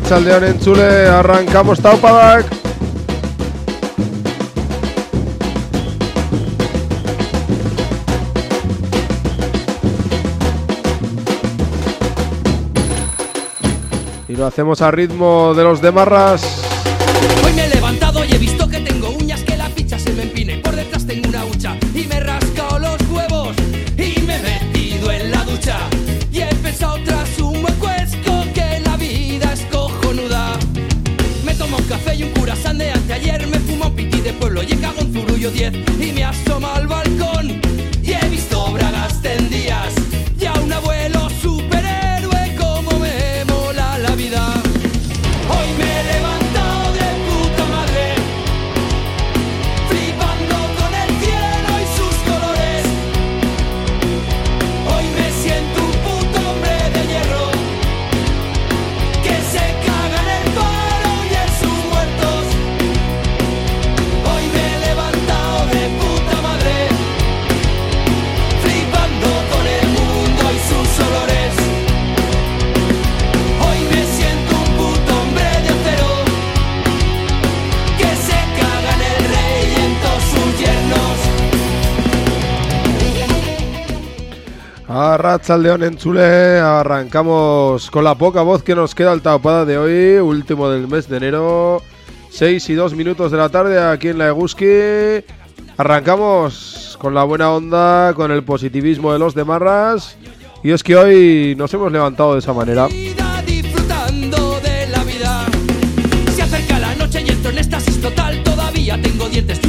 juzgará. 0.00 0.18
Arratsaldean 0.18 0.44
entzule, 0.44 1.08
arrancamos 1.08 1.80
taupadak. 1.80 2.46
Y 14.28 14.36
lo 14.36 14.46
hacemos 14.46 14.82
a 14.82 14.90
ritmo 14.90 15.54
de 15.54 15.64
los 15.64 15.80
demarras. 15.80 16.67
Arratsaldeon 84.98 85.84
entzule, 85.84 86.58
arrancamos 86.58 87.88
con 87.88 88.02
la 88.02 88.16
poca 88.16 88.42
voz 88.42 88.64
que 88.64 88.74
nos 88.74 88.96
queda 88.96 89.12
al 89.12 89.22
taupada 89.22 89.64
de 89.64 89.78
hoy, 89.78 90.18
último 90.18 90.68
del 90.68 90.88
mes 90.88 91.08
de 91.08 91.18
enero, 91.18 91.82
6 92.30 92.68
y 92.70 92.74
2 92.74 92.94
minutos 92.94 93.30
de 93.30 93.38
la 93.38 93.48
tarde 93.48 93.80
aquí 93.80 94.08
en 94.08 94.18
la 94.18 94.26
Eguski. 94.26 94.66
Arrancamos 95.76 96.98
con 97.00 97.14
la 97.14 97.22
buena 97.22 97.52
onda, 97.52 98.12
con 98.14 98.32
el 98.32 98.42
positivismo 98.42 99.12
de 99.12 99.20
los 99.20 99.36
demarras. 99.36 100.16
Y 100.64 100.72
es 100.72 100.82
que 100.82 100.96
hoy 100.96 101.54
nos 101.56 101.72
hemos 101.74 101.92
levantado 101.92 102.32
de 102.32 102.40
esa 102.40 102.52
manera. 102.52 102.88
disfrutando 102.88 104.58
de 104.60 104.88
la 104.88 105.04
vida. 105.04 105.46
Se 106.34 106.42
acerca 106.42 106.80
la 106.80 106.96
noche 106.96 107.22
y 107.24 107.30
entro 107.30 107.52
en 107.52 107.58
estasis 107.58 108.00
total. 108.00 108.42
Todavía 108.42 109.00
tengo 109.00 109.28
dientes 109.28 109.60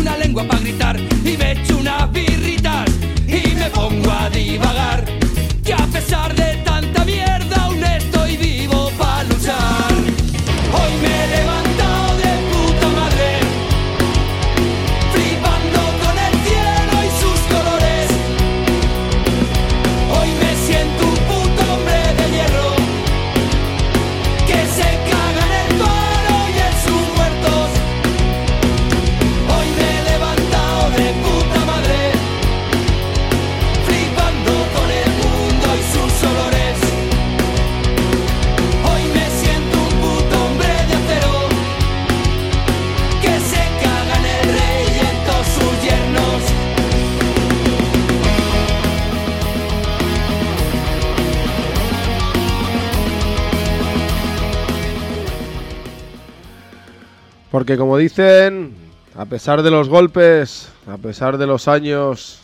Porque 57.52 57.78
como 57.78 57.98
dicen, 57.98 58.76
a 59.16 59.26
pesar 59.26 59.64
de 59.64 59.72
los 59.72 59.90
golpes, 59.90 60.72
a 60.88 60.98
pesar 60.98 61.38
de 61.38 61.48
los 61.48 61.68
años, 61.68 62.40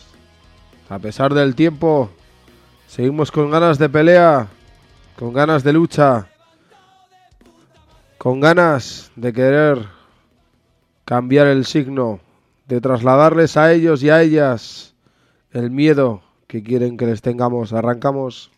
a 0.90 1.00
pesar 1.00 1.34
del 1.34 1.56
tiempo, 1.56 2.10
seguimos 2.88 3.32
con 3.32 3.52
ganas 3.52 3.78
de 3.78 3.90
pelea, 3.90 4.48
con 5.18 5.34
ganas 5.34 5.64
de 5.64 5.74
lucha, 5.74 6.28
con 8.18 8.40
ganas 8.40 9.12
de 9.16 9.32
querer 9.32 9.86
cambiar 11.06 11.48
el 11.48 11.66
signo, 11.66 12.20
de 12.68 12.82
trasladarles 12.82 13.58
a 13.58 13.72
ellos 13.72 14.02
y 14.02 14.10
a 14.10 14.24
ellas 14.24 14.96
el 15.52 15.70
miedo 15.70 16.24
que 16.48 16.64
quieren 16.64 16.98
que 16.98 17.06
les 17.06 17.22
tengamos. 17.22 17.74
Arrancamos. 17.74 18.52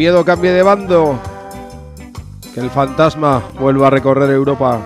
Miedo 0.00 0.24
cambie 0.24 0.50
de 0.52 0.62
bando. 0.62 1.18
Que 2.54 2.60
el 2.60 2.70
fantasma 2.70 3.42
vuelva 3.60 3.88
a 3.88 3.90
recorrer 3.90 4.30
Europa. 4.30 4.80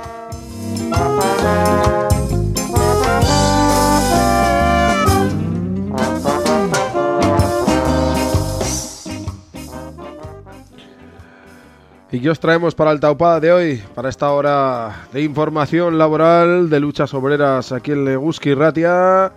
¿Y 12.11 12.19
qué 12.19 12.31
os 12.31 12.41
traemos 12.41 12.75
para 12.75 12.91
el 12.91 12.99
Taupada 12.99 13.39
de 13.39 13.53
hoy? 13.53 13.85
Para 13.95 14.09
esta 14.09 14.33
hora 14.33 15.07
de 15.13 15.23
información 15.23 15.97
laboral, 15.97 16.69
de 16.69 16.81
luchas 16.81 17.15
obreras 17.15 17.71
aquí 17.71 17.93
en 17.93 18.05
Leguski 18.05 18.53
Ratia. 18.55 19.31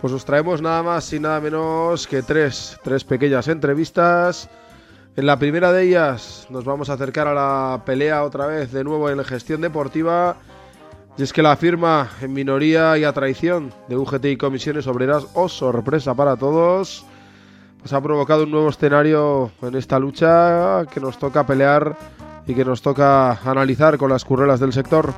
Pues 0.00 0.14
os 0.14 0.24
traemos 0.24 0.62
nada 0.62 0.82
más 0.82 1.12
y 1.12 1.20
nada 1.20 1.42
menos 1.42 2.06
que 2.06 2.22
tres, 2.22 2.80
tres 2.82 3.04
pequeñas 3.04 3.48
entrevistas. 3.48 4.48
En 5.16 5.26
la 5.26 5.38
primera 5.38 5.72
de 5.72 5.82
ellas 5.82 6.46
nos 6.50 6.64
vamos 6.64 6.88
a 6.88 6.94
acercar 6.94 7.26
a 7.26 7.34
la 7.34 7.82
pelea 7.84 8.22
otra 8.22 8.46
vez 8.46 8.72
de 8.72 8.84
nuevo 8.84 9.10
en 9.10 9.22
gestión 9.24 9.60
deportiva. 9.60 10.36
Y 11.18 11.22
es 11.22 11.32
que 11.32 11.42
la 11.42 11.56
firma 11.56 12.08
en 12.20 12.32
minoría 12.32 12.96
y 12.96 13.04
a 13.04 13.12
traición 13.12 13.74
de 13.88 13.96
UGT 13.96 14.24
y 14.26 14.36
comisiones 14.36 14.86
obreras, 14.86 15.26
o 15.34 15.48
sorpresa 15.48 16.14
para 16.14 16.36
todos, 16.36 17.04
pues 17.80 17.92
ha 17.92 18.00
provocado 18.00 18.44
un 18.44 18.52
nuevo 18.52 18.68
escenario 18.68 19.50
en 19.62 19.74
esta 19.74 19.98
lucha 19.98 20.86
que 20.86 21.00
nos 21.00 21.18
toca 21.18 21.44
pelear 21.44 21.96
y 22.46 22.54
que 22.54 22.64
nos 22.64 22.80
toca 22.80 23.32
analizar 23.32 23.98
con 23.98 24.10
las 24.10 24.24
currelas 24.24 24.60
del 24.60 24.72
sector. 24.72 25.12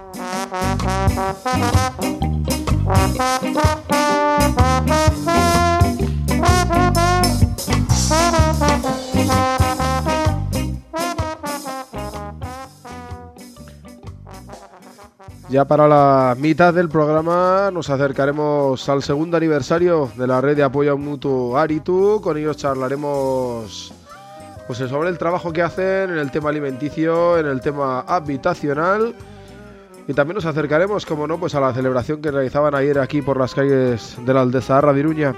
Ya 15.52 15.66
para 15.66 15.86
la 15.86 16.34
mitad 16.38 16.72
del 16.72 16.88
programa 16.88 17.68
nos 17.70 17.90
acercaremos 17.90 18.88
al 18.88 19.02
segundo 19.02 19.36
aniversario 19.36 20.10
de 20.16 20.26
la 20.26 20.40
red 20.40 20.56
de 20.56 20.62
apoyo 20.62 20.96
mutuo 20.96 21.58
Aritu. 21.58 22.22
Con 22.22 22.38
ellos 22.38 22.56
charlaremos 22.56 23.92
pues, 24.66 24.78
sobre 24.78 25.10
el 25.10 25.18
trabajo 25.18 25.52
que 25.52 25.60
hacen 25.60 26.08
en 26.08 26.16
el 26.16 26.30
tema 26.30 26.48
alimenticio, 26.48 27.36
en 27.36 27.44
el 27.44 27.60
tema 27.60 28.00
habitacional. 28.00 29.14
Y 30.08 30.14
también 30.14 30.36
nos 30.36 30.46
acercaremos, 30.46 31.04
como 31.04 31.26
no, 31.26 31.38
pues 31.38 31.54
a 31.54 31.60
la 31.60 31.74
celebración 31.74 32.22
que 32.22 32.30
realizaban 32.30 32.74
ayer 32.74 32.98
aquí 32.98 33.20
por 33.20 33.38
las 33.38 33.54
calles 33.54 34.16
de 34.24 34.32
la 34.32 34.40
Aldezarra 34.40 34.94
de 34.94 35.00
Iruña. 35.00 35.34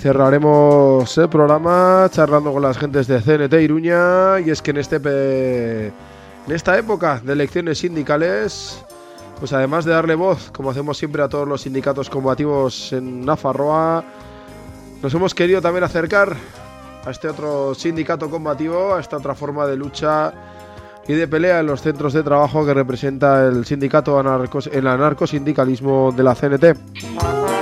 Cerraremos 0.00 1.18
el 1.18 1.28
programa 1.28 2.08
charlando 2.10 2.52
con 2.52 2.62
las 2.62 2.78
gentes 2.78 3.06
de 3.06 3.20
CNT 3.20 3.52
Iruña. 3.60 4.40
Y 4.40 4.50
es 4.50 4.62
que 4.62 4.70
en, 4.70 4.78
este 4.78 4.96
en 4.96 5.92
esta 6.48 6.78
época 6.78 7.20
de 7.22 7.34
elecciones 7.34 7.78
sindicales, 7.78 8.82
pues 9.38 9.52
además 9.52 9.84
de 9.84 9.92
darle 9.92 10.14
voz, 10.14 10.50
como 10.52 10.70
hacemos 10.70 10.96
siempre 10.96 11.22
a 11.22 11.28
todos 11.28 11.46
los 11.46 11.62
sindicatos 11.62 12.08
combativos 12.08 12.92
en 12.94 13.24
Nafarroa, 13.26 14.02
nos 15.02 15.12
hemos 15.12 15.34
querido 15.34 15.60
también 15.60 15.84
acercar 15.84 16.34
a 17.04 17.10
este 17.10 17.28
otro 17.28 17.74
sindicato 17.74 18.30
combativo, 18.30 18.94
a 18.94 19.00
esta 19.00 19.18
otra 19.18 19.34
forma 19.34 19.66
de 19.66 19.76
lucha 19.76 20.32
y 21.06 21.12
de 21.12 21.28
pelea 21.28 21.60
en 21.60 21.66
los 21.66 21.82
centros 21.82 22.14
de 22.14 22.22
trabajo 22.22 22.64
que 22.64 22.72
representa 22.72 23.46
el 23.46 23.66
sindicato 23.66 24.18
anarcos, 24.18 24.68
el 24.72 24.86
anarcosindicalismo 24.86 26.12
de 26.12 26.22
la 26.22 26.34
CNT. 26.34 27.59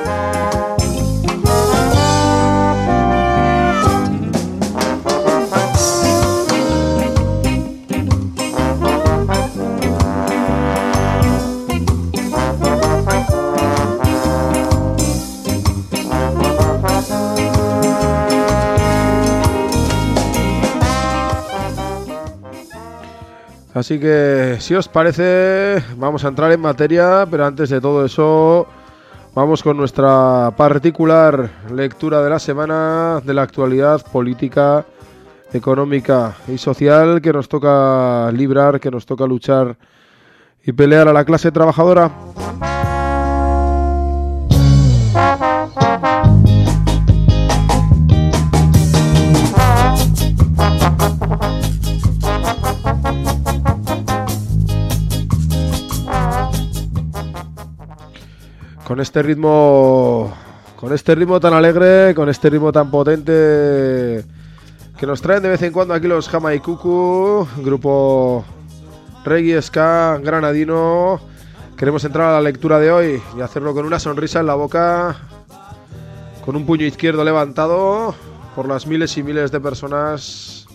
Así 23.78 24.00
que, 24.00 24.56
si 24.58 24.74
os 24.74 24.88
parece, 24.88 25.80
vamos 25.96 26.24
a 26.24 26.28
entrar 26.28 26.50
en 26.50 26.60
materia, 26.60 27.24
pero 27.30 27.46
antes 27.46 27.70
de 27.70 27.80
todo 27.80 28.04
eso, 28.04 28.66
vamos 29.36 29.62
con 29.62 29.76
nuestra 29.76 30.52
particular 30.56 31.48
lectura 31.72 32.20
de 32.20 32.28
la 32.28 32.40
semana 32.40 33.20
de 33.24 33.34
la 33.34 33.42
actualidad 33.42 34.04
política, 34.10 34.84
económica 35.52 36.34
y 36.48 36.58
social 36.58 37.22
que 37.22 37.32
nos 37.32 37.48
toca 37.48 38.32
librar, 38.32 38.80
que 38.80 38.90
nos 38.90 39.06
toca 39.06 39.26
luchar 39.26 39.76
y 40.64 40.72
pelear 40.72 41.06
a 41.06 41.12
la 41.12 41.24
clase 41.24 41.52
trabajadora. 41.52 42.10
Con 58.88 59.00
este 59.00 59.22
ritmo 59.22 60.32
con 60.74 60.94
este 60.94 61.14
ritmo 61.14 61.38
tan 61.38 61.52
alegre, 61.52 62.14
con 62.14 62.30
este 62.30 62.48
ritmo 62.48 62.72
tan 62.72 62.90
potente 62.90 64.24
que 64.96 65.06
nos 65.06 65.20
traen 65.20 65.42
de 65.42 65.50
vez 65.50 65.60
en 65.60 65.74
cuando 65.74 65.92
aquí 65.92 66.06
los 66.06 66.26
Jamaikuku, 66.26 67.46
grupo 67.58 68.46
Reggae 69.26 69.60
Ska 69.60 70.18
granadino. 70.22 71.20
Queremos 71.76 72.02
entrar 72.04 72.30
a 72.30 72.32
la 72.32 72.40
lectura 72.40 72.78
de 72.78 72.90
hoy 72.90 73.22
y 73.36 73.40
hacerlo 73.42 73.74
con 73.74 73.84
una 73.84 73.98
sonrisa 73.98 74.40
en 74.40 74.46
la 74.46 74.54
boca, 74.54 75.16
con 76.46 76.56
un 76.56 76.64
puño 76.64 76.86
izquierdo 76.86 77.22
levantado 77.24 78.14
por 78.56 78.66
las 78.68 78.86
miles 78.86 79.18
y 79.18 79.22
miles 79.22 79.52
de 79.52 79.60
personas 79.60 80.66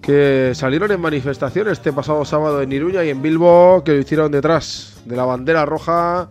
que 0.00 0.52
salieron 0.54 0.90
en 0.90 1.00
manifestación 1.00 1.68
este 1.68 1.92
pasado 1.92 2.24
sábado 2.24 2.62
en 2.62 2.72
Iruña 2.72 3.04
y 3.04 3.10
en 3.10 3.20
Bilbo, 3.20 3.82
que 3.84 3.92
lo 3.92 3.98
hicieron 3.98 4.32
detrás 4.32 5.02
de 5.04 5.14
la 5.14 5.26
bandera 5.26 5.66
roja 5.66 6.30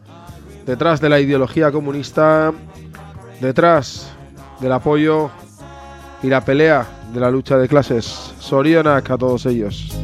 detrás 0.66 1.02
de 1.02 1.10
la 1.10 1.20
ideología 1.20 1.72
comunista, 1.72 2.54
detrás 3.42 4.12
del 4.60 4.72
apoyo 4.72 5.30
y 6.22 6.28
la 6.28 6.44
pelea 6.44 6.86
de 7.14 7.20
la 7.20 7.32
lucha 7.32 7.58
de 7.58 7.68
clases. 7.68 8.34
Sorionak 8.40 9.10
a 9.10 9.18
todos 9.18 9.46
ellos. 9.46 9.96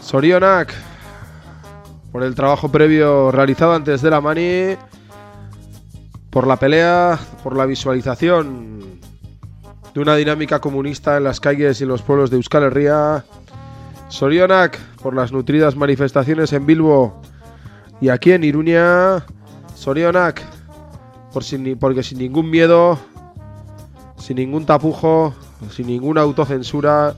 Sorionak 0.00 0.74
por 2.10 2.24
el 2.24 2.34
trabajo 2.34 2.68
previo 2.68 3.30
realizado 3.30 3.74
antes 3.74 4.02
de 4.02 4.10
la 4.10 4.20
mani, 4.20 4.76
por 6.30 6.46
la 6.46 6.56
pelea, 6.56 7.18
por 7.44 7.56
la 7.56 7.66
visualización 7.66 8.89
de 9.94 10.00
una 10.00 10.16
dinámica 10.16 10.60
comunista 10.60 11.16
en 11.16 11.24
las 11.24 11.40
calles 11.40 11.80
y 11.80 11.84
en 11.84 11.88
los 11.88 12.02
pueblos 12.02 12.30
de 12.30 12.36
Euskal 12.36 12.64
Herria. 12.64 13.24
Sorionak 14.08 14.78
por 15.02 15.14
las 15.14 15.32
nutridas 15.32 15.76
manifestaciones 15.76 16.52
en 16.52 16.66
Bilbo 16.66 17.20
y 18.00 18.08
aquí 18.08 18.32
en 18.32 18.44
Iruña. 18.44 19.24
Sorionak 19.74 20.42
por 21.32 21.44
sin, 21.44 21.78
porque 21.78 22.02
sin 22.02 22.18
ningún 22.18 22.50
miedo, 22.50 22.98
sin 24.18 24.36
ningún 24.36 24.66
tapujo, 24.66 25.34
sin 25.70 25.86
ninguna 25.86 26.22
autocensura, 26.22 27.14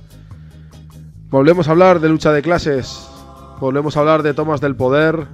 volvemos 1.30 1.68
a 1.68 1.72
hablar 1.72 2.00
de 2.00 2.08
lucha 2.08 2.32
de 2.32 2.42
clases, 2.42 3.08
volvemos 3.60 3.96
a 3.96 4.00
hablar 4.00 4.22
de 4.22 4.34
tomas 4.34 4.60
del 4.60 4.76
poder, 4.76 5.26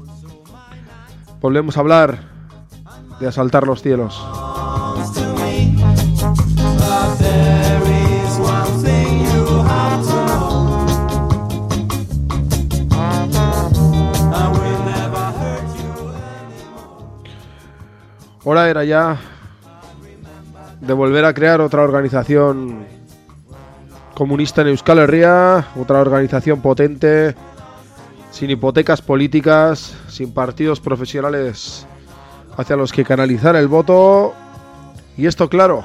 volvemos 1.41 1.77
a 1.77 1.81
hablar 1.81 2.19
de 3.21 3.27
asaltar 3.27 3.67
los 3.67 3.83
cielos. 3.83 4.25
Hora 18.51 18.71
era 18.71 18.83
ya 18.83 19.19
de 20.81 20.95
volver 20.95 21.27
a 21.27 21.35
crear 21.35 21.61
otra 21.61 21.83
organización 21.83 22.87
comunista 24.15 24.63
en 24.63 24.69
Euskal 24.69 25.01
Herria, 25.01 25.67
otra 25.77 26.01
organización 26.01 26.63
potente, 26.63 27.35
sin 28.31 28.49
hipotecas 28.49 29.03
políticas, 29.03 29.95
sin 30.09 30.33
partidos 30.33 30.81
profesionales 30.81 31.87
hacia 32.57 32.77
los 32.77 32.91
que 32.91 33.05
canalizar 33.05 33.55
el 33.55 33.69
voto. 33.69 34.33
Y 35.19 35.27
esto, 35.27 35.51
claro, 35.51 35.85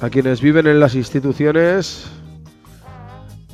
a 0.00 0.10
quienes 0.10 0.40
viven 0.40 0.66
en 0.66 0.80
las 0.80 0.96
instituciones, 0.96 2.10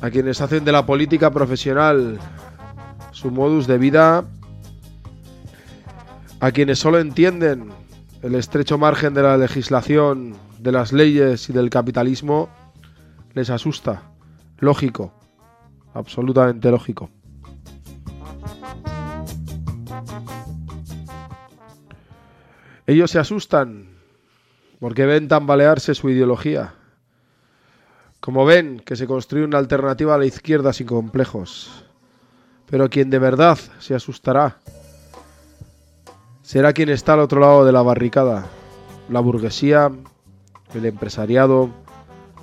a 0.01 0.09
quienes 0.09 0.41
hacen 0.41 0.65
de 0.65 0.71
la 0.71 0.87
política 0.87 1.29
profesional 1.29 2.17
su 3.11 3.29
modus 3.29 3.67
de 3.67 3.77
vida, 3.77 4.23
a 6.45 6.51
quienes 6.51 6.77
solo 6.77 6.99
entienden 6.99 7.71
el 8.21 8.35
estrecho 8.35 8.77
margen 8.77 9.15
de 9.15 9.23
la 9.23 9.35
legislación, 9.35 10.35
de 10.59 10.71
las 10.71 10.93
leyes 10.93 11.49
y 11.49 11.53
del 11.53 11.71
capitalismo, 11.71 12.49
les 13.33 13.49
asusta. 13.49 14.03
Lógico, 14.59 15.11
absolutamente 15.95 16.69
lógico. 16.69 17.09
Ellos 22.85 23.09
se 23.09 23.17
asustan 23.17 23.97
porque 24.79 25.07
ven 25.07 25.27
tambalearse 25.27 25.95
su 25.95 26.11
ideología. 26.11 26.75
Como 28.19 28.45
ven 28.45 28.79
que 28.85 28.95
se 28.95 29.07
construye 29.07 29.45
una 29.45 29.57
alternativa 29.57 30.13
a 30.13 30.19
la 30.19 30.27
izquierda 30.27 30.73
sin 30.73 30.85
complejos. 30.85 31.85
Pero 32.67 32.87
quien 32.91 33.09
de 33.09 33.17
verdad 33.17 33.57
se 33.79 33.95
asustará 33.95 34.59
será 36.45 36.73
quien 36.73 36.89
está 36.89 37.13
al 37.13 37.21
otro 37.21 37.41
lado 37.41 37.65
de 37.65 37.71
la 37.71 37.81
barricada. 37.81 38.45
La 39.09 39.19
burguesía, 39.19 39.91
el 40.75 40.85
empresariado, 40.85 41.71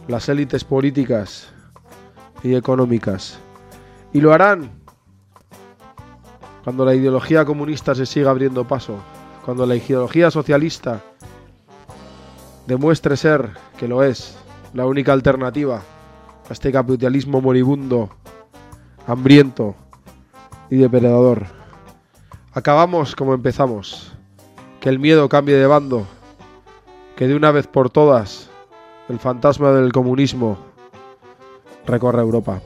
las 0.09 0.29
élites 0.29 0.65
políticas 0.65 1.53
y 2.43 2.57
económicas. 2.57 3.39
Y 4.13 4.21
lo 4.21 4.33
harán 4.33 4.73
cuando 6.65 6.85
la 6.85 6.97
ideología 6.97 7.45
comunista 7.45 7.95
se 7.95 8.05
siga 8.05 8.31
abriendo 8.31 8.67
paso 8.67 8.97
cuando 9.45 9.67
la 9.67 9.77
ideología 9.77 10.31
socialista 10.31 11.01
demuestre 12.67 13.17
ser, 13.17 13.51
que 13.77 13.87
lo 13.87 14.03
es, 14.03 14.37
la 14.75 14.87
única 14.87 15.13
alternativa 15.13 15.83
a 16.49 16.53
este 16.53 16.73
capitalismo 16.73 17.41
moribundo, 17.41 18.11
hambriento 19.07 19.77
y 20.71 20.77
depredador. 20.77 21.62
Acabamos 22.55 23.17
como 23.17 23.33
empezamos, 23.33 24.13
que 24.81 24.91
el 24.91 24.99
miedo 24.99 25.27
cambie 25.31 25.57
de 25.57 25.67
bando, 25.67 26.07
que 27.17 27.27
de 27.27 27.35
una 27.35 27.51
vez 27.51 27.67
por 27.67 27.89
todas 27.89 28.51
el 29.09 29.19
fantasma 29.19 29.73
del 29.73 29.91
comunismo 29.91 30.59
recorra 31.87 32.21
Europa. 32.21 32.61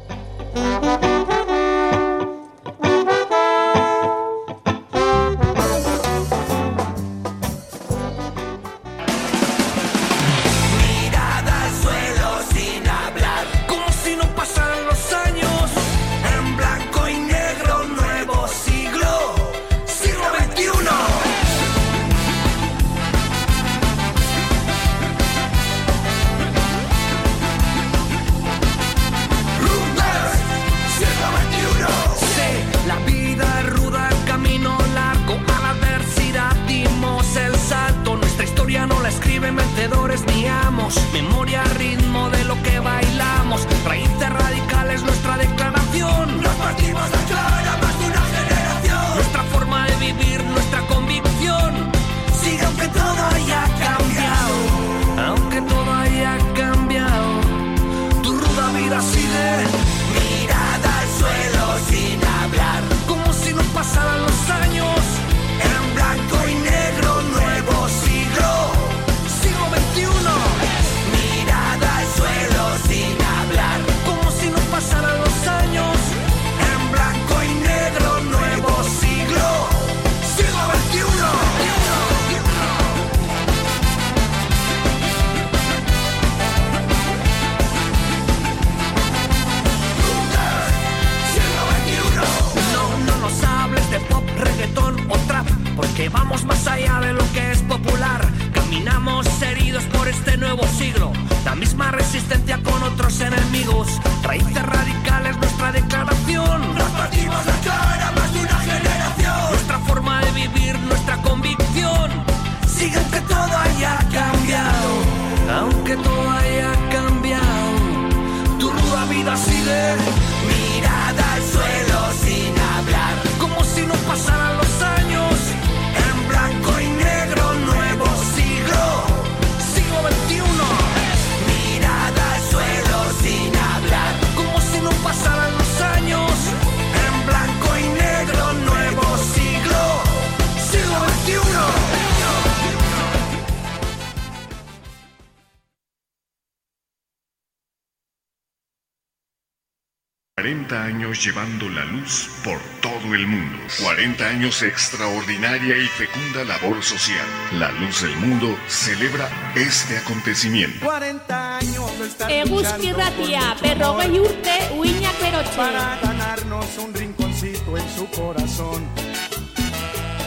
40 150.38 150.84
años 150.84 151.24
llevando 151.24 151.66
la 151.70 151.86
luz 151.86 152.28
por 152.44 152.58
todo 152.82 153.14
el 153.14 153.26
mundo. 153.26 153.56
40 153.82 154.22
años 154.22 154.60
de 154.60 154.68
extraordinaria 154.68 155.78
y 155.78 155.86
fecunda 155.86 156.44
labor 156.44 156.82
social. 156.82 157.24
La 157.52 157.72
Luz 157.72 158.02
del 158.02 158.14
Mundo 158.18 158.54
celebra 158.68 159.30
este 159.54 159.96
acontecimiento. 159.96 160.84
40 160.84 161.56
años 161.56 161.98
de 161.98 162.06
estar 162.06 162.30
Eguzki 162.30 162.92
ratia, 162.92 163.56
berrogei 163.62 164.20
urte, 164.20 164.58
uinak 164.76 165.18
berotxe. 165.22 165.56
para 165.56 165.98
ganarnos 166.02 166.78
un 166.84 166.92
rinconcito 166.92 167.78
en 167.78 167.88
su 167.96 168.06
corazón. 168.10 168.84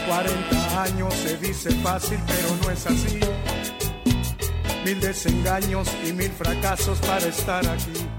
40 0.08 0.82
años 0.82 1.14
se 1.14 1.36
dice 1.36 1.70
fácil, 1.84 2.18
pero 2.26 2.56
no 2.60 2.70
es 2.72 2.84
así. 2.84 3.20
Mil 4.84 5.00
desengaños 5.00 5.88
y 6.04 6.12
mil 6.12 6.32
fracasos 6.32 6.98
para 6.98 7.26
estar 7.26 7.64
aquí. 7.64 8.09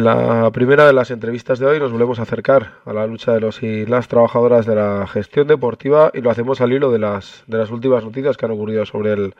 En 0.00 0.06
la 0.06 0.50
primera 0.50 0.86
de 0.86 0.94
las 0.94 1.10
entrevistas 1.10 1.58
de 1.58 1.66
hoy 1.66 1.78
nos 1.78 1.92
volvemos 1.92 2.18
a 2.18 2.22
acercar 2.22 2.72
a 2.86 2.94
la 2.94 3.06
lucha 3.06 3.34
de 3.34 3.40
los 3.40 3.62
y 3.62 3.84
las 3.84 4.08
trabajadoras 4.08 4.64
de 4.64 4.74
la 4.74 5.06
gestión 5.06 5.46
deportiva 5.46 6.10
y 6.14 6.22
lo 6.22 6.30
hacemos 6.30 6.62
al 6.62 6.72
hilo 6.72 6.90
de 6.90 6.98
las, 6.98 7.44
de 7.46 7.58
las 7.58 7.70
últimas 7.70 8.02
noticias 8.02 8.38
que 8.38 8.46
han 8.46 8.52
ocurrido 8.52 8.86
sobre 8.86 9.12
el, 9.12 9.34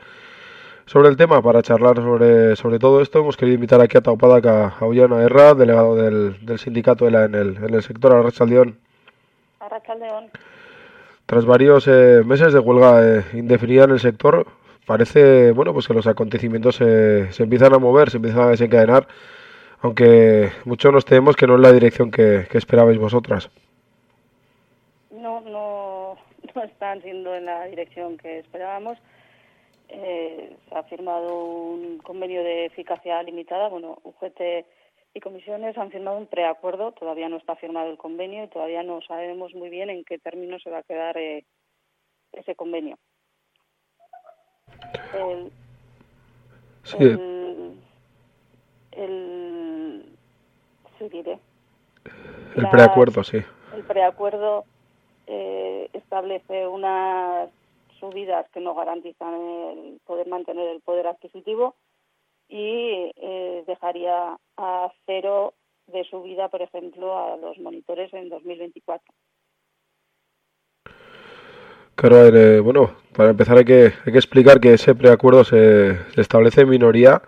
sobre 0.85 1.09
el 1.09 1.17
tema. 1.17 1.41
Para 1.41 1.63
charlar 1.63 1.95
sobre, 1.95 2.55
sobre 2.55 2.77
todo 2.77 3.01
esto 3.01 3.21
hemos 3.21 3.37
querido 3.37 3.55
invitar 3.55 3.81
aquí 3.81 3.97
a 3.97 4.01
Taupada 4.01 4.75
a 4.79 4.85
Ollana 4.85 5.23
Erra, 5.23 5.55
delegado 5.55 5.95
del, 5.95 6.45
del 6.45 6.59
sindicato 6.59 7.07
ELA 7.07 7.25
en 7.25 7.33
el, 7.33 7.57
en 7.57 7.73
el 7.73 7.81
sector 7.81 8.13
Arrachaldeón. 8.13 8.77
Arrachaldeón. 9.61 10.25
Tras 11.25 11.43
varios 11.43 11.87
eh, 11.87 12.21
meses 12.23 12.53
de 12.53 12.59
huelga 12.59 13.03
eh, 13.03 13.25
indefinida 13.33 13.85
en 13.85 13.91
el 13.93 13.99
sector, 13.99 14.45
parece 14.85 15.53
bueno 15.53 15.73
pues 15.73 15.87
que 15.87 15.95
los 15.95 16.05
acontecimientos 16.05 16.75
se, 16.75 17.31
se 17.31 17.41
empiezan 17.41 17.73
a 17.73 17.79
mover, 17.79 18.11
se 18.11 18.17
empiezan 18.17 18.43
a 18.43 18.49
desencadenar, 18.49 19.07
aunque 19.81 20.51
muchos 20.65 20.93
nos 20.93 21.05
tememos 21.05 21.35
que 21.35 21.47
no 21.47 21.55
es 21.55 21.61
la 21.61 21.71
dirección 21.71 22.11
que, 22.11 22.47
que 22.49 22.57
esperabais 22.57 22.97
vosotras. 22.97 23.49
No, 25.11 25.41
no, 25.41 26.17
no 26.55 26.63
están 26.63 27.01
siendo 27.01 27.35
en 27.35 27.45
la 27.45 27.65
dirección 27.65 28.17
que 28.17 28.39
esperábamos. 28.39 28.97
Eh, 29.89 30.55
se 30.69 30.75
ha 30.75 30.83
firmado 30.83 31.43
un 31.43 31.97
convenio 31.99 32.43
de 32.43 32.65
eficacia 32.65 33.21
limitada. 33.23 33.67
Bueno, 33.67 33.99
UGT 34.03 34.65
y 35.13 35.19
comisiones 35.19 35.77
han 35.77 35.91
firmado 35.91 36.17
un 36.17 36.27
preacuerdo. 36.27 36.93
Todavía 36.93 37.27
no 37.27 37.37
está 37.37 37.55
firmado 37.55 37.89
el 37.89 37.97
convenio 37.97 38.45
y 38.45 38.47
todavía 38.47 38.83
no 38.83 39.01
sabemos 39.01 39.53
muy 39.53 39.69
bien 39.69 39.89
en 39.89 40.05
qué 40.05 40.17
términos 40.17 40.61
se 40.63 40.69
va 40.69 40.79
a 40.79 40.83
quedar 40.83 41.17
eh, 41.17 41.43
ese 42.31 42.55
convenio. 42.55 42.97
El, 45.13 45.51
Sí, 46.83 46.97
el, 46.97 47.75
diré. 51.09 51.39
el 52.55 52.69
preacuerdo, 52.69 53.23
sí. 53.23 53.37
el 53.75 53.83
preacuerdo 53.83 54.65
eh, 55.27 55.89
establece 55.93 56.67
unas 56.67 57.49
subidas 57.99 58.47
que 58.51 58.59
no 58.59 58.75
garantizan 58.75 59.33
el 59.33 60.01
poder 60.05 60.27
mantener 60.27 60.67
el 60.67 60.81
poder 60.81 61.07
adquisitivo 61.07 61.75
y 62.49 63.11
eh, 63.15 63.63
dejaría 63.65 64.37
a 64.57 64.91
cero 65.05 65.53
de 65.87 66.03
subida, 66.03 66.49
por 66.49 66.61
ejemplo, 66.61 67.17
a 67.17 67.37
los 67.37 67.57
monitores 67.59 68.13
en 68.13 68.29
2024. 68.29 69.13
Claro, 71.95 72.25
eh, 72.35 72.59
bueno, 72.59 72.91
para 73.15 73.29
empezar 73.29 73.57
hay 73.57 73.65
que, 73.65 73.93
hay 74.05 74.11
que 74.11 74.17
explicar 74.17 74.59
que 74.59 74.73
ese 74.73 74.95
preacuerdo 74.95 75.43
se, 75.43 75.97
se 76.13 76.21
establece 76.21 76.61
en 76.61 76.69
minoría, 76.69 77.21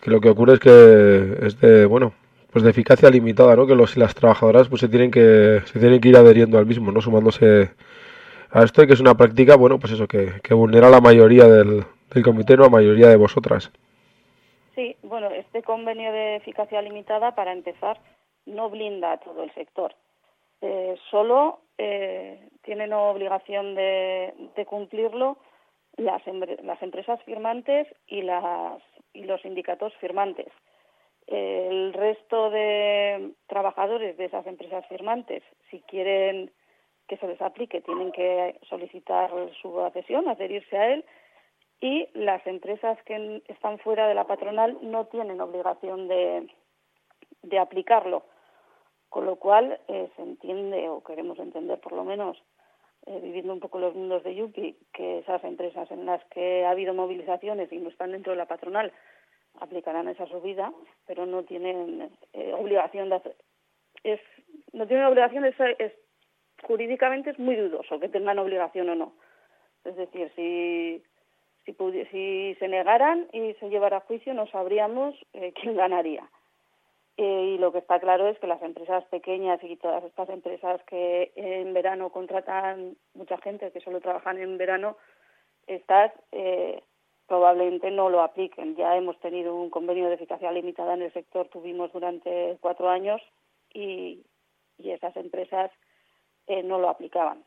que 0.00 0.10
lo 0.10 0.20
que 0.20 0.30
ocurre 0.30 0.54
es 0.54 0.60
que 0.60 1.46
es 1.46 1.60
de, 1.60 1.84
bueno, 1.86 2.14
pues 2.54 2.62
de 2.62 2.70
eficacia 2.70 3.10
limitada, 3.10 3.56
¿no? 3.56 3.66
Que 3.66 3.74
los 3.74 3.96
las 3.96 4.14
trabajadoras 4.14 4.68
pues 4.68 4.80
se 4.80 4.88
tienen 4.88 5.10
que 5.10 5.60
se 5.64 5.80
tienen 5.80 6.00
que 6.00 6.08
ir 6.08 6.16
adheriendo 6.16 6.56
al 6.56 6.66
mismo, 6.66 6.92
¿no? 6.92 7.00
Sumándose 7.00 7.72
a 8.52 8.62
esto 8.62 8.80
y 8.80 8.86
que 8.86 8.92
es 8.92 9.00
una 9.00 9.16
práctica, 9.16 9.56
bueno, 9.56 9.80
pues 9.80 9.92
eso 9.92 10.06
que, 10.06 10.40
que 10.40 10.54
vulnera 10.54 10.86
a 10.86 10.90
la 10.90 11.00
mayoría 11.00 11.48
del, 11.48 11.84
comité, 12.22 12.56
no 12.56 12.66
a 12.66 12.68
mayoría 12.68 13.08
de 13.08 13.16
vosotras. 13.16 13.72
Sí, 14.76 14.94
bueno, 15.02 15.30
este 15.30 15.64
convenio 15.64 16.12
de 16.12 16.36
eficacia 16.36 16.80
limitada, 16.80 17.34
para 17.34 17.52
empezar, 17.52 17.98
no 18.46 18.70
blinda 18.70 19.14
a 19.14 19.18
todo 19.18 19.42
el 19.42 19.52
sector. 19.54 19.92
Eh, 20.60 20.94
solo 21.10 21.58
eh, 21.76 22.38
tienen 22.62 22.92
obligación 22.92 23.74
de, 23.74 24.32
de 24.54 24.64
cumplirlo 24.64 25.38
las, 25.96 26.22
las, 26.62 26.82
empresas 26.84 27.20
firmantes 27.24 27.88
y, 28.06 28.22
las, 28.22 28.80
y 29.12 29.24
los 29.24 29.42
sindicatos 29.42 29.92
firmantes. 29.94 30.52
El 31.26 31.92
resto 31.94 32.50
de 32.50 33.32
trabajadores 33.46 34.16
de 34.16 34.26
esas 34.26 34.46
empresas 34.46 34.86
firmantes, 34.88 35.42
si 35.70 35.80
quieren 35.80 36.50
que 37.08 37.16
se 37.16 37.26
les 37.26 37.40
aplique, 37.40 37.80
tienen 37.80 38.12
que 38.12 38.58
solicitar 38.68 39.30
su 39.60 39.80
adhesión, 39.80 40.28
adherirse 40.28 40.76
a 40.76 40.92
él 40.92 41.04
y 41.80 42.08
las 42.14 42.46
empresas 42.46 42.98
que 43.04 43.42
están 43.48 43.78
fuera 43.78 44.06
de 44.08 44.14
la 44.14 44.26
patronal 44.26 44.78
no 44.82 45.06
tienen 45.06 45.40
obligación 45.40 46.08
de, 46.08 46.48
de 47.42 47.58
aplicarlo. 47.58 48.24
Con 49.08 49.26
lo 49.26 49.36
cual 49.36 49.78
eh, 49.88 50.10
se 50.16 50.22
entiende, 50.22 50.88
o 50.88 51.02
queremos 51.02 51.38
entender 51.38 51.78
por 51.80 51.92
lo 51.92 52.04
menos, 52.04 52.42
eh, 53.06 53.20
viviendo 53.22 53.52
un 53.52 53.60
poco 53.60 53.78
los 53.78 53.94
mundos 53.94 54.24
de 54.24 54.34
Yupi, 54.34 54.76
que 54.92 55.18
esas 55.18 55.44
empresas 55.44 55.90
en 55.90 56.06
las 56.06 56.24
que 56.26 56.64
ha 56.64 56.70
habido 56.70 56.94
movilizaciones 56.94 57.70
y 57.70 57.78
no 57.78 57.90
están 57.90 58.12
dentro 58.12 58.32
de 58.32 58.38
la 58.38 58.46
patronal 58.46 58.92
aplicarán 59.60 60.08
esa 60.08 60.26
subida, 60.26 60.72
pero 61.06 61.26
no 61.26 61.44
tienen 61.44 62.10
eh, 62.32 62.52
obligación 62.52 63.08
de 63.08 63.16
hacer. 63.16 63.36
Es, 64.02 64.20
no 64.72 64.86
tienen 64.86 65.06
obligación, 65.06 65.44
es, 65.44 65.54
es, 65.78 65.92
jurídicamente 66.62 67.30
es 67.30 67.38
muy 67.38 67.56
dudoso 67.56 68.00
que 68.00 68.08
tengan 68.08 68.38
obligación 68.38 68.88
o 68.90 68.94
no. 68.94 69.12
Es 69.84 69.96
decir, 69.96 70.30
si 70.34 71.02
si, 71.64 72.04
si 72.10 72.54
se 72.58 72.68
negaran 72.68 73.28
y 73.32 73.54
se 73.54 73.68
llevara 73.68 73.98
a 73.98 74.00
juicio 74.00 74.34
no 74.34 74.46
sabríamos 74.48 75.14
eh, 75.32 75.52
quién 75.60 75.76
ganaría. 75.76 76.28
Eh, 77.16 77.54
y 77.54 77.58
lo 77.58 77.70
que 77.70 77.78
está 77.78 78.00
claro 78.00 78.28
es 78.28 78.38
que 78.40 78.48
las 78.48 78.60
empresas 78.62 79.04
pequeñas 79.04 79.62
y 79.62 79.76
todas 79.76 80.02
estas 80.04 80.28
empresas 80.30 80.82
que 80.84 81.32
en 81.36 81.72
verano 81.72 82.10
contratan 82.10 82.96
mucha 83.14 83.38
gente 83.38 83.70
que 83.70 83.80
solo 83.80 84.00
trabajan 84.00 84.38
en 84.38 84.58
verano, 84.58 84.96
estas 85.68 86.12
eh, 86.32 86.82
probablemente 87.26 87.90
no 87.90 88.10
lo 88.10 88.22
apliquen. 88.22 88.76
Ya 88.76 88.96
hemos 88.96 89.18
tenido 89.20 89.54
un 89.54 89.70
convenio 89.70 90.08
de 90.08 90.14
eficacia 90.14 90.52
limitada 90.52 90.94
en 90.94 91.02
el 91.02 91.12
sector, 91.12 91.48
tuvimos 91.48 91.92
durante 91.92 92.58
cuatro 92.60 92.88
años 92.88 93.20
y, 93.72 94.24
y 94.78 94.90
esas 94.90 95.16
empresas 95.16 95.70
eh, 96.46 96.62
no 96.62 96.78
lo 96.78 96.88
aplicaban. 96.88 97.44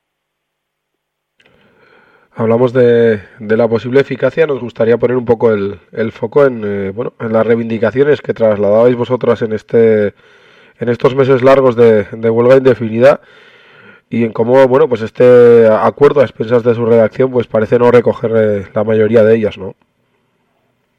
Hablamos 2.39 2.71
de, 2.71 3.19
de, 3.39 3.57
la 3.57 3.67
posible 3.67 4.01
eficacia. 4.01 4.45
Nos 4.45 4.59
gustaría 4.59 4.97
poner 4.97 5.17
un 5.17 5.25
poco 5.25 5.51
el, 5.51 5.79
el 5.91 6.11
foco 6.11 6.45
en, 6.45 6.63
eh, 6.63 6.91
bueno, 6.91 7.13
en 7.19 7.33
las 7.33 7.45
reivindicaciones 7.45 8.21
que 8.21 8.35
trasladabais 8.35 8.95
vosotras 8.95 9.41
en, 9.41 9.53
este, 9.53 10.13
en 10.79 10.89
estos 10.89 11.15
meses 11.15 11.41
largos 11.41 11.75
de, 11.75 12.03
de, 12.03 12.29
huelga 12.29 12.57
indefinida 12.57 13.21
y 14.09 14.23
en 14.23 14.33
cómo 14.33 14.67
bueno, 14.67 14.87
pues 14.87 15.01
este 15.01 15.67
acuerdo 15.67 16.21
a 16.21 16.23
expensas 16.23 16.63
de 16.63 16.73
su 16.73 16.85
redacción 16.85 17.31
pues 17.31 17.47
parece 17.47 17.77
no 17.77 17.91
recoger 17.91 18.31
eh, 18.35 18.65
la 18.73 18.83
mayoría 18.83 19.23
de 19.23 19.35
ellas. 19.35 19.57
¿no? 19.57 19.75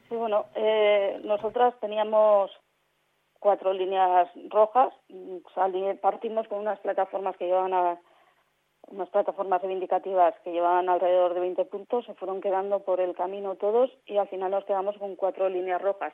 Sí, 0.09 0.15
bueno, 0.15 0.45
eh, 0.55 1.19
nosotras 1.23 1.73
teníamos 1.81 2.51
cuatro 3.39 3.73
líneas 3.73 4.29
rojas. 4.49 4.93
Partimos 6.01 6.47
con 6.47 6.59
unas 6.59 6.79
plataformas 6.79 7.35
que 7.37 7.45
llevan 7.45 7.73
a 7.73 7.99
unas 8.87 9.09
plataformas 9.09 9.61
reivindicativas 9.61 10.33
que 10.43 10.51
llevaban 10.51 10.89
alrededor 10.89 11.33
de 11.33 11.41
20 11.41 11.65
puntos, 11.65 12.05
se 12.05 12.13
fueron 12.15 12.41
quedando 12.41 12.79
por 12.79 12.99
el 12.99 13.15
camino 13.15 13.55
todos 13.55 13.91
y 14.05 14.17
al 14.17 14.27
final 14.27 14.51
nos 14.51 14.65
quedamos 14.65 14.97
con 14.97 15.15
cuatro 15.15 15.47
líneas 15.49 15.81
rojas 15.81 16.13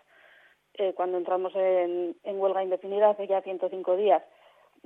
eh, 0.73 0.93
cuando 0.93 1.17
entramos 1.17 1.55
en, 1.55 2.17
en, 2.23 2.39
huelga 2.39 2.63
indefinida 2.63 3.11
hace 3.11 3.27
ya 3.27 3.41
105 3.41 3.95
días. 3.95 4.23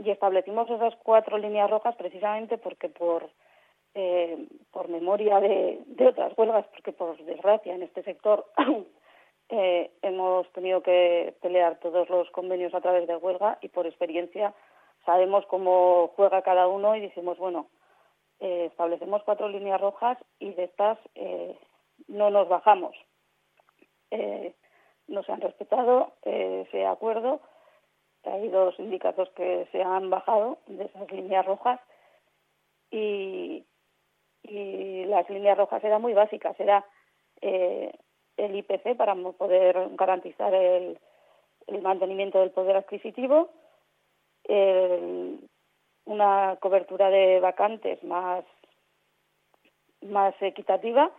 Y 0.04 0.10
establecimos 0.12 0.70
esas 0.70 0.96
cuatro 1.04 1.38
líneas 1.38 1.70
rojas 1.70 1.96
precisamente 1.96 2.58
porque 2.58 2.90
por, 2.90 3.30
eh, 3.94 4.48
por 4.72 4.88
memoria 4.88 5.40
de, 5.40 5.82
de, 5.86 6.08
otras 6.08 6.38
huelgas, 6.38 6.66
porque 6.68 6.94
por 6.94 7.18
desgracia 7.24 7.76
en 7.76 7.84
este 7.84 8.04
sector 8.04 8.46
eh, 9.50 9.92
hemos 10.02 10.52
tenido 10.54 10.82
que 10.82 11.36
pelear 11.42 11.80
todos 11.80 12.10
los 12.10 12.30
convenios 12.32 12.74
a 12.74 12.82
través 12.82 13.08
de 13.08 13.18
huelga 13.18 13.58
y 13.62 13.68
por 13.68 13.86
experiencia 13.86 14.54
sabemos 15.06 15.46
cómo 15.48 16.12
juega 16.16 16.42
cada 16.42 16.68
uno 16.68 16.96
y 16.96 17.02
decimos, 17.02 17.38
bueno, 17.38 17.68
eh, 18.40 18.68
establecemos 18.72 19.22
cuatro 19.24 19.50
líneas 19.50 19.82
rojas 19.82 20.18
y 20.40 20.52
de 20.54 20.64
estas 20.66 20.98
eh, 21.16 21.58
no 22.08 22.30
nos 22.30 22.48
bajamos. 22.48 22.96
Eh, 24.12 24.54
no 25.08 25.24
se 25.24 25.32
han 25.32 25.42
respetado 25.42 26.14
ese 26.24 26.86
acuerdo. 26.86 27.42
Hay 28.24 28.50
dos 28.50 28.76
sindicatos 28.76 29.30
que 29.32 29.68
se 29.72 29.82
han 29.82 30.10
bajado 30.10 30.58
de 30.68 30.86
esas 30.86 31.12
líneas 31.12 31.46
rojas 31.46 31.80
y, 32.92 33.66
y 34.44 35.06
las 35.06 35.30
líneas 35.30 35.58
rojas 35.58 35.84
eran 35.84 36.02
muy 36.02 36.14
básicas. 36.14 36.60
Era 36.60 36.86
eh, 37.42 37.92
el 38.38 38.56
IPC 38.56 38.96
para 38.98 39.16
poder 39.16 39.90
garantizar 39.96 40.54
el, 40.54 41.00
el 41.68 41.82
mantenimiento 41.82 42.40
del 42.40 42.52
poder 42.52 42.76
adquisitivo, 42.76 43.50
el, 44.44 45.48
una 46.06 46.58
cobertura 46.60 47.10
de 47.10 47.40
vacantes 47.40 48.04
más, 48.04 48.44
más 50.02 50.34
equitativa, 50.42 51.12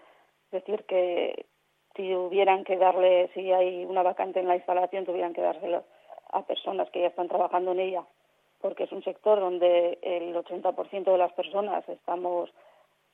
es 0.46 0.50
decir, 0.50 0.84
que 0.84 1.46
si 1.94 2.14
hubieran 2.14 2.64
que 2.64 2.76
darle, 2.76 3.30
si 3.34 3.52
hay 3.52 3.84
una 3.84 4.02
vacante 4.02 4.40
en 4.40 4.48
la 4.48 4.56
instalación, 4.56 5.04
tuvieran 5.04 5.32
que 5.32 5.42
dárselo 5.42 5.84
a 6.32 6.42
personas 6.42 6.90
que 6.90 7.00
ya 7.00 7.08
están 7.08 7.28
trabajando 7.28 7.72
en 7.72 7.80
ella, 7.80 8.04
porque 8.60 8.84
es 8.84 8.92
un 8.92 9.02
sector 9.02 9.40
donde 9.40 9.98
el 10.02 10.34
80% 10.34 11.04
de 11.04 11.18
las 11.18 11.32
personas 11.32 11.88
estamos 11.88 12.50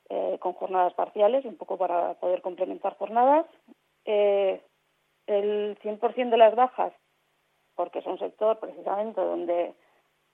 eh, 0.09 0.37
con 0.39 0.53
jornadas 0.53 0.93
parciales, 0.93 1.45
un 1.45 1.57
poco 1.57 1.77
para 1.77 2.13
poder 2.15 2.41
complementar 2.41 2.97
jornadas. 2.97 3.45
Eh, 4.05 4.61
el 5.27 5.77
100% 5.79 6.29
de 6.29 6.37
las 6.37 6.55
bajas, 6.55 6.93
porque 7.75 7.99
es 7.99 8.05
un 8.05 8.17
sector 8.17 8.59
precisamente 8.59 9.21
donde 9.21 9.73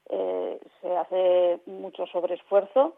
eh, 0.09 0.59
se 0.81 0.97
hace 0.97 1.59
mucho 1.65 2.05
sobreesfuerzo. 2.07 2.95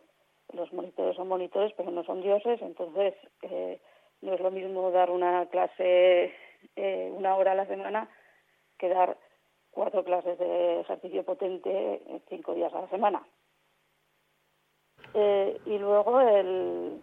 Los 0.54 0.72
monitores 0.74 1.16
son 1.16 1.28
monitores, 1.28 1.74
pero 1.76 1.90
no 1.92 2.04
son 2.04 2.22
dioses, 2.22 2.62
entonces 2.62 3.16
eh, 3.42 3.80
no 4.22 4.34
es 4.34 4.40
lo 4.40 4.52
mismo 4.52 4.92
dar 4.92 5.10
una 5.10 5.48
clase 5.48 6.34
eh, 6.76 7.12
una 7.16 7.36
hora 7.36 7.54
a 7.54 7.56
la 7.56 7.66
semana 7.66 8.10
que 8.78 8.90
dar 8.90 9.18
cuatro 9.76 10.04
clases 10.04 10.40
de 10.40 10.80
ejercicio 10.80 11.24
potente 11.24 12.02
cinco 12.30 12.56
días 12.56 12.74
a 12.74 12.82
la 12.82 12.88
semana. 12.88 13.22
Eh, 15.14 15.60
y 15.66 15.78
luego 15.78 16.20
el 16.22 17.02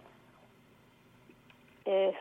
eh, 1.85 2.15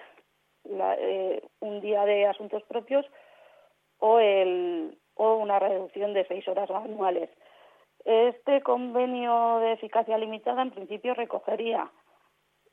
la, 0.66 0.96
eh, 1.00 1.42
un 1.62 1.82
día 1.82 2.06
de 2.06 2.28
asuntos 2.28 2.64
propios 2.64 3.06
o 4.00 4.20
el 4.20 4.98
o 5.16 5.36
una 5.36 5.60
reducción 5.60 6.14
de 6.14 6.26
seis 6.26 6.48
horas 6.48 6.70
anuales. 6.70 7.30
Este 8.04 8.62
convenio 8.62 9.60
de 9.60 9.74
eficacia 9.74 10.18
limitada 10.18 10.62
en 10.62 10.72
principio 10.72 11.14
recogería 11.14 11.92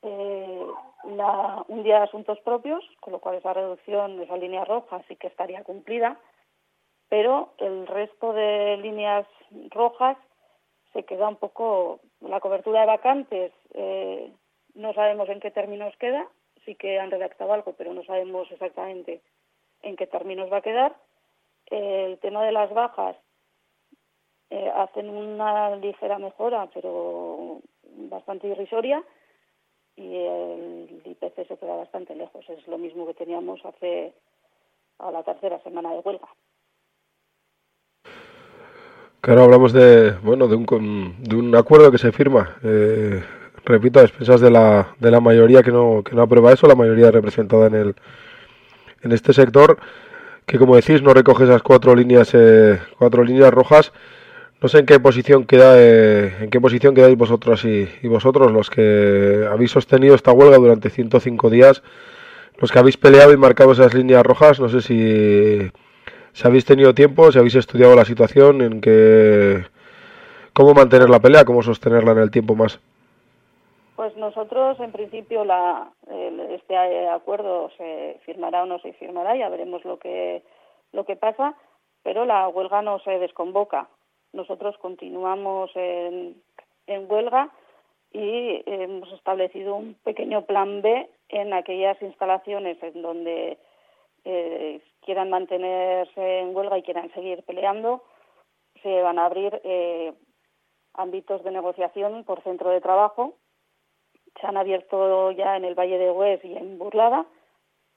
eh, 0.01 0.65
la, 1.03 1.63
un 1.67 1.83
día 1.83 1.97
de 1.97 2.03
asuntos 2.03 2.39
propios, 2.41 2.83
con 2.99 3.13
lo 3.13 3.19
cual 3.19 3.35
esa 3.35 3.53
reducción, 3.53 4.19
esa 4.21 4.37
línea 4.37 4.65
roja 4.65 5.01
sí 5.07 5.15
que 5.15 5.27
estaría 5.27 5.63
cumplida, 5.63 6.19
pero 7.09 7.53
el 7.57 7.87
resto 7.87 8.33
de 8.33 8.77
líneas 8.77 9.25
rojas 9.71 10.17
se 10.93 11.03
queda 11.03 11.27
un 11.27 11.35
poco 11.35 11.99
la 12.21 12.39
cobertura 12.39 12.81
de 12.81 12.87
vacantes. 12.87 13.51
Eh, 13.73 14.31
no 14.75 14.93
sabemos 14.93 15.27
en 15.29 15.39
qué 15.39 15.51
términos 15.51 15.95
queda, 15.97 16.27
sí 16.65 16.75
que 16.75 16.99
han 16.99 17.11
redactado 17.11 17.51
algo, 17.51 17.73
pero 17.73 17.93
no 17.93 18.03
sabemos 18.03 18.49
exactamente 18.51 19.21
en 19.81 19.95
qué 19.95 20.07
términos 20.07 20.51
va 20.51 20.57
a 20.57 20.61
quedar. 20.61 20.95
El 21.65 22.17
tema 22.19 22.43
de 22.45 22.51
las 22.51 22.71
bajas 22.73 23.15
eh, 24.49 24.71
hacen 24.75 25.09
una 25.09 25.75
ligera 25.75 26.17
mejora, 26.17 26.69
pero 26.73 27.59
bastante 27.83 28.47
irrisoria, 28.47 29.03
y 29.95 30.15
el 30.15 31.01
IPC 31.05 31.47
se 31.47 31.57
queda 31.57 31.75
bastante 31.75 32.15
lejos. 32.15 32.47
Es 32.49 32.67
lo 32.67 32.77
mismo 32.77 33.05
que 33.05 33.13
teníamos 33.13 33.63
hace 33.65 34.13
a 34.99 35.11
la 35.11 35.23
tercera 35.23 35.61
semana 35.61 35.91
de 35.91 35.99
huelga. 35.99 36.29
Claro, 39.21 39.43
hablamos 39.43 39.73
de 39.73 40.13
bueno 40.23 40.47
de 40.47 40.55
un, 40.55 41.15
de 41.19 41.35
un 41.35 41.55
acuerdo 41.55 41.91
que 41.91 41.97
se 41.97 42.11
firma. 42.13 42.55
Eh, 42.63 43.21
repito, 43.65 43.99
a 43.99 44.03
expensas 44.03 44.39
de 44.39 44.49
la, 44.49 44.95
de 44.99 45.11
la 45.11 45.19
mayoría 45.19 45.61
que 45.61 45.71
no, 45.71 46.03
que 46.05 46.15
no 46.15 46.21
aprueba 46.21 46.53
eso, 46.53 46.67
la 46.67 46.75
mayoría 46.75 47.11
representada 47.11 47.67
en 47.67 47.75
el 47.75 47.95
en 49.01 49.11
este 49.11 49.33
sector, 49.33 49.77
que 50.45 50.57
como 50.57 50.75
decís 50.75 51.01
no 51.01 51.13
recoge 51.13 51.45
esas 51.45 51.61
cuatro 51.61 51.95
líneas 51.95 52.31
eh, 52.33 52.79
cuatro 52.97 53.23
líneas 53.23 53.53
rojas. 53.53 53.91
No 54.61 54.69
sé 54.69 54.79
en 54.79 54.85
qué 54.85 54.99
posición 54.99 55.45
queda 55.45 55.73
eh, 55.77 56.35
en 56.41 56.49
qué 56.49 56.61
posición 56.61 56.95
quedáis 56.95 57.17
vosotros 57.17 57.65
y, 57.65 57.89
y, 58.01 58.07
vosotros 58.07 58.51
los 58.51 58.69
que 58.69 59.47
habéis 59.51 59.71
sostenido 59.71 60.15
esta 60.15 60.31
huelga 60.33 60.57
durante 60.57 60.89
105 60.89 61.49
días, 61.49 61.83
los 62.57 62.71
que 62.71 62.79
habéis 62.79 62.97
peleado 62.97 63.33
y 63.33 63.37
marcado 63.37 63.71
esas 63.73 63.93
líneas 63.93 64.23
rojas. 64.25 64.59
No 64.59 64.69
sé 64.69 64.81
si, 64.81 65.71
si 66.33 66.47
habéis 66.47 66.65
tenido 66.65 66.93
tiempo, 66.93 67.31
si 67.31 67.39
habéis 67.39 67.55
estudiado 67.55 67.95
la 67.95 68.05
situación, 68.05 68.61
en 68.61 68.81
que 68.81 69.63
cómo 70.53 70.73
mantener 70.73 71.09
la 71.09 71.19
pelea, 71.19 71.45
cómo 71.45 71.61
sostenerla 71.61 72.11
en 72.11 72.19
el 72.19 72.31
tiempo 72.31 72.55
más. 72.55 72.79
Pues 73.95 74.15
nosotros, 74.15 74.79
en 74.79 74.91
principio, 74.91 75.43
la, 75.43 75.91
este 76.51 77.07
acuerdo 77.09 77.69
se 77.77 78.19
firmará 78.25 78.63
o 78.63 78.65
no 78.65 78.79
se 78.79 78.93
firmará, 78.93 79.35
ya 79.35 79.49
veremos 79.49 79.83
lo 79.85 79.99
que 79.99 80.43
lo 80.91 81.05
que 81.05 81.15
pasa, 81.15 81.53
pero 82.01 82.25
la 82.25 82.47
huelga 82.47 82.81
no 82.81 82.99
se 82.99 83.19
desconvoca 83.19 83.87
nosotros 84.33 84.77
continuamos 84.77 85.71
en, 85.75 86.35
huelga 86.87 87.49
y 88.11 88.63
hemos 88.65 89.11
establecido 89.13 89.75
un 89.75 89.95
pequeño 90.03 90.45
plan 90.45 90.81
B 90.81 91.09
en 91.29 91.53
aquellas 91.53 92.01
instalaciones 92.01 92.81
en 92.81 93.01
donde 93.01 93.57
eh, 94.25 94.81
quieran 95.01 95.29
mantenerse 95.29 96.39
en 96.39 96.55
huelga 96.55 96.77
y 96.77 96.83
quieran 96.83 97.11
seguir 97.13 97.43
peleando. 97.43 98.03
Se 98.83 99.01
van 99.01 99.19
a 99.19 99.25
abrir 99.25 99.59
eh, 99.63 100.13
ámbitos 100.93 101.43
de 101.43 101.51
negociación 101.51 102.23
por 102.23 102.41
centro 102.43 102.69
de 102.69 102.81
trabajo. 102.81 103.35
Se 104.39 104.47
han 104.47 104.57
abierto 104.57 105.31
ya 105.31 105.57
en 105.57 105.65
el 105.65 105.75
Valle 105.75 105.97
de 105.97 106.11
Hues 106.11 106.43
y 106.43 106.55
en 106.55 106.77
Burlada 106.77 107.25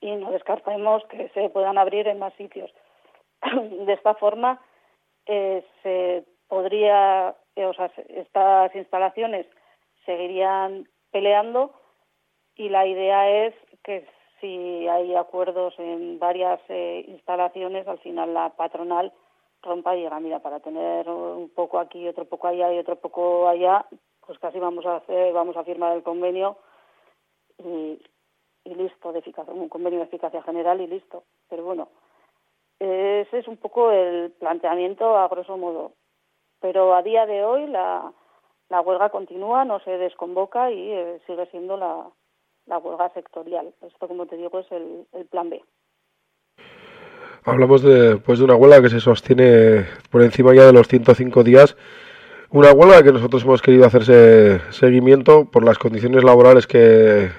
y 0.03 0.11
no 0.17 0.33
descartemos 0.33 1.05
que 1.07 1.29
se 1.31 1.49
puedan 1.49 1.79
abrir 1.79 2.09
en 2.09 2.19
más 2.19 2.35
sitios. 2.35 2.71
De 3.87 3.93
esta 3.93 4.15
forma, 4.15 4.61
eh, 5.27 5.65
se 5.83 6.25
podría, 6.49 7.37
eh, 7.57 7.65
o 7.65 7.73
sea, 7.73 7.91
estas 8.09 8.75
instalaciones 8.75 9.47
seguirían 10.05 10.89
peleando 11.13 11.73
y 12.57 12.69
la 12.69 12.85
idea 12.85 13.47
es 13.47 13.55
que 13.85 14.07
si 14.43 14.89
hay 14.89 15.15
acuerdos 15.15 15.73
en 15.79 16.19
varias 16.19 16.61
eh, 16.69 17.05
instalaciones, 17.07 17.87
al 17.87 18.01
final 18.01 18.35
la 18.35 18.51
patronal 18.51 19.13
rompa 19.63 19.95
y 19.95 20.03
diga, 20.03 20.19
mira, 20.19 20.41
para 20.41 20.59
tener 20.59 21.09
un 21.09 21.49
poco 21.51 21.79
aquí, 21.79 22.09
otro 22.09 22.25
poco 22.25 22.49
allá 22.49 22.73
y 22.73 22.79
otro 22.79 22.97
poco 22.97 23.49
allá, 23.49 23.87
pues 24.27 24.39
casi 24.41 24.59
vamos 24.59 24.85
a 24.85 24.97
hacer, 24.97 25.33
vamos 25.33 25.57
a 25.57 25.63
firmar 25.63 25.97
el 25.97 26.03
convenio 26.03 26.59
y, 27.59 28.03
y 28.65 28.75
listo, 28.75 29.13
de 29.13 29.21
eficacia, 29.21 29.55
un 29.55 29.69
convenio 29.69 30.01
de 30.01 30.07
eficacia 30.07 30.43
general 30.43 30.81
y 30.81 30.89
listo. 30.89 31.23
Pero 31.49 31.63
bueno, 31.63 31.89
ese 32.81 33.39
es 33.39 33.47
un 33.47 33.59
poco 33.59 33.93
el 33.93 34.33
planteamiento 34.33 35.17
a 35.17 35.29
grosso 35.29 35.57
modo. 35.57 35.93
Pero 36.61 36.95
a 36.95 37.03
día 37.03 37.27
de 37.27 37.45
hoy 37.45 37.69
la, 37.69 38.13
la 38.71 38.81
huelga 38.81 39.11
continúa, 39.11 39.65
no 39.65 39.79
se 39.81 39.99
desconvoca 39.99 40.73
y 40.73 40.91
eh, 40.91 41.21
sigue 41.27 41.47
siendo 41.47 41.77
la, 41.77 42.11
la 42.67 42.79
huelga 42.79 43.11
sectorial. 43.15 43.73
Esto, 43.87 44.09
como 44.09 44.27
te 44.27 44.37
digo, 44.37 44.59
es 44.59 44.67
el, 44.71 45.27
plan 45.27 45.51
B. 45.51 45.63
Hablamos 47.45 47.83
de, 47.83 48.17
pues, 48.19 48.39
de 48.39 48.45
una 48.45 48.55
huelga 48.55 48.83
que 48.83 48.91
se 48.91 49.01
sostiene 49.01 49.87
por 50.11 50.23
encima 50.23 50.55
ya 50.55 50.67
de 50.67 50.73
los 50.73 50.89
105 50.89 51.43
días. 51.43 51.77
Una 52.51 52.73
huelga 52.73 53.03
que 53.03 53.13
nosotros 53.13 53.45
hemos 53.45 53.63
querido 53.63 53.87
hacerse 53.87 54.61
seguimiento 54.71 55.47
por 55.47 55.65
las 55.65 55.79
condiciones 55.79 56.23
laborales 56.23 56.67
que, 56.67 57.31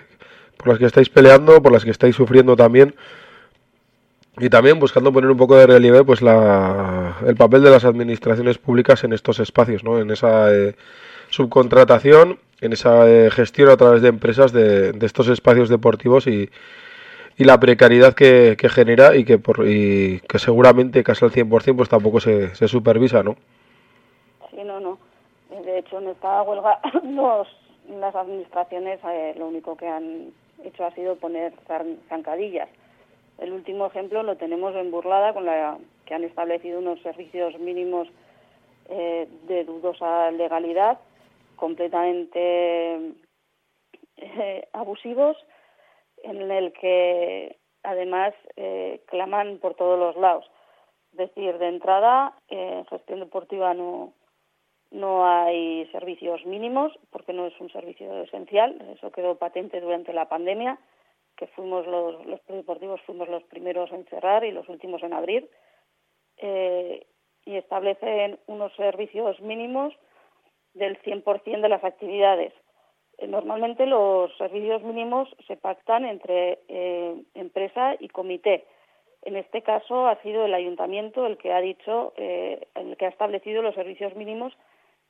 por 0.57 0.69
las 0.69 0.79
que 0.79 0.85
estáis 0.85 1.09
peleando, 1.09 1.61
por 1.61 1.71
las 1.71 1.85
que 1.85 1.91
estáis 1.91 2.15
sufriendo 2.15 2.55
también 2.55 2.95
y 4.39 4.49
también 4.49 4.79
buscando 4.79 5.13
poner 5.13 5.29
un 5.29 5.37
poco 5.37 5.55
de 5.55 5.67
relieve 5.67 6.03
pues 6.03 6.21
la, 6.21 7.17
el 7.25 7.35
papel 7.35 7.61
de 7.61 7.69
las 7.69 7.85
administraciones 7.85 8.57
públicas 8.57 9.03
en 9.03 9.13
estos 9.13 9.39
espacios, 9.39 9.83
¿no? 9.83 9.99
en 9.99 10.09
esa 10.09 10.53
eh, 10.53 10.75
subcontratación, 11.29 12.39
en 12.63 12.73
esa 12.73 13.09
eh, 13.09 13.29
gestión 13.31 13.69
a 13.69 13.77
través 13.77 14.01
de 14.01 14.09
empresas 14.09 14.51
de, 14.51 14.91
de 14.93 15.05
estos 15.05 15.27
espacios 15.27 15.69
deportivos 15.69 16.27
y, 16.27 16.49
y 17.37 17.43
la 17.43 17.59
precariedad 17.59 18.13
que, 18.13 18.55
genera 18.69 19.15
y 19.15 19.25
que, 19.25 19.37
por, 19.37 19.67
y 19.67 20.19
que 20.21 20.39
seguramente 20.39 21.03
casi 21.03 21.25
al 21.25 21.31
100% 21.31 21.75
pues 21.75 21.89
tampoco 21.89 22.19
se, 22.19 22.55
se 22.55 22.67
supervisa, 22.67 23.23
¿no? 23.23 23.35
Sí, 24.51 24.63
no, 24.63 24.79
no. 24.79 24.97
De 25.65 25.79
hecho, 25.79 25.99
en 25.99 26.09
esta 26.09 26.41
huelga 26.43 26.79
los, 27.03 27.47
las 27.99 28.15
administraciones 28.15 28.99
eh, 29.05 29.35
lo 29.37 29.47
único 29.47 29.75
que 29.77 29.87
han 29.87 30.31
hecho 30.63 30.85
ha 30.85 30.91
sido 30.95 31.15
poner 31.15 31.53
zancadillas 32.09 32.69
el 33.39 33.51
último 33.51 33.87
ejemplo 33.87 34.23
lo 34.23 34.37
tenemos 34.37 34.75
en 34.75 34.91
Burlada, 34.91 35.33
con 35.33 35.45
la 35.45 35.77
que 36.05 36.13
han 36.13 36.23
establecido 36.23 36.79
unos 36.79 37.01
servicios 37.01 37.57
mínimos 37.59 38.07
eh, 38.89 39.27
de 39.47 39.63
dudosa 39.63 40.31
legalidad, 40.31 40.99
completamente 41.63 43.13
eh, 44.17 44.67
abusivos, 44.73 45.37
en 46.21 46.51
el 46.51 46.73
que 46.73 47.55
además 47.83 48.33
eh, 48.57 48.99
claman 49.05 49.59
por 49.59 49.73
todos 49.75 49.97
los 49.97 50.17
lados. 50.17 50.43
Es 51.13 51.19
decir, 51.19 51.57
de 51.59 51.69
entrada, 51.69 52.33
en 52.49 52.85
gestión 52.87 53.21
deportiva 53.21 53.73
no, 53.73 54.11
no 54.91 55.25
hay 55.25 55.85
servicios 55.93 56.45
mínimos, 56.45 56.91
porque 57.11 57.31
no 57.31 57.47
es 57.47 57.57
un 57.61 57.69
servicio 57.69 58.23
esencial, 58.23 58.69
eso 58.93 59.13
quedó 59.13 59.35
patente 59.35 59.79
durante 59.79 60.11
la 60.11 60.27
pandemia 60.27 60.77
que 61.37 61.47
fuimos 61.47 61.87
los, 61.87 62.25
los 62.25 62.45
deportivos 62.45 62.99
fuimos 63.05 63.29
los 63.29 63.43
primeros 63.43 63.89
en 63.93 64.03
cerrar 64.07 64.43
y 64.43 64.51
los 64.51 64.67
últimos 64.67 65.01
en 65.01 65.13
abrir, 65.13 65.49
eh, 66.39 67.07
y 67.45 67.55
establecen 67.55 68.37
unos 68.47 68.75
servicios 68.75 69.39
mínimos 69.39 69.93
del 70.73 71.01
100% 71.01 71.61
de 71.61 71.69
las 71.69 71.83
actividades. 71.83 72.53
Eh, 73.17 73.27
normalmente 73.27 73.85
los 73.85 74.35
servicios 74.37 74.83
mínimos 74.83 75.29
se 75.47 75.57
pactan 75.57 76.05
entre 76.05 76.59
eh, 76.67 77.21
empresa 77.35 77.95
y 77.99 78.07
comité. 78.09 78.65
En 79.23 79.37
este 79.37 79.61
caso 79.61 80.07
ha 80.07 80.21
sido 80.21 80.45
el 80.45 80.53
ayuntamiento 80.53 81.25
el 81.25 81.37
que 81.37 81.53
ha 81.53 81.61
dicho, 81.61 82.13
eh, 82.17 82.67
el 82.75 82.97
que 82.97 83.05
ha 83.05 83.09
establecido 83.09 83.61
los 83.61 83.75
servicios 83.75 84.15
mínimos 84.15 84.53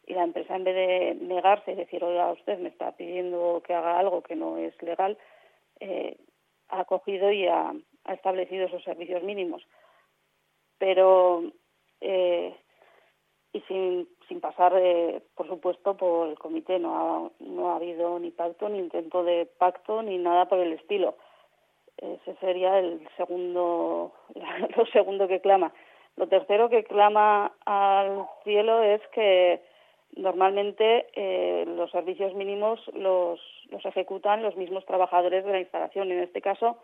y 0.06 0.14
la 0.14 0.24
empresa 0.24 0.56
en 0.56 0.64
vez 0.64 0.76
de 0.76 1.16
negarse 1.26 1.72
y 1.72 1.76
decir, 1.76 2.04
oiga, 2.04 2.32
usted 2.32 2.60
me 2.60 2.70
está 2.70 2.92
pidiendo 2.92 3.64
que 3.66 3.74
haga 3.74 3.98
algo 3.98 4.22
que 4.22 4.36
no 4.36 4.58
es 4.58 4.80
legal, 4.84 5.18
eh, 5.80 6.18
ha 6.70 6.82
acogido 6.82 7.32
y 7.32 7.48
ha, 7.48 7.74
establecido 8.10 8.66
esos 8.66 8.84
servicios 8.84 9.24
mínimos. 9.24 9.64
Pero, 10.78 11.44
eh, 12.02 12.54
y 13.54 13.62
sin, 13.62 14.10
sin 14.28 14.42
pasar, 14.42 14.74
eh, 14.78 15.22
por 15.36 15.48
supuesto, 15.48 15.96
por 15.96 16.30
el 16.30 16.40
comité, 16.40 16.80
no 16.80 16.96
ha, 16.96 17.32
no 17.40 17.72
ha 17.72 17.76
habido 17.76 18.20
ni 18.20 18.32
pacto, 18.32 18.70
ni 18.70 18.80
intento 18.80 19.24
de 19.24 19.46
pacto, 19.58 20.02
ni 20.02 20.18
nada 20.18 20.46
por 20.46 20.60
el 20.60 20.74
estilo. 20.74 21.16
Ese 21.98 22.36
sería 22.36 22.80
el 22.80 23.08
segundo, 23.18 24.14
lo 24.78 24.86
segundo 24.88 25.28
que 25.28 25.42
clama. 25.42 25.74
Lo 26.16 26.28
tercero 26.28 26.70
que 26.70 26.84
clama 26.84 27.54
al 27.66 28.28
cielo 28.44 28.84
es 28.84 29.02
que 29.14 29.62
Normalmente 30.16 31.08
eh, 31.16 31.66
los 31.66 31.90
servicios 31.90 32.36
mínimos 32.36 32.80
los, 32.94 33.40
los 33.70 33.84
ejecutan 33.86 34.44
los 34.44 34.56
mismos 34.56 34.86
trabajadores 34.86 35.44
de 35.44 35.52
la 35.52 35.60
instalación. 35.60 36.12
En 36.12 36.20
este 36.20 36.42
caso, 36.42 36.78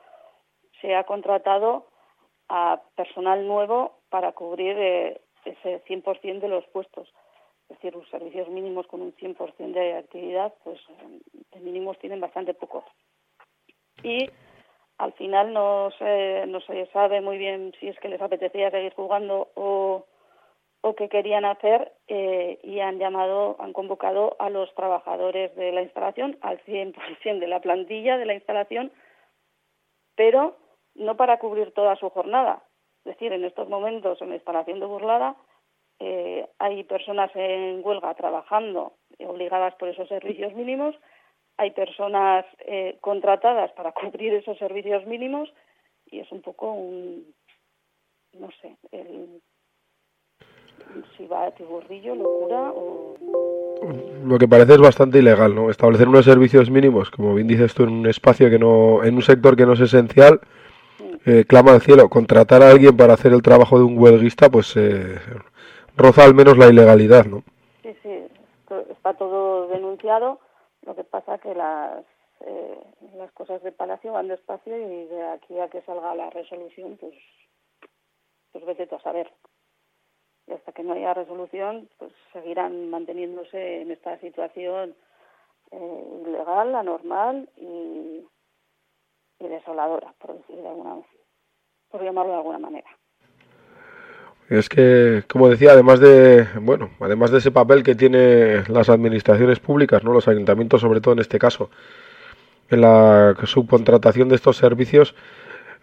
se 0.82 0.95
ha 0.95 1.04
contratado 1.04 1.86
a 2.47 2.82
personal 2.95 3.45
nuevo 3.45 3.99
para 4.10 4.32
cubrir 4.32 4.75
eh, 4.80 5.21
ese 5.45 5.84
100% 5.86 6.39
de 6.39 6.47
los 6.47 6.65
puestos. 6.67 7.13
Es 7.69 7.77
decir, 7.77 7.93
los 7.93 8.10
servicios 8.10 8.49
mínimos 8.49 8.88
con 8.88 9.01
un 9.01 9.13
100% 9.15 9.71
de 9.73 9.97
actividad, 9.97 10.53
pues 10.63 10.79
de 11.51 11.60
mínimos 11.60 11.99
tienen 11.99 12.19
bastante 12.19 12.53
poco. 12.53 12.84
Y 14.03 14.29
al 14.97 15.13
final 15.13 15.53
no 15.53 15.91
se, 15.97 16.45
no 16.47 16.62
se 16.62 16.88
sabe 16.88 17.21
muy 17.21 17.38
bien 17.38 17.73
si 17.79 17.88
es 17.88 17.99
que 17.99 18.10
les 18.10 18.21
apetecía 18.21 18.71
seguir 18.71 18.93
jugando 18.95 19.49
o 19.55 20.05
o 20.82 20.95
que 20.95 21.10
querían 21.10 21.45
hacer 21.45 21.91
eh, 22.08 22.60
y 22.63 22.79
han 22.79 22.99
llamado, 22.99 23.58
han 23.60 23.73
convocado 23.73 24.36
a 24.39 24.49
los 24.49 24.73
trabajadores 24.75 25.53
de 25.55 25.71
la 25.71 25.82
instalación, 25.82 26.38
al 26.41 26.63
100% 26.63 27.39
de 27.39 27.47
la 27.47 27.60
plantilla 27.60 28.17
de 28.17 28.25
la 28.25 28.34
instalación, 28.34 28.91
pero 30.15 30.55
no 30.95 31.17
para 31.17 31.38
cubrir 31.39 31.73
toda 31.73 31.95
su 31.97 32.10
jornada. 32.10 32.63
Es 33.03 33.15
decir, 33.15 33.34
en 33.34 33.43
estos 33.43 33.67
momentos 33.67 34.21
en 34.21 34.29
la 34.29 34.36
instalación 34.36 34.79
de 34.79 34.86
Burlada 34.86 35.36
eh, 35.99 36.47
hay 36.59 36.83
personas 36.83 37.31
en 37.35 37.81
huelga 37.83 38.13
trabajando 38.15 38.93
obligadas 39.19 39.75
por 39.75 39.89
esos 39.89 40.07
servicios 40.07 40.53
mínimos, 40.53 40.95
hay 41.57 41.71
personas 41.71 42.45
eh, 42.59 42.97
contratadas 43.01 43.71
para 43.73 43.91
cubrir 43.99 44.33
esos 44.33 44.57
servicios 44.57 45.05
mínimos 45.05 45.51
y 46.05 46.19
es 46.19 46.31
un 46.31 46.41
poco 46.41 46.71
un, 46.71 47.33
no 48.39 48.49
sé, 48.62 48.77
el, 48.91 49.41
si 51.17 51.27
va 51.27 51.47
a 51.47 51.51
tiburrillo, 51.51 52.15
locura 52.15 52.71
o... 52.73 53.15
Lo 54.25 54.38
que 54.38 54.47
parece 54.47 54.73
es 54.73 54.79
bastante 54.79 55.19
ilegal, 55.19 55.55
¿no? 55.55 55.69
Establecer 55.69 56.07
unos 56.07 56.25
servicios 56.25 56.69
mínimos, 56.69 57.09
como 57.12 57.35
bien 57.35 57.47
dices 57.47 57.73
tú, 57.73 57.83
en 57.83 57.89
un 57.89 58.07
espacio 58.07 58.49
que 58.49 58.59
no, 58.59 59.03
en 59.03 59.15
un 59.15 59.21
sector 59.21 59.55
que 59.55 59.65
no 59.65 59.73
es 59.73 59.79
esencial, 59.79 60.41
eh, 61.25 61.45
clama 61.47 61.73
al 61.73 61.81
cielo. 61.81 62.09
Contratar 62.09 62.62
a 62.62 62.71
alguien 62.71 62.97
para 62.97 63.13
hacer 63.13 63.33
el 63.33 63.41
trabajo 63.41 63.77
de 63.77 63.85
un 63.85 63.97
huelguista, 63.97 64.49
pues 64.49 64.75
eh, 64.75 65.19
roza 65.99 66.23
al 66.23 66.33
menos 66.33 66.57
la 66.57 66.67
ilegalidad, 66.67 67.25
¿no? 67.25 67.43
Sí, 67.83 67.95
sí, 68.01 68.27
está 68.89 69.13
todo 69.13 69.67
denunciado. 69.67 70.39
Lo 70.83 70.95
que 70.95 71.03
pasa 71.03 71.38
que 71.38 71.53
las 71.53 72.05
eh, 72.41 72.81
las 73.15 73.31
cosas 73.33 73.62
de 73.63 73.71
Palacio 73.71 74.13
van 74.13 74.27
despacio 74.27 74.77
y 74.77 75.05
de 75.07 75.27
aquí 75.27 75.59
a 75.59 75.69
que 75.69 75.81
salga 75.81 76.15
la 76.15 76.29
resolución, 76.29 76.97
pues, 76.97 77.13
pues 78.51 78.65
vete 78.65 78.88
tú 78.88 78.95
a 78.95 79.01
saber. 79.01 79.31
Y 80.47 80.53
hasta 80.53 80.71
que 80.71 80.83
no 80.83 80.93
haya 80.93 81.13
resolución, 81.13 81.89
pues 81.97 82.13
seguirán 82.31 82.89
manteniéndose 82.89 83.81
en 83.81 83.91
esta 83.91 84.17
situación 84.19 84.95
eh, 85.71 86.23
ilegal, 86.25 86.75
anormal 86.75 87.49
y, 87.57 88.25
desoladora, 89.39 90.13
por 90.19 90.38
decir 90.38 90.57
de 90.57 90.67
alguna, 90.67 91.01
por 91.89 92.03
llamarlo 92.03 92.33
de 92.33 92.38
alguna 92.38 92.59
manera. 92.59 92.98
Es 94.49 94.67
que, 94.67 95.23
como 95.27 95.47
decía, 95.47 95.73
además 95.73 95.99
de, 95.99 96.47
bueno, 96.59 96.89
además 96.99 97.29
de 97.29 97.38
ese 97.38 97.51
papel 97.51 97.83
que 97.83 97.93
tienen 97.93 98.63
las 98.67 98.89
administraciones 98.89 99.59
públicas, 99.59 100.03
no, 100.03 100.12
los 100.12 100.27
ayuntamientos, 100.27 100.81
sobre 100.81 101.01
todo 101.01 101.13
en 101.13 101.19
este 101.19 101.38
caso, 101.38 101.69
en 102.69 102.81
la 102.81 103.35
subcontratación 103.43 104.27
de 104.27 104.35
estos 104.35 104.57
servicios, 104.57 105.13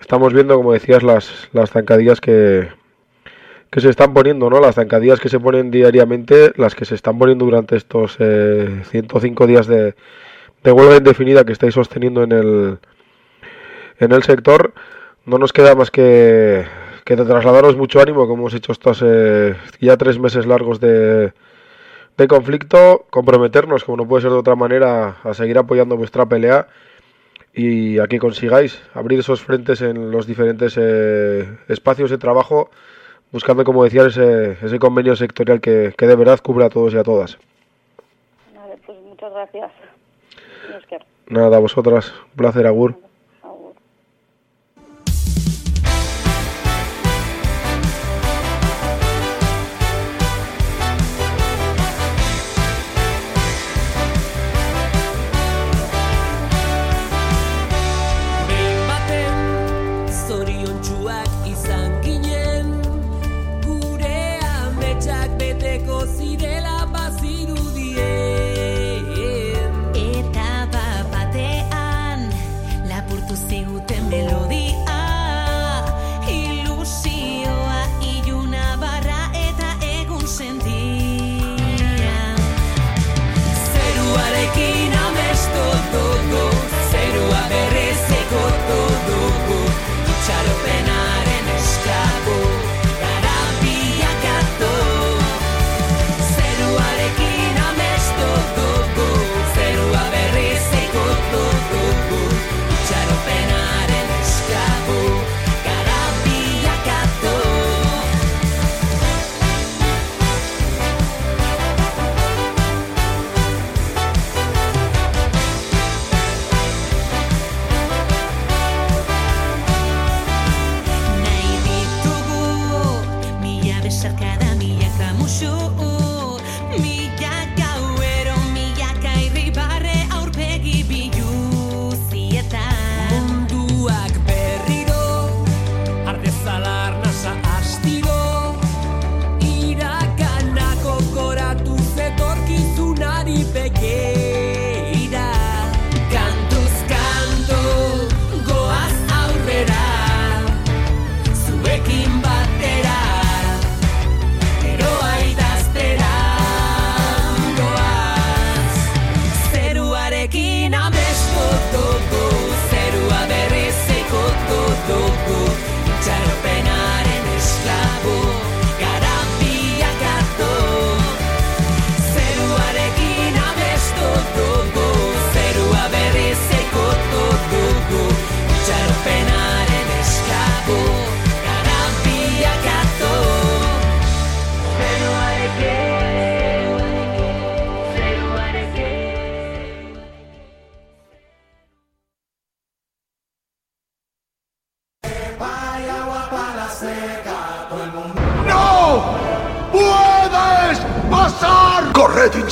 estamos 0.01 0.33
viendo, 0.33 0.57
como 0.57 0.73
decías, 0.73 1.05
las, 1.05 1.49
las 1.53 1.71
zancadillas 1.71 2.21
que, 2.21 2.69
que 3.71 3.81
se 3.81 3.89
están 3.89 4.13
poniendo, 4.13 4.51
¿no? 4.51 4.59
Las 4.59 4.75
zancadillas 4.75 5.21
que 5.21 5.29
se 5.29 5.39
ponen 5.39 5.71
diariamente, 5.71 6.53
las 6.57 6.75
que 6.75 6.85
se 6.85 6.97
están 6.97 7.19
poniendo 7.19 7.45
durante 7.45 7.77
estos 7.77 8.17
eh, 8.19 8.83
105 8.91 9.47
días 9.47 9.69
de, 9.69 9.95
de 10.65 10.73
huelga 10.73 10.97
indefinida 10.97 11.45
que 11.45 11.53
estáis 11.53 11.75
sosteniendo 11.75 12.25
en 12.25 12.33
el, 12.33 12.79
en 14.01 14.11
el 14.11 14.25
sector, 14.25 14.75
no 15.25 15.39
nos 15.39 15.53
queda 15.53 15.77
más 15.77 15.93
que 15.93 16.65
que 17.07 17.15
trasladaros 17.15 17.77
mucho 17.77 18.01
ánimo, 18.01 18.27
como 18.27 18.43
hemos 18.43 18.55
hecho 18.55 18.73
estos 18.73 19.01
eh, 19.07 19.55
ya 19.81 19.97
tres 19.97 20.19
meses 20.19 20.45
largos 20.45 20.81
de, 20.81 21.33
de 22.19 22.29
conflicto, 22.29 23.07
comprometernos, 23.11 23.85
como 23.85 23.99
no 23.99 24.09
puede 24.09 24.23
ser 24.23 24.33
de 24.33 24.39
otra 24.39 24.57
manera, 24.57 25.19
a 25.23 25.33
seguir 25.33 25.57
apoyando 25.57 25.97
vuestra 25.97 26.27
pelea 26.27 26.67
y 27.55 28.01
a 28.01 28.09
que 28.09 28.19
consigáis 28.19 28.83
abrir 28.93 29.21
esos 29.21 29.41
frentes 29.41 29.83
en 29.83 30.11
los 30.11 30.27
diferentes 30.27 30.75
eh, 30.79 31.49
espacios 31.69 32.11
de 32.11 32.19
trabajo, 32.19 32.71
buscando, 33.31 33.63
como 33.63 33.85
decía, 33.85 34.05
ese, 34.05 34.57
ese 34.61 34.79
convenio 34.81 35.15
sectorial 35.15 35.61
que, 35.61 35.95
que, 35.97 36.07
de 36.09 36.17
verdad 36.17 36.41
cubra 36.41 36.67
a 36.67 36.71
todos 36.71 36.93
y 36.93 36.99
a 36.99 37.05
todas. 37.05 37.39
Vale, 38.53 38.79
pues 38.85 38.99
muchas 39.03 39.33
gracias. 39.33 39.71
Nada, 41.29 41.57
a 41.57 41.61
vosotras. 41.61 42.13
Un 42.33 42.37
placer, 42.37 42.67
Agur. 42.67 43.06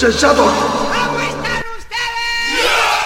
Insensatos! 0.05 0.53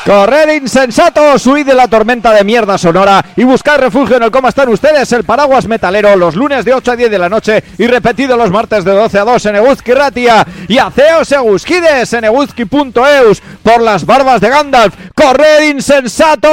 Correr 0.05 0.61
insensatos, 0.61 1.47
huid 1.47 1.67
de 1.67 1.75
la 1.75 1.87
tormenta 1.87 2.33
de 2.33 2.43
mierda 2.43 2.79
sonora 2.79 3.25
y 3.37 3.45
buscar 3.45 3.79
refugio 3.79 4.17
en 4.17 4.23
el 4.23 4.31
cómo 4.31 4.49
están 4.49 4.71
ustedes, 4.71 5.13
el 5.13 5.23
paraguas 5.23 5.69
metalero, 5.69 6.17
los 6.17 6.35
lunes 6.35 6.65
de 6.65 6.73
8 6.73 6.93
a 6.93 6.97
10 6.97 7.11
de 7.11 7.19
la 7.19 7.29
noche 7.29 7.63
y 7.77 7.87
repetido 7.87 8.37
los 8.37 8.51
martes 8.51 8.85
de 8.85 8.93
12 8.93 9.19
a 9.19 9.25
2 9.25 9.47
en 9.47 9.57
Eguzki 9.57 9.93
Ratia 9.93 10.47
y 10.67 10.79
aceos 10.79 11.31
Eguzkides 11.31 12.13
en 12.15 12.25
eguzki.eus 12.25 13.43
por 13.63 13.83
las 13.83 14.07
barbas 14.07 14.41
de 14.41 14.49
Gandalf. 14.49 14.95
¡Correr 15.15 15.65
insensatos! 15.65 16.49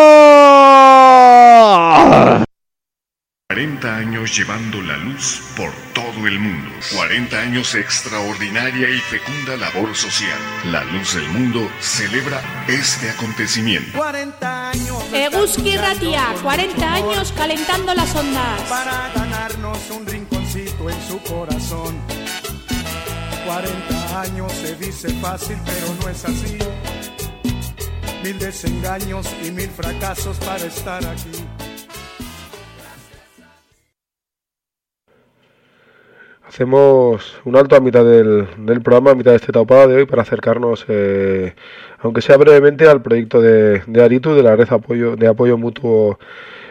40 3.47 3.97
años 3.97 4.35
llevando 4.35 4.81
la 4.81 4.97
luz 4.97 5.39
por 5.55 5.71
todo 5.93 6.25
el 6.25 6.39
mundo. 6.39 6.71
40 6.95 7.39
años 7.39 7.75
extraordinaria 7.75 8.89
y 8.89 8.97
fecunda 9.01 9.55
labor 9.55 9.95
social. 9.95 10.39
La 10.71 10.83
luz 10.85 11.13
del 11.13 11.29
mundo 11.29 11.69
celebra 11.79 12.41
este 12.67 13.07
acontecimiento. 13.11 13.95
40 13.99 14.71
años. 14.71 14.97
Eguski 15.13 15.77
Ratia, 15.77 16.33
40 16.41 16.91
años 16.91 17.31
calentando 17.37 17.93
las 17.93 18.15
ondas. 18.15 18.61
Para 18.63 19.13
ganarnos 19.13 19.91
un 19.91 20.07
rinconcito 20.07 20.89
en 20.89 21.07
su 21.07 21.19
corazón. 21.19 21.95
40 23.45 24.21
años 24.21 24.51
se 24.53 24.75
dice 24.75 25.09
fácil, 25.21 25.57
pero 25.63 25.93
no 26.01 26.09
es 26.09 26.25
así. 26.25 26.57
Mil 28.23 28.39
desengaños 28.39 29.27
y 29.45 29.51
mil 29.51 29.69
fracasos 29.69 30.35
para 30.37 30.65
estar 30.65 31.05
aquí. 31.05 31.54
Hacemos 36.47 37.41
un 37.43 37.55
alto 37.55 37.75
a 37.75 37.79
mitad 37.79 38.05
del, 38.05 38.47
del 38.57 38.81
programa, 38.81 39.11
a 39.11 39.15
mitad 39.15 39.31
de 39.31 39.37
este 39.37 39.51
taupada 39.51 39.87
de 39.87 39.95
hoy, 39.95 40.05
para 40.05 40.21
acercarnos, 40.21 40.85
eh, 40.87 41.53
aunque 41.99 42.21
sea 42.21 42.37
brevemente, 42.37 42.87
al 42.87 43.01
proyecto 43.01 43.41
de, 43.41 43.81
de 43.87 44.03
Aritu, 44.03 44.35
de 44.35 44.43
la 44.43 44.55
red 44.55 44.71
apoyo, 44.71 45.15
de 45.15 45.27
apoyo 45.27 45.57
mutuo 45.57 46.19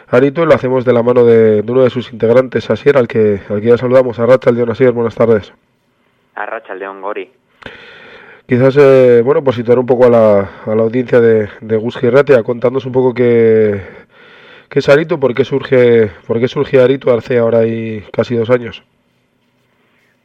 Aritu. 0.08 0.46
Lo 0.46 0.54
hacemos 0.54 0.84
de 0.84 0.92
la 0.92 1.02
mano 1.02 1.24
de, 1.24 1.62
de 1.62 1.72
uno 1.72 1.82
de 1.82 1.90
sus 1.90 2.12
integrantes, 2.12 2.70
Asier, 2.70 2.96
al 2.96 3.08
que, 3.08 3.40
al 3.48 3.60
que 3.60 3.66
ya 3.66 3.76
saludamos. 3.76 4.18
A 4.20 4.26
Racha 4.26 4.52
León 4.52 4.70
Asier, 4.70 4.92
buenas 4.92 5.16
tardes. 5.16 5.52
A 6.36 6.46
Racha 6.46 6.74
León 6.74 7.02
Gori. 7.02 7.30
Quizás, 8.46 8.76
eh, 8.78 9.22
bueno, 9.24 9.42
por 9.42 9.54
situar 9.54 9.78
un 9.78 9.86
poco 9.86 10.06
a 10.06 10.10
la, 10.10 10.50
a 10.66 10.74
la 10.74 10.82
audiencia 10.82 11.20
de, 11.20 11.48
de 11.60 11.76
Guski 11.76 12.08
Ratia, 12.10 12.42
contándonos 12.42 12.86
un 12.86 12.92
poco 12.92 13.12
qué, 13.12 13.80
qué 14.68 14.78
es 14.78 14.88
Aritu, 14.88 15.18
por 15.18 15.34
qué 15.34 15.44
surge, 15.44 16.10
por 16.26 16.38
qué 16.38 16.46
surge 16.46 16.80
Aritu 16.80 17.10
hace 17.10 17.38
ahora 17.38 17.66
y 17.66 18.02
casi 18.12 18.36
dos 18.36 18.50
años. 18.50 18.84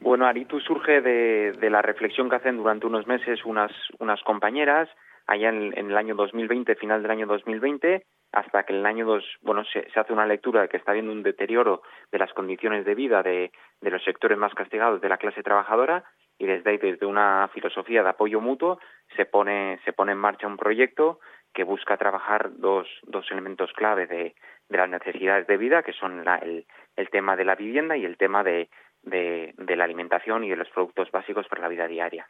Bueno, 0.01 0.25
Aritu 0.25 0.59
surge 0.61 1.01
de, 1.01 1.69
la 1.69 1.81
reflexión 1.81 2.29
que 2.29 2.37
hacen 2.37 2.57
durante 2.57 2.87
unos 2.87 3.05
meses 3.05 3.43
unas, 3.43 3.71
unas 3.99 4.21
compañeras 4.23 4.89
allá 5.27 5.49
en, 5.49 5.73
el 5.73 5.97
año 5.97 6.15
2020, 6.15 6.75
final 6.75 7.01
del 7.01 7.11
año 7.11 7.27
2020, 7.27 8.05
hasta 8.31 8.63
que 8.63 8.73
en 8.73 8.79
el 8.79 8.85
año 8.85 9.05
dos, 9.05 9.25
bueno, 9.41 9.63
se, 9.65 9.89
se, 9.91 9.99
hace 9.99 10.13
una 10.13 10.25
lectura 10.25 10.61
de 10.61 10.69
que 10.69 10.77
está 10.77 10.91
habiendo 10.91 11.11
un 11.11 11.21
deterioro 11.21 11.83
de 12.11 12.17
las 12.17 12.31
condiciones 12.33 12.85
de 12.85 12.95
vida 12.95 13.21
de, 13.23 13.51
de 13.81 13.91
los 13.91 14.03
sectores 14.03 14.37
más 14.37 14.53
castigados 14.53 15.01
de 15.01 15.09
la 15.09 15.17
clase 15.17 15.43
trabajadora 15.43 16.03
y 16.37 16.45
desde 16.45 16.71
ahí, 16.71 16.77
desde 16.77 17.05
una 17.05 17.49
filosofía 17.53 18.01
de 18.01 18.09
apoyo 18.09 18.39
mutuo, 18.39 18.79
se 19.17 19.25
pone, 19.25 19.79
se 19.83 19.91
pone 19.91 20.13
en 20.13 20.17
marcha 20.17 20.47
un 20.47 20.57
proyecto 20.57 21.19
que 21.53 21.63
busca 21.63 21.97
trabajar 21.97 22.51
dos, 22.57 22.87
dos 23.03 23.29
elementos 23.31 23.73
clave 23.73 24.07
de, 24.07 24.35
de 24.69 24.77
las 24.77 24.89
necesidades 24.89 25.45
de 25.47 25.57
vida, 25.57 25.83
que 25.83 25.93
son 25.93 26.23
la, 26.23 26.37
el, 26.37 26.65
el 26.95 27.09
tema 27.09 27.35
de 27.35 27.45
la 27.45 27.55
vivienda 27.55 27.97
y 27.97 28.05
el 28.05 28.17
tema 28.17 28.43
de, 28.43 28.69
de, 29.03 29.53
de, 29.57 29.75
la 29.75 29.83
alimentación 29.83 30.43
y 30.43 30.49
de 30.49 30.55
los 30.55 30.69
productos 30.69 31.09
básicos 31.11 31.47
para 31.47 31.63
la 31.63 31.67
vida 31.69 31.87
diaria. 31.87 32.27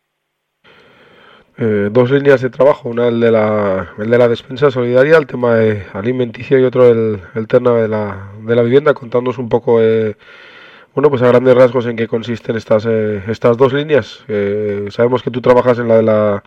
Eh, 1.58 1.90
dos 1.92 2.10
líneas 2.10 2.42
de 2.42 2.50
trabajo, 2.50 2.88
una 2.88 3.10
el 3.10 3.20
de 3.20 3.32
la, 3.32 3.94
el 3.98 4.10
de 4.10 4.18
la 4.18 4.30
despensa 4.30 4.72
solidaria, 4.72 5.18
el 5.18 5.28
tema 5.28 5.56
de 5.56 5.84
alimenticio 5.94 6.58
y 6.58 6.64
otro 6.64 6.90
el, 6.90 7.20
el 7.36 7.48
tema 7.48 7.74
de 7.74 7.88
la, 7.88 8.32
de 8.42 8.56
la 8.56 8.62
vivienda, 8.62 8.94
contándonos 8.94 9.38
un 9.40 9.50
poco, 9.50 9.82
eh, 9.82 10.16
bueno, 10.96 11.10
pues 11.10 11.22
a 11.22 11.28
grandes 11.28 11.56
rasgos 11.56 11.86
en 11.86 11.98
qué 11.98 12.08
consisten 12.08 12.56
estas, 12.56 12.86
eh, 12.86 13.24
estas 13.28 13.58
dos 13.58 13.74
líneas. 13.74 14.24
sabemos 14.90 15.22
que 15.22 15.32
tú 15.32 15.42
trabajas 15.42 15.80
en 15.80 15.90
la 15.90 15.98
de 15.98 16.04
la, 16.04 16.44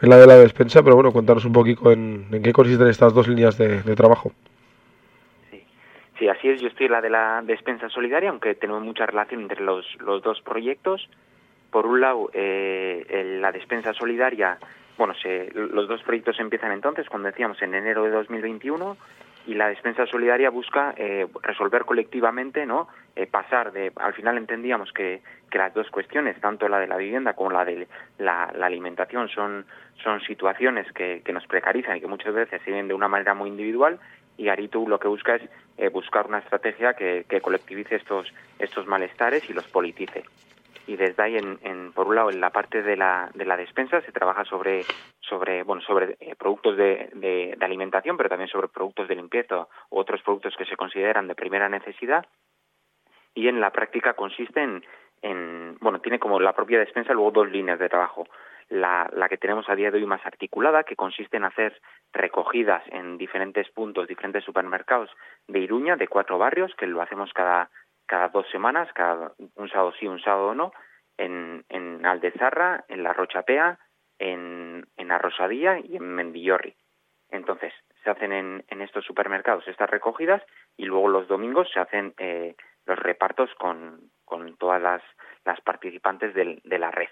en 0.00 0.10
la 0.10 0.16
de 0.16 0.26
la 0.26 0.36
despensa, 0.36 0.82
pero 0.82 0.96
bueno, 0.96 1.12
contanos 1.12 1.44
un 1.44 1.52
poquito 1.52 1.92
en, 1.92 2.26
en 2.32 2.42
qué 2.42 2.52
consisten 2.52 2.88
estas 2.88 3.14
dos 3.14 3.28
líneas 3.28 3.56
de, 3.56 3.82
de 3.82 3.94
trabajo. 3.94 4.32
Sí, 6.22 6.28
así 6.28 6.50
es. 6.50 6.60
Yo 6.60 6.68
estoy 6.68 6.86
la 6.86 7.00
de 7.00 7.10
la 7.10 7.42
despensa 7.44 7.88
solidaria, 7.88 8.30
aunque 8.30 8.54
tenemos 8.54 8.80
mucha 8.80 9.04
relación 9.06 9.40
entre 9.40 9.60
los, 9.60 9.84
los 9.98 10.22
dos 10.22 10.40
proyectos. 10.42 11.08
Por 11.68 11.84
un 11.84 12.00
lado, 12.00 12.30
eh, 12.32 13.38
la 13.40 13.50
despensa 13.50 13.92
solidaria, 13.92 14.56
bueno, 14.96 15.14
se, 15.20 15.50
los 15.52 15.88
dos 15.88 16.00
proyectos 16.04 16.38
empiezan 16.38 16.70
entonces, 16.70 17.08
cuando 17.08 17.26
decíamos 17.26 17.60
en 17.60 17.74
enero 17.74 18.04
de 18.04 18.10
2021, 18.10 18.96
y 19.48 19.54
la 19.54 19.66
despensa 19.66 20.06
solidaria 20.06 20.48
busca 20.50 20.94
eh, 20.96 21.26
resolver 21.42 21.84
colectivamente, 21.84 22.66
¿no? 22.66 22.86
Eh, 23.16 23.26
pasar 23.26 23.72
de, 23.72 23.90
al 23.96 24.14
final 24.14 24.38
entendíamos 24.38 24.92
que, 24.92 25.22
que 25.50 25.58
las 25.58 25.74
dos 25.74 25.90
cuestiones, 25.90 26.40
tanto 26.40 26.68
la 26.68 26.78
de 26.78 26.86
la 26.86 26.98
vivienda 26.98 27.32
como 27.32 27.50
la 27.50 27.64
de 27.64 27.88
la, 28.18 28.48
la 28.56 28.66
alimentación, 28.66 29.28
son, 29.28 29.66
son 30.04 30.20
situaciones 30.20 30.86
que, 30.92 31.22
que 31.24 31.32
nos 31.32 31.48
precarizan 31.48 31.96
y 31.96 32.00
que 32.00 32.06
muchas 32.06 32.32
veces 32.32 32.62
se 32.64 32.70
ven 32.70 32.86
de 32.86 32.94
una 32.94 33.08
manera 33.08 33.34
muy 33.34 33.50
individual 33.50 33.98
y 34.42 34.48
Aritu 34.48 34.88
lo 34.88 34.98
que 34.98 35.06
busca 35.06 35.36
es 35.36 35.42
eh, 35.78 35.88
buscar 35.88 36.26
una 36.26 36.38
estrategia 36.38 36.94
que, 36.94 37.40
colectivice 37.40 37.94
estos, 37.94 38.26
estos 38.58 38.88
malestares 38.88 39.48
y 39.48 39.52
los 39.52 39.68
politice. 39.68 40.24
Y 40.88 40.96
desde 40.96 41.22
ahí, 41.22 41.36
en, 41.36 41.60
en, 41.62 41.92
por 41.92 42.08
un 42.08 42.16
lado, 42.16 42.30
en 42.30 42.40
la 42.40 42.50
parte 42.50 42.82
de 42.82 42.96
la, 42.96 43.30
de 43.34 43.44
la 43.44 43.56
despensa 43.56 44.00
se 44.00 44.10
trabaja 44.10 44.44
sobre, 44.44 44.84
sobre, 45.20 45.62
bueno, 45.62 45.80
sobre 45.82 46.16
eh, 46.18 46.34
productos 46.36 46.76
de, 46.76 47.10
de, 47.14 47.54
de, 47.56 47.64
alimentación, 47.64 48.16
pero 48.16 48.28
también 48.28 48.48
sobre 48.48 48.66
productos 48.66 49.06
de 49.06 49.14
limpieza 49.14 49.68
u 49.90 49.98
otros 50.00 50.20
productos 50.22 50.56
que 50.56 50.64
se 50.64 50.76
consideran 50.76 51.28
de 51.28 51.36
primera 51.36 51.68
necesidad. 51.68 52.26
Y 53.34 53.46
en 53.46 53.60
la 53.60 53.70
práctica 53.70 54.14
consiste 54.14 54.60
en, 54.60 54.84
en, 55.22 55.76
bueno, 55.80 56.00
tiene 56.00 56.18
como 56.18 56.40
la 56.40 56.52
propia 56.52 56.80
despensa 56.80 57.12
luego 57.12 57.30
dos 57.30 57.48
líneas 57.48 57.78
de 57.78 57.88
trabajo 57.88 58.26
la, 58.68 59.08
la 59.12 59.28
que 59.28 59.36
tenemos 59.36 59.68
a 59.68 59.74
día 59.74 59.90
de 59.90 59.98
hoy 59.98 60.06
más 60.06 60.24
articulada, 60.24 60.84
que 60.84 60.96
consiste 60.96 61.36
en 61.36 61.44
hacer 61.44 61.80
recogidas 62.12 62.82
en 62.88 63.18
diferentes 63.18 63.68
puntos, 63.70 64.08
diferentes 64.08 64.44
supermercados 64.44 65.10
de 65.48 65.58
Iruña, 65.60 65.96
de 65.96 66.08
cuatro 66.08 66.38
barrios, 66.38 66.74
que 66.76 66.86
lo 66.86 67.00
hacemos 67.02 67.32
cada, 67.32 67.70
cada 68.06 68.28
dos 68.28 68.46
semanas, 68.50 68.92
cada 68.92 69.32
un 69.56 69.68
sábado 69.68 69.92
sí, 69.98 70.06
un 70.06 70.20
sábado 70.20 70.54
no, 70.54 70.72
en, 71.16 71.64
en 71.68 72.04
Aldezarra, 72.04 72.84
en 72.88 73.02
La 73.02 73.12
Rochapea, 73.12 73.78
en, 74.18 74.86
en 74.96 75.12
Arrosadía 75.12 75.78
y 75.78 75.96
en 75.96 76.14
Mendillorri. 76.14 76.74
Entonces, 77.30 77.72
se 78.04 78.10
hacen 78.10 78.32
en, 78.32 78.64
en 78.68 78.82
estos 78.82 79.04
supermercados 79.04 79.66
estas 79.66 79.88
recogidas 79.88 80.42
y 80.76 80.84
luego 80.84 81.08
los 81.08 81.28
domingos 81.28 81.70
se 81.72 81.80
hacen 81.80 82.14
eh, 82.18 82.54
los 82.84 82.98
repartos 82.98 83.54
con, 83.54 84.10
con 84.24 84.56
todas 84.56 84.82
las, 84.82 85.02
las 85.44 85.60
participantes 85.60 86.34
del, 86.34 86.60
de 86.64 86.78
la 86.78 86.90
red. 86.90 87.08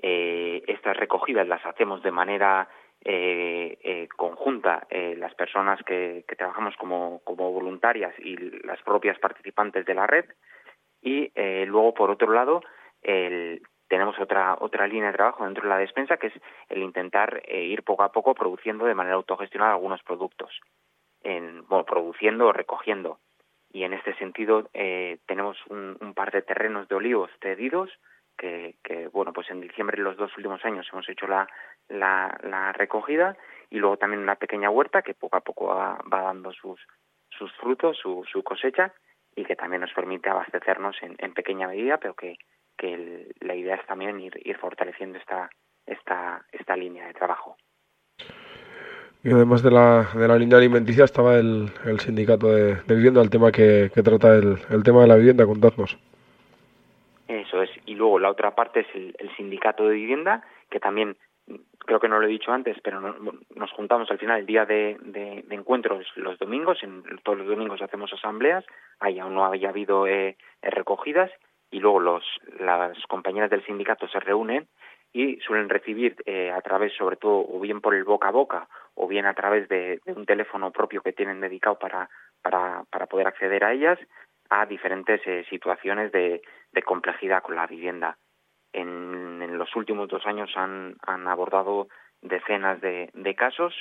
Eh, 0.00 0.62
estas 0.66 0.96
recogidas 0.96 1.46
las 1.48 1.64
hacemos 1.66 2.02
de 2.02 2.10
manera 2.10 2.68
eh, 3.04 3.78
eh, 3.82 4.08
conjunta 4.16 4.86
eh, 4.90 5.14
las 5.16 5.34
personas 5.34 5.80
que, 5.84 6.24
que 6.26 6.36
trabajamos 6.36 6.76
como, 6.76 7.20
voluntarias 7.24 8.12
y 8.18 8.36
las 8.66 8.82
propias 8.82 9.18
participantes 9.18 9.86
de 9.86 9.94
la 9.94 10.06
red. 10.06 10.24
Y 11.00 11.30
eh, 11.34 11.64
luego 11.66 11.94
por 11.94 12.10
otro 12.10 12.32
lado 12.32 12.60
el, 13.02 13.62
tenemos 13.88 14.18
otra 14.18 14.56
otra 14.60 14.86
línea 14.88 15.10
de 15.10 15.16
trabajo 15.16 15.44
dentro 15.44 15.62
de 15.62 15.68
la 15.68 15.78
despensa 15.78 16.16
que 16.16 16.28
es 16.28 16.34
el 16.68 16.82
intentar 16.82 17.42
eh, 17.46 17.62
ir 17.62 17.84
poco 17.84 18.02
a 18.02 18.10
poco 18.10 18.34
produciendo 18.34 18.84
de 18.84 18.94
manera 18.94 19.16
autogestionada 19.16 19.72
algunos 19.72 20.02
productos. 20.02 20.60
En, 21.22 21.66
bueno, 21.66 21.84
produciendo 21.84 22.46
o 22.46 22.52
recogiendo. 22.52 23.18
Y 23.70 23.82
en 23.84 23.92
este 23.92 24.14
sentido 24.14 24.70
tenemos 25.26 25.58
un 25.68 26.14
par 26.14 26.30
de 26.30 26.40
terrenos 26.40 26.88
de 26.88 26.94
olivos 26.94 27.30
cedidos 27.42 27.90
que, 28.38 28.76
que, 28.82 29.08
bueno, 29.08 29.32
pues 29.32 29.50
en 29.50 29.60
diciembre 29.60 30.00
los 30.00 30.16
dos 30.16 30.34
últimos 30.36 30.64
años 30.64 30.88
hemos 30.92 31.08
hecho 31.08 31.26
la, 31.26 31.46
la, 31.88 32.38
la 32.42 32.72
recogida 32.72 33.36
y 33.68 33.78
luego 33.78 33.98
también 33.98 34.22
una 34.22 34.36
pequeña 34.36 34.70
huerta 34.70 35.02
que 35.02 35.14
poco 35.14 35.36
a 35.36 35.40
poco 35.40 35.66
va, 35.66 35.98
va 36.10 36.22
dando 36.22 36.52
sus, 36.52 36.80
sus 37.28 37.52
frutos, 37.56 37.98
su, 37.98 38.24
su 38.30 38.42
cosecha 38.42 38.94
y 39.36 39.44
que 39.44 39.56
también 39.56 39.82
nos 39.82 39.92
permite 39.92 40.30
abastecernos 40.30 40.96
en, 41.02 41.16
en 41.18 41.34
pequeña 41.34 41.68
medida, 41.68 41.98
pero 41.98 42.14
que, 42.14 42.36
que 42.76 42.94
el, 42.94 43.34
la 43.40 43.54
idea 43.54 43.74
es 43.74 43.86
también 43.86 44.20
ir, 44.20 44.56
fortaleciendo 44.58 45.18
esta, 45.18 45.50
esta, 45.84 46.44
esta 46.52 46.76
línea 46.76 47.06
de 47.06 47.14
trabajo. 47.14 47.56
Y 49.22 49.32
además 49.32 49.62
de 49.62 49.72
la, 49.72 50.08
de 50.14 50.28
la 50.28 50.38
línea 50.38 50.58
alimenticia 50.58 51.04
estaba 51.04 51.36
el, 51.36 51.70
el 51.84 52.00
sindicato 52.00 52.46
de, 52.48 52.76
de 52.76 52.94
vivienda, 52.94 53.20
el 53.20 53.30
tema 53.30 53.50
que, 53.50 53.90
que 53.92 54.02
trata 54.02 54.34
el, 54.36 54.58
el 54.70 54.82
tema 54.84 55.02
de 55.02 55.08
la 55.08 55.16
vivienda, 55.16 55.44
contadnos. 55.44 55.98
Luego 57.98 58.18
la 58.18 58.30
otra 58.30 58.54
parte 58.54 58.80
es 58.80 58.86
el, 58.94 59.14
el 59.18 59.34
sindicato 59.36 59.86
de 59.86 59.94
vivienda, 59.94 60.42
que 60.70 60.80
también 60.80 61.16
creo 61.78 62.00
que 62.00 62.08
no 62.08 62.18
lo 62.20 62.26
he 62.26 62.30
dicho 62.30 62.52
antes, 62.52 62.76
pero 62.82 63.00
no, 63.00 63.14
nos 63.54 63.72
juntamos 63.72 64.10
al 64.10 64.18
final 64.18 64.40
el 64.40 64.46
día 64.46 64.64
de, 64.66 64.96
encuentros 65.50 66.06
los 66.16 66.38
domingos, 66.38 66.82
en, 66.82 67.02
todos 67.22 67.38
los 67.38 67.48
domingos 67.48 67.82
hacemos 67.82 68.12
asambleas, 68.12 68.64
ahí 69.00 69.18
aún 69.18 69.34
no 69.34 69.44
había 69.44 69.70
habido 69.70 70.06
eh, 70.06 70.36
recogidas 70.62 71.30
y 71.70 71.80
luego 71.80 72.00
los, 72.00 72.24
las 72.60 72.96
compañeras 73.06 73.50
del 73.50 73.64
sindicato 73.64 74.08
se 74.08 74.20
reúnen 74.20 74.68
y 75.12 75.36
suelen 75.40 75.68
recibir 75.68 76.16
eh, 76.26 76.50
a 76.50 76.60
través, 76.60 76.92
sobre 76.94 77.16
todo, 77.16 77.46
o 77.48 77.60
bien 77.60 77.80
por 77.80 77.94
el 77.94 78.04
boca 78.04 78.28
a 78.28 78.32
boca 78.32 78.68
o 78.94 79.08
bien 79.08 79.26
a 79.26 79.34
través 79.34 79.68
de, 79.68 80.00
de 80.04 80.12
un 80.12 80.26
teléfono 80.26 80.70
propio 80.70 81.00
que 81.02 81.12
tienen 81.12 81.40
dedicado 81.40 81.78
para, 81.78 82.10
para, 82.42 82.84
para 82.90 83.06
poder 83.06 83.26
acceder 83.26 83.64
a 83.64 83.72
ellas, 83.72 83.98
a 84.50 84.66
diferentes 84.66 85.20
eh, 85.26 85.44
situaciones 85.50 86.12
de, 86.12 86.42
de 86.72 86.82
complejidad 86.82 87.42
con 87.42 87.56
la 87.56 87.66
vivienda. 87.66 88.16
En, 88.72 89.42
en 89.42 89.58
los 89.58 89.74
últimos 89.76 90.08
dos 90.08 90.26
años 90.26 90.50
han, 90.56 90.96
han 91.06 91.26
abordado 91.26 91.88
decenas 92.20 92.80
de, 92.80 93.10
de 93.14 93.34
casos 93.34 93.74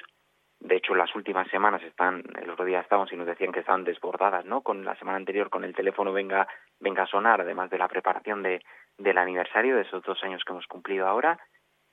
de 0.59 0.76
hecho, 0.76 0.95
las 0.95 1.13
últimas 1.15 1.47
semanas 1.49 1.84
están, 1.84 2.24
el 2.41 2.49
otro 2.49 2.65
día 2.65 2.80
estábamos 2.80 3.11
y 3.13 3.15
nos 3.15 3.28
decían 3.28 3.51
que 3.51 3.59
estaban 3.59 3.84
desbordadas, 3.84 4.45
¿no? 4.45 4.61
Con 4.61 4.84
la 4.84 4.95
semana 4.95 5.18
anterior, 5.18 5.49
con 5.49 5.63
el 5.63 5.76
teléfono 5.76 6.11
venga, 6.11 6.47
venga 6.80 7.03
a 7.03 7.07
sonar, 7.07 7.41
además 7.41 7.70
de 7.70 7.78
la 7.78 7.88
preparación 7.88 8.41
de, 8.41 8.63
del 8.97 9.18
aniversario 9.20 9.76
de 9.76 9.84
esos 9.84 10.03
dos 10.03 10.24
años 10.24 10.43
que 10.43 10.53
hemos 10.53 10.65
cumplido 10.65 11.07
ahora, 11.07 11.39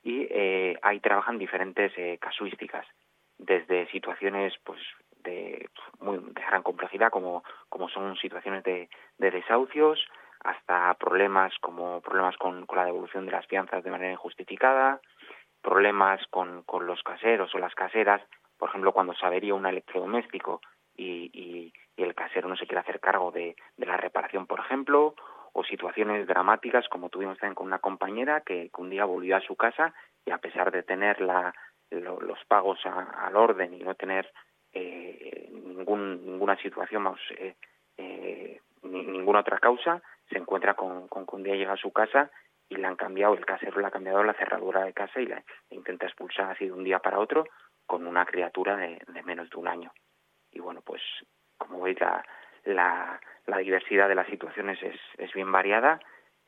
y 0.03 0.27
eh, 0.29 0.77
ahí 0.81 0.99
trabajan 0.99 1.37
diferentes 1.37 1.91
eh, 1.97 2.17
casuísticas, 2.19 2.87
desde 3.37 3.87
situaciones, 3.91 4.53
pues, 4.63 4.79
de, 5.25 5.69
muy, 5.99 6.19
de 6.19 6.41
gran 6.41 6.63
complejidad, 6.63 7.11
como, 7.11 7.43
como 7.67 7.89
son 7.89 8.15
situaciones 8.15 8.63
de, 8.63 8.89
de 9.17 9.31
desahucios, 9.31 9.99
hasta 10.45 10.93
problemas 10.93 11.53
como 11.59 12.01
problemas 12.01 12.37
con, 12.37 12.65
con 12.65 12.77
la 12.77 12.85
devolución 12.85 13.25
de 13.25 13.31
las 13.31 13.47
fianzas 13.47 13.83
de 13.83 13.91
manera 13.91 14.11
injustificada, 14.11 15.01
problemas 15.61 16.21
con, 16.29 16.61
con 16.63 16.85
los 16.85 17.01
caseros 17.01 17.53
o 17.55 17.57
las 17.57 17.73
caseras, 17.73 18.21
por 18.57 18.69
ejemplo, 18.69 18.93
cuando 18.93 19.13
se 19.15 19.25
avería 19.25 19.55
un 19.55 19.65
electrodoméstico 19.65 20.61
y, 20.95 21.31
y, 21.33 21.73
y, 21.97 22.03
el 22.03 22.13
casero 22.13 22.47
no 22.47 22.55
se 22.55 22.67
quiere 22.67 22.81
hacer 22.81 22.99
cargo 22.99 23.31
de, 23.31 23.55
de, 23.75 23.85
la 23.85 23.97
reparación, 23.97 24.45
por 24.45 24.59
ejemplo, 24.59 25.15
o 25.53 25.63
situaciones 25.63 26.27
dramáticas 26.27 26.87
como 26.89 27.09
tuvimos 27.09 27.37
también 27.39 27.55
con 27.55 27.67
una 27.67 27.79
compañera 27.79 28.41
que, 28.41 28.69
que 28.73 28.81
un 28.81 28.91
día 28.91 29.05
volvió 29.05 29.35
a 29.35 29.41
su 29.41 29.55
casa 29.55 29.93
y 30.25 30.31
a 30.31 30.37
pesar 30.37 30.71
de 30.71 30.83
tener 30.83 31.19
la, 31.19 31.53
lo, 31.89 32.19
los 32.21 32.43
pagos 32.45 32.85
a, 32.85 33.25
al 33.25 33.35
orden 33.35 33.73
y 33.73 33.79
no 33.79 33.95
tener 33.95 34.31
eh, 34.75 35.49
ningún, 35.51 36.25
ninguna 36.25 36.57
situación 36.57 37.03
más, 37.03 37.19
eh, 37.37 37.55
eh, 37.97 38.59
ni, 38.83 39.03
ninguna 39.05 39.39
otra 39.39 39.57
causa, 39.57 40.01
se 40.29 40.37
encuentra 40.37 40.73
con, 40.73 41.07
que 41.07 41.35
un 41.35 41.43
día 41.43 41.55
llega 41.55 41.73
a 41.73 41.77
su 41.77 41.91
casa 41.91 42.29
y 42.67 42.75
le 42.75 42.85
han 42.85 42.97
cambiado, 42.97 43.33
el 43.35 43.45
casero 43.45 43.79
le 43.79 43.87
ha 43.87 43.91
cambiado 43.91 44.23
la 44.23 44.33
cerradura 44.33 44.83
de 44.83 44.93
casa 44.93 45.21
y 45.21 45.27
la, 45.27 45.43
intenta 45.69 46.05
expulsar 46.05 46.51
así 46.51 46.65
de 46.65 46.73
un 46.73 46.83
día 46.83 46.99
para 46.99 47.19
otro 47.19 47.45
con 47.85 48.05
una 48.05 48.25
criatura 48.25 48.75
de, 48.75 48.99
menos 49.23 49.49
de 49.49 49.57
un 49.57 49.67
año. 49.67 49.91
Y 50.51 50.59
bueno, 50.59 50.81
pues 50.81 51.01
como 51.57 51.81
veis, 51.81 51.99
la, 52.65 53.21
la, 53.45 53.57
diversidad 53.59 54.09
de 54.09 54.15
las 54.15 54.27
situaciones 54.27 54.81
es, 54.83 54.99
es 55.17 55.31
bien 55.33 55.51
variada 55.51 55.99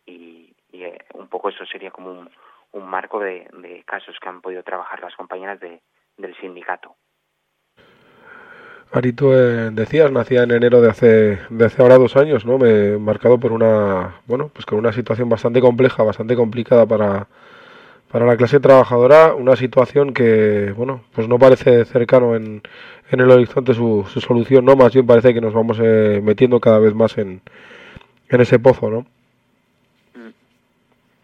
y, 0.05 0.53
eh, 0.73 0.97
un 1.13 1.30
poco 1.30 1.49
eso 1.49 1.65
sería 1.65 1.91
como 1.91 2.11
un, 2.11 2.30
un 2.71 2.88
marco 2.89 3.19
de, 3.19 3.47
de, 3.53 3.84
casos 3.84 4.17
que 4.19 4.30
han 4.30 4.41
podido 4.41 4.63
trabajar 4.63 4.99
las 5.01 5.15
compañeras 5.15 5.59
de, 5.59 5.82
del 6.17 6.36
sindicato. 6.38 6.95
Ari, 8.91 9.11
tú 9.11 9.33
eh, 9.33 9.69
decías, 9.73 10.11
nacía 10.11 10.43
en 10.43 10.51
enero 10.51 10.79
de 10.79 10.89
hace, 10.89 11.39
de 11.49 11.65
hace 11.65 11.81
ahora 11.81 11.97
dos 11.97 12.15
años, 12.15 12.45
¿no? 12.45 12.57
Me 12.57 12.97
marcado 12.97 13.38
por 13.38 13.51
una, 13.51 14.15
bueno, 14.25 14.49
pues 14.53 14.65
con 14.65 14.79
una 14.79 14.93
situación 14.93 15.27
bastante 15.27 15.59
compleja, 15.59 16.03
bastante 16.03 16.38
complicada 16.38 16.85
para, 16.85 17.27
para 18.09 18.25
la 18.25 18.38
clase 18.38 18.61
trabajadora 18.61 19.35
una 19.35 19.57
situación 19.57 20.13
que, 20.13 20.73
bueno, 20.75 21.01
pues 21.13 21.27
no 21.27 21.38
parece 21.38 21.83
cercano 21.83 22.35
en, 22.35 22.61
en 23.11 23.19
el 23.19 23.29
horizonte 23.29 23.73
su, 23.73 24.05
solución, 24.05 24.63
¿no? 24.63 24.77
Más 24.77 24.93
bien 24.93 25.05
parece 25.05 25.33
que 25.33 25.41
nos 25.41 25.53
vamos 25.53 25.79
eh, 25.83 26.21
metiendo 26.23 26.61
cada 26.61 26.79
vez 26.79 26.93
más 26.93 27.17
en, 27.17 27.41
en 28.29 28.41
ese 28.41 28.57
pozo, 28.57 28.89
¿no? 28.89 29.05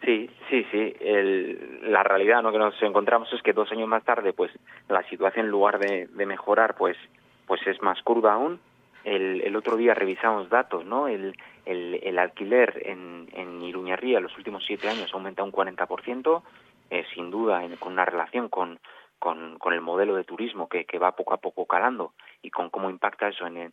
Sí, 0.04 0.28
sí, 0.50 0.66
sí. 0.70 0.94
El, 1.00 1.80
la 1.90 2.02
realidad 2.02 2.42
¿no? 2.42 2.52
que 2.52 2.58
nos 2.58 2.74
encontramos 2.82 3.32
es 3.32 3.40
que 3.40 3.54
dos 3.54 3.72
años 3.72 3.88
más 3.88 4.04
tarde, 4.04 4.34
pues 4.34 4.52
la 4.90 5.02
situación 5.08 5.46
en 5.46 5.50
lugar 5.50 5.78
de 5.78 6.26
mejorar, 6.26 6.74
pues, 6.76 6.98
pues 7.46 7.66
es 7.66 7.80
más 7.82 8.00
cruda 8.02 8.34
aún. 8.34 8.60
El, 9.04 9.42
el 9.42 9.54
otro 9.56 9.76
día 9.76 9.92
revisamos 9.94 10.48
datos, 10.48 10.84
¿no? 10.86 11.08
El, 11.08 11.36
el, 11.66 12.00
el 12.02 12.18
alquiler 12.18 12.82
en, 12.86 13.28
en 13.32 13.62
en 13.62 14.22
los 14.22 14.36
últimos 14.36 14.64
siete 14.66 14.88
años 14.88 15.10
ha 15.12 15.16
aumentado 15.16 15.46
un 15.46 15.52
40%, 15.52 16.42
eh, 16.90 17.04
sin 17.14 17.30
duda 17.30 17.64
en, 17.64 17.76
con 17.76 17.92
una 17.92 18.04
relación 18.04 18.48
con, 18.48 18.78
con, 19.18 19.72
el 19.72 19.80
modelo 19.80 20.14
de 20.14 20.24
turismo 20.24 20.68
que, 20.68 20.86
va 20.98 21.16
poco 21.16 21.34
a 21.34 21.38
poco 21.38 21.66
calando 21.66 22.14
y 22.42 22.50
con 22.50 22.70
cómo 22.70 22.90
impacta 22.90 23.28
eso 23.28 23.46
en, 23.46 23.56
en, 23.56 23.72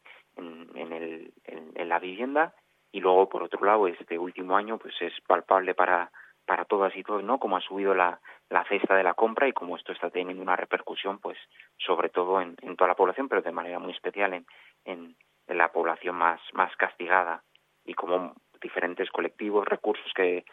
en, 0.76 0.94
el, 0.94 1.34
en 1.46 1.90
la 1.90 2.00
vivienda 2.00 2.54
y 2.92 3.00
luego 3.00 3.30
por 3.30 3.44
otro 3.44 3.66
lado 3.66 3.88
este 3.88 4.18
último 4.18 4.56
año 4.56 4.78
pues 4.78 4.94
es 5.02 5.14
palpable 5.28 5.74
para 5.74 6.12
para 6.52 6.66
todas 6.66 6.94
y 6.98 7.04
todos 7.04 7.24
no 7.24 7.40
como 7.40 7.56
ha 7.56 7.62
subido 7.62 7.94
la, 7.96 8.20
la 8.50 8.66
cesta 8.66 8.94
de 8.98 9.04
la 9.04 9.14
compra 9.14 9.48
y 9.48 9.54
como 9.54 9.78
esto 9.78 9.94
está 9.94 10.10
teniendo 10.10 10.44
una 10.44 10.58
repercusión 10.58 11.18
pues 11.18 11.38
sobre 11.78 12.10
todo 12.10 12.42
en, 12.42 12.58
toda 12.76 12.90
la 12.90 12.96
población 12.96 13.30
pero 13.30 13.42
de 13.42 13.54
manera 13.54 13.80
muy 13.80 13.94
especial 13.94 14.34
en, 14.34 14.46
en, 14.84 15.16
la 15.48 15.72
población 15.72 16.16
más 16.16 16.42
más 16.52 16.76
castigada 16.76 17.42
y 17.86 17.94
como 17.94 18.36
diferentes 18.62 19.10
colectivos 19.12 19.66
recursos 19.66 20.12
que 20.14 20.44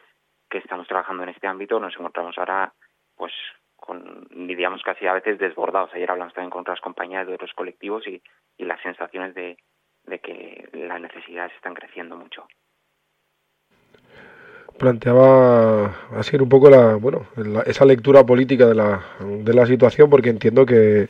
estamos 0.51 0.86
trabajando 0.86 1.24
en 1.24 1.30
este 1.30 1.49
ámbito 1.49 1.80
nos 1.80 1.96
encontramos 1.96 2.38
ahora 2.38 2.72
pues 3.16 3.32
con 3.74 4.28
diríamos 4.30 4.82
casi 4.84 5.05
a 5.09 5.14
veces 5.14 5.40
desbordados. 5.40 5.90
Ayer 5.94 6.12
hablamos 6.12 6.32
también 6.34 6.51
con 6.51 6.61
otras 6.61 6.80
compañías 6.80 7.26
de 7.26 7.34
otros 7.34 7.53
colectivos 7.55 8.07
y, 8.07 8.22
las 8.59 8.80
sensaciones 8.82 9.34
de 9.34 9.57
que 10.20 10.68
las 10.72 11.01
necesidades 11.01 11.53
están 11.55 11.74
creciendo 11.74 12.16
mucho 12.16 12.46
planteaba 14.79 15.87
así 16.16 16.37
un 16.37 16.49
poco 16.49 16.70
la 16.70 16.95
bueno 16.95 17.26
la, 17.37 17.62
esa 17.62 17.85
lectura 17.85 18.24
política 18.24 18.66
de 18.66 18.74
la, 18.74 19.03
de 19.20 19.55
la 19.55 19.66
situación 19.66 20.09
porque 20.09 20.31
entiendo 20.31 20.64
que 20.64 21.09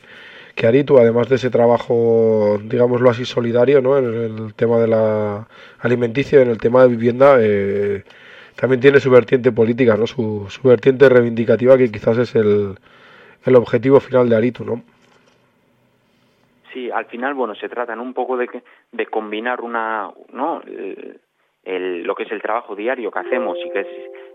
que 0.59 0.67
Aritu, 0.67 0.97
además 0.97 1.29
de 1.29 1.35
ese 1.35 1.49
trabajo, 1.49 2.59
digámoslo 2.61 3.09
así, 3.09 3.23
solidario, 3.23 3.81
¿no? 3.81 3.97
En 3.97 4.05
el 4.13 4.53
tema 4.55 4.77
de 4.77 4.87
la 4.89 5.47
alimenticia, 5.79 6.41
en 6.41 6.49
el 6.49 6.57
tema 6.57 6.81
de 6.81 6.89
vivienda, 6.89 7.37
eh, 7.39 8.03
también 8.57 8.81
tiene 8.81 8.99
su 8.99 9.09
vertiente 9.09 9.53
política, 9.53 9.95
¿no? 9.95 10.05
Su, 10.05 10.47
su 10.49 10.67
vertiente 10.67 11.07
reivindicativa 11.07 11.77
que 11.77 11.89
quizás 11.89 12.17
es 12.17 12.35
el, 12.35 12.75
el 13.45 13.55
objetivo 13.55 14.01
final 14.01 14.27
de 14.27 14.35
Aritu, 14.35 14.65
¿no? 14.65 14.83
Sí, 16.73 16.91
al 16.91 17.05
final, 17.05 17.35
bueno, 17.35 17.55
se 17.55 17.69
trata 17.69 17.93
un 17.93 18.13
poco 18.13 18.35
de, 18.35 18.49
de 18.91 19.05
combinar 19.05 19.61
una, 19.61 20.11
¿no? 20.33 20.61
El, 20.63 21.21
el, 21.69 22.03
lo 22.03 22.15
que 22.15 22.23
es 22.23 22.31
el 22.31 22.41
trabajo 22.41 22.75
diario 22.75 23.11
que 23.11 23.19
hacemos 23.19 23.57
y 23.63 23.69
que 23.69 23.81
es 23.81 23.87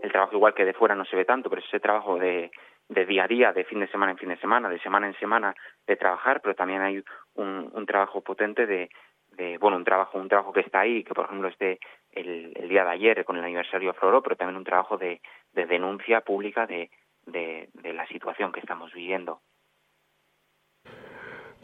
el 0.02 0.12
trabajo 0.12 0.36
igual 0.36 0.54
que 0.54 0.64
de 0.64 0.72
fuera 0.72 0.94
no 0.94 1.04
se 1.04 1.16
ve 1.16 1.24
tanto, 1.24 1.50
pero 1.50 1.62
ese 1.62 1.80
trabajo 1.80 2.16
de, 2.16 2.50
de 2.88 3.06
día 3.06 3.24
a 3.24 3.28
día, 3.28 3.52
de 3.52 3.64
fin 3.64 3.80
de 3.80 3.88
semana 3.88 4.12
en 4.12 4.18
fin 4.18 4.28
de 4.28 4.36
semana, 4.36 4.68
de 4.68 4.78
semana 4.78 5.08
en 5.08 5.18
semana 5.18 5.54
de 5.86 5.96
trabajar, 5.96 6.40
pero 6.40 6.54
también 6.54 6.82
hay 6.82 7.02
un, 7.34 7.70
un 7.72 7.86
trabajo 7.86 8.20
potente 8.20 8.66
de, 8.66 8.88
de, 9.32 9.58
bueno, 9.58 9.76
un 9.76 9.84
trabajo, 9.84 10.18
un 10.18 10.28
trabajo 10.28 10.52
que 10.52 10.60
está 10.60 10.80
ahí, 10.80 11.02
que 11.02 11.14
por 11.14 11.24
ejemplo 11.24 11.48
es 11.48 11.58
de 11.58 11.80
el, 12.12 12.52
el 12.54 12.68
día 12.68 12.84
de 12.84 12.90
ayer 12.90 13.24
con 13.24 13.36
el 13.36 13.44
aniversario 13.44 13.92
de 13.92 13.98
Floro, 13.98 14.22
pero 14.22 14.36
también 14.36 14.56
un 14.56 14.64
trabajo 14.64 14.96
de, 14.96 15.20
de 15.54 15.66
denuncia 15.66 16.20
pública 16.20 16.66
de, 16.66 16.90
de 17.26 17.92
la 17.92 18.06
situación 18.06 18.52
que 18.52 18.60
estamos 18.60 18.92
viviendo. 18.92 19.40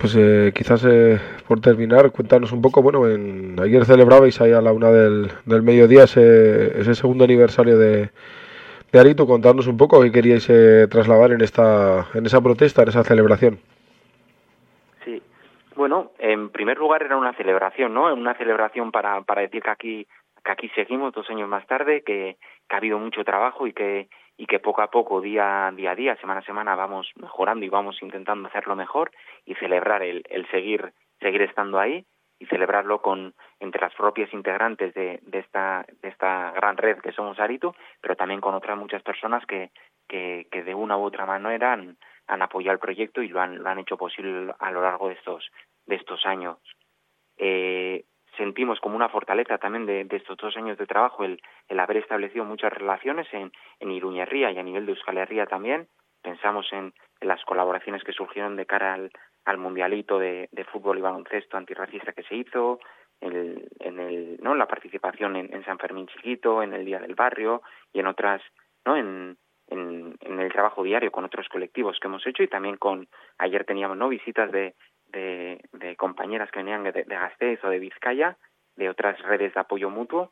Pues 0.01 0.16
eh, 0.16 0.51
quizás 0.55 0.82
eh, 0.86 1.20
por 1.46 1.61
terminar, 1.61 2.11
cuéntanos 2.11 2.53
un 2.53 2.62
poco, 2.62 2.80
bueno, 2.80 3.07
en, 3.07 3.61
ayer 3.61 3.84
celebrabais 3.84 4.40
ahí 4.40 4.51
a 4.51 4.62
la 4.62 4.72
una 4.72 4.90
del, 4.90 5.30
del 5.44 5.62
mediodía 5.62 6.05
ese, 6.05 6.80
ese 6.80 6.94
segundo 6.94 7.24
aniversario 7.24 7.76
de, 7.76 8.09
de 8.92 8.98
Arito, 8.98 9.26
contarnos 9.26 9.66
un 9.66 9.76
poco 9.76 10.01
qué 10.01 10.11
queríais 10.11 10.48
eh, 10.48 10.86
trasladar 10.90 11.32
en 11.32 11.42
esta 11.42 12.07
en 12.14 12.24
esa 12.24 12.40
protesta, 12.40 12.80
en 12.80 12.88
esa 12.88 13.05
celebración. 13.05 13.59
Sí, 15.05 15.22
bueno, 15.76 16.12
en 16.18 16.48
primer 16.48 16.78
lugar 16.78 17.03
era 17.03 17.18
una 17.18 17.34
celebración, 17.34 17.92
¿no? 17.92 18.11
Una 18.14 18.32
celebración 18.38 18.92
para, 18.92 19.20
para 19.20 19.42
decir 19.42 19.62
que 19.62 19.70
aquí 19.70 20.07
que 20.42 20.51
aquí 20.51 20.70
seguimos 20.70 21.12
dos 21.12 21.28
años 21.28 21.46
más 21.46 21.66
tarde, 21.66 22.03
que, 22.07 22.38
que 22.66 22.74
ha 22.74 22.78
habido 22.78 22.98
mucho 22.98 23.22
trabajo 23.22 23.66
y 23.66 23.74
que 23.74 24.09
y 24.41 24.47
que 24.47 24.59
poco 24.59 24.80
a 24.80 24.91
poco, 24.91 25.20
día, 25.20 25.70
día 25.76 25.91
a 25.91 25.95
día, 25.95 26.16
semana 26.16 26.41
a 26.41 26.45
semana, 26.45 26.74
vamos 26.74 27.12
mejorando 27.16 27.62
y 27.66 27.68
vamos 27.68 28.01
intentando 28.01 28.49
hacerlo 28.49 28.74
mejor 28.74 29.11
y 29.45 29.55
celebrar 29.57 30.03
el, 30.03 30.24
el 30.30 30.51
seguir, 30.51 30.95
seguir 31.20 31.43
estando 31.43 31.78
ahí 31.78 32.07
y 32.38 32.47
celebrarlo 32.47 33.03
con 33.03 33.34
entre 33.59 33.82
las 33.82 33.95
propias 33.95 34.32
integrantes 34.32 34.95
de, 34.95 35.20
de 35.24 35.41
esta 35.41 35.84
de 36.01 36.09
esta 36.09 36.53
gran 36.53 36.78
red 36.78 37.01
que 37.01 37.12
somos 37.12 37.38
Aritu, 37.38 37.74
pero 38.01 38.16
también 38.16 38.41
con 38.41 38.55
otras 38.55 38.78
muchas 38.78 39.03
personas 39.03 39.45
que, 39.45 39.72
que, 40.09 40.49
que 40.51 40.62
de 40.62 40.74
una 40.74 40.97
u 40.97 41.05
otra 41.05 41.26
manera 41.26 41.74
han, 41.74 41.99
han 42.26 42.41
apoyado 42.41 42.72
el 42.72 42.80
proyecto 42.80 43.20
y 43.20 43.28
lo 43.28 43.43
han, 43.43 43.62
lo 43.62 43.68
han 43.68 43.80
hecho 43.80 43.99
posible 43.99 44.55
a 44.59 44.70
lo 44.70 44.80
largo 44.80 45.09
de 45.09 45.16
estos 45.16 45.51
de 45.84 45.97
estos 45.97 46.24
años. 46.24 46.57
Eh, 47.36 48.07
sentimos 48.41 48.80
como 48.80 48.97
una 48.97 49.11
fortaleza 49.11 49.59
también 49.59 49.84
de, 49.84 50.16
estos 50.16 50.38
dos 50.38 50.57
años 50.57 50.78
de 50.78 50.86
trabajo 50.86 51.24
el, 51.24 51.43
el 51.68 51.78
haber 51.78 51.99
establecido 51.99 52.43
muchas 52.47 52.72
relaciones 52.72 53.26
en, 53.32 53.53
en 53.80 53.91
y 53.91 54.01
a 54.59 54.62
nivel 54.62 54.86
de 54.86 54.93
Euskal 54.93 55.18
Herria 55.18 55.45
también. 55.45 55.88
Pensamos 56.22 56.66
en, 56.72 56.95
en 57.20 57.28
las 57.28 57.45
colaboraciones 57.45 58.03
que 58.03 58.12
surgieron 58.12 58.57
de 58.57 58.64
cara 58.64 58.95
al, 58.95 59.11
al 59.45 59.59
mundialito 59.59 60.18
de, 60.18 60.49
de 60.53 60.64
fútbol 60.64 60.99
y 60.99 61.03
baloncesto 61.03 61.59
antirracista 61.59 62.12
que 62.12 62.22
se 62.22 62.36
hizo, 62.36 62.80
el, 63.20 63.68
en 63.78 64.01
el, 64.01 64.38
¿no? 64.41 64.55
la 64.55 64.66
participación 64.66 65.36
en, 65.36 65.55
en 65.55 65.62
San 65.66 65.78
Fermín 65.78 66.07
Chiquito, 66.07 66.62
en 66.62 66.72
el 66.72 66.86
Día 66.86 66.99
del 66.99 67.14
Barrio 67.14 67.61
y 67.93 68.01
en 68.01 68.07
otras, 68.07 68.41
¿no? 68.86 68.97
en, 68.97 69.36
en, 69.68 70.16
en 70.22 70.41
el 70.41 70.51
trabajo 70.51 70.82
diario 70.82 71.12
con 71.12 71.26
otros 71.26 71.47
colectivos 71.51 71.99
que 72.01 72.09
hemos 72.09 72.26
hecho 72.26 72.43
y 72.43 72.49
también 72.49 72.78
con, 72.78 73.07
ayer 73.36 73.66
teníamos 73.66 73.99
¿no? 73.99 74.09
visitas 74.09 74.51
de, 74.51 74.74
de, 75.13 75.97
compañeras 75.97 76.51
que 76.51 76.61
venían 76.61 76.85
de, 76.85 76.93
de 76.93 77.05
Gasteiz 77.05 77.63
o 77.65 77.69
de 77.69 77.79
Vizcaya, 77.79 78.37
de 78.77 78.89
otras 78.89 79.21
redes 79.23 79.53
de 79.55 79.61
apoyo 79.61 79.91
mutuo. 79.91 80.31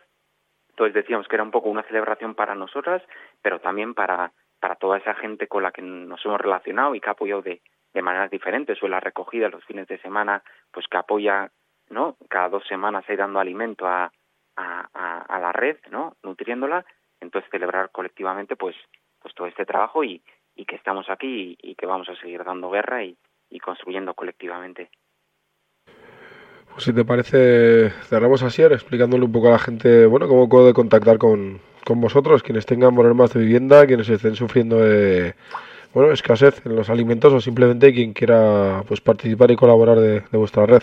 Entonces 0.70 0.94
decíamos 0.94 1.26
que 1.28 1.36
era 1.36 1.42
un 1.42 1.50
poco 1.50 1.68
una 1.68 1.82
celebración 1.82 2.34
para 2.34 2.54
nosotras, 2.54 3.02
pero 3.42 3.60
también 3.60 3.94
para, 3.94 4.32
para 4.60 4.76
toda 4.76 4.98
esa 4.98 5.14
gente 5.14 5.48
con 5.48 5.62
la 5.62 5.72
que 5.72 5.82
nos 5.82 6.24
hemos 6.24 6.40
relacionado 6.40 6.94
y 6.94 7.00
que 7.00 7.08
ha 7.08 7.12
apoyado 7.12 7.42
de, 7.42 7.60
de 7.92 8.02
maneras 8.02 8.30
diferentes, 8.30 8.82
o 8.82 8.88
la 8.88 9.00
recogida 9.00 9.48
los 9.48 9.64
fines 9.64 9.88
de 9.88 9.98
semana, 9.98 10.42
pues 10.70 10.86
que 10.88 10.96
apoya, 10.96 11.50
¿no? 11.90 12.16
Cada 12.28 12.48
dos 12.48 12.66
semanas 12.66 13.04
ahí 13.08 13.16
dando 13.16 13.40
alimento 13.40 13.86
a, 13.86 14.12
a, 14.56 15.22
a, 15.22 15.38
la 15.38 15.52
red, 15.52 15.78
¿no? 15.90 16.16
Nutriéndola, 16.22 16.84
entonces 17.20 17.50
celebrar 17.50 17.90
colectivamente, 17.90 18.56
pues, 18.56 18.76
pues 19.20 19.34
todo 19.34 19.46
este 19.46 19.66
trabajo 19.66 20.04
y, 20.04 20.22
y 20.54 20.64
que 20.64 20.76
estamos 20.76 21.10
aquí 21.10 21.58
y, 21.60 21.70
y 21.70 21.74
que 21.74 21.86
vamos 21.86 22.08
a 22.08 22.16
seguir 22.16 22.44
dando 22.44 22.70
guerra 22.70 23.02
y, 23.04 23.16
y 23.50 23.58
construyendo 23.60 24.14
colectivamente. 24.14 24.90
Pues 26.72 26.84
si 26.84 26.92
te 26.92 27.04
parece, 27.04 27.90
cerramos 28.04 28.42
así, 28.42 28.62
explicándole 28.62 29.24
un 29.24 29.32
poco 29.32 29.48
a 29.48 29.52
la 29.52 29.58
gente, 29.58 30.06
bueno, 30.06 30.28
cómo 30.28 30.48
puede 30.48 30.72
contactar 30.72 31.18
con, 31.18 31.60
con 31.84 32.00
vosotros, 32.00 32.42
quienes 32.42 32.66
tengan 32.66 32.94
problemas 32.94 33.32
de 33.32 33.40
vivienda, 33.40 33.86
quienes 33.86 34.08
estén 34.08 34.36
sufriendo 34.36 34.78
de, 34.78 35.34
bueno, 35.92 36.12
escasez 36.12 36.64
en 36.66 36.76
los 36.76 36.90
alimentos 36.90 37.32
o 37.32 37.40
simplemente 37.40 37.92
quien 37.92 38.12
quiera 38.12 38.82
pues 38.86 39.00
participar 39.00 39.50
y 39.50 39.56
colaborar 39.56 39.98
de, 39.98 40.22
vuestra 40.32 40.66
red. 40.66 40.82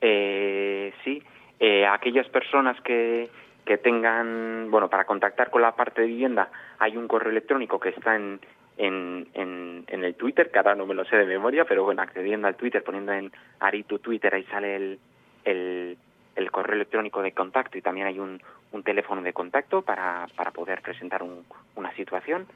Eh, 0.00 0.92
sí, 1.04 1.22
eh, 1.60 1.86
aquellas 1.86 2.28
personas 2.28 2.80
que, 2.80 3.28
que 3.64 3.78
tengan, 3.78 4.70
bueno, 4.70 4.88
para 4.88 5.04
contactar 5.04 5.50
con 5.50 5.62
la 5.62 5.76
parte 5.76 6.00
de 6.00 6.08
vivienda 6.08 6.50
hay 6.78 6.96
un 6.96 7.06
correo 7.06 7.30
electrónico 7.30 7.78
que 7.78 7.90
está 7.90 8.16
en, 8.16 8.40
en, 8.86 9.28
en, 9.34 10.04
el 10.04 10.14
Twitter, 10.16 10.50
que 10.50 10.58
ahora 10.58 10.74
no 10.74 10.86
me 10.86 10.94
lo 10.94 11.04
sé 11.04 11.16
de 11.16 11.24
memoria, 11.24 11.64
pero 11.64 11.84
bueno, 11.84 12.02
accediendo 12.02 12.48
al 12.48 12.56
Twitter, 12.56 12.82
poniendo 12.82 13.12
en 13.12 13.30
Aritu 13.60 14.00
Twitter, 14.00 14.34
ahí 14.34 14.44
sale 14.44 14.74
el, 14.74 14.98
el, 15.44 15.98
el 16.34 16.50
correo 16.50 16.74
electrónico 16.74 17.22
de 17.22 17.32
contacto 17.32 17.78
y 17.78 17.82
también 17.82 18.08
hay 18.08 18.18
un, 18.18 18.42
un 18.72 18.82
teléfono 18.82 19.22
de 19.22 19.32
contacto 19.32 19.82
para, 19.82 20.26
para 20.36 20.50
poder 20.50 20.82
presentar 20.82 21.22
un, 21.22 21.44
una 21.76 21.94
situación. 21.94 22.48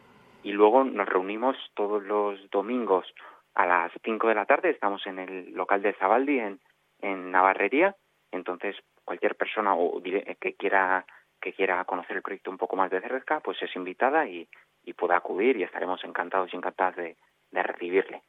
Y 0.42 0.52
luego 0.52 0.82
nos 0.82 1.08
reunimos 1.08 1.56
todos 1.74 2.02
los 2.02 2.50
domingos 2.50 3.06
a 3.54 3.66
las 3.66 3.92
5 4.04 4.26
de 4.28 4.34
la 4.34 4.46
tarde, 4.46 4.70
estamos 4.70 5.06
en 5.06 5.20
el 5.20 5.54
local 5.54 5.80
de 5.80 5.92
Zabaldi 5.94 6.40
en, 6.40 6.60
en 7.00 7.30
Navarrería, 7.30 7.94
entonces 8.32 8.76
cualquier 9.04 9.36
persona 9.36 9.74
o 9.74 10.02
que 10.02 10.54
quiera 10.54 11.06
que 11.40 11.52
quiera 11.52 11.84
conocer 11.84 12.16
el 12.16 12.22
proyecto 12.22 12.50
un 12.50 12.58
poco 12.58 12.74
más 12.76 12.90
de 12.90 13.00
cerca, 13.00 13.40
pues 13.40 13.62
es 13.62 13.76
invitada 13.76 14.26
y, 14.26 14.48
y 14.86 14.94
pueda 14.94 15.16
acudir 15.16 15.58
y 15.58 15.64
estaremos 15.64 16.02
encantados 16.04 16.54
y 16.54 16.56
encantadas 16.56 16.96
de, 16.96 17.16
de 17.50 17.62
recibirle. 17.62 18.22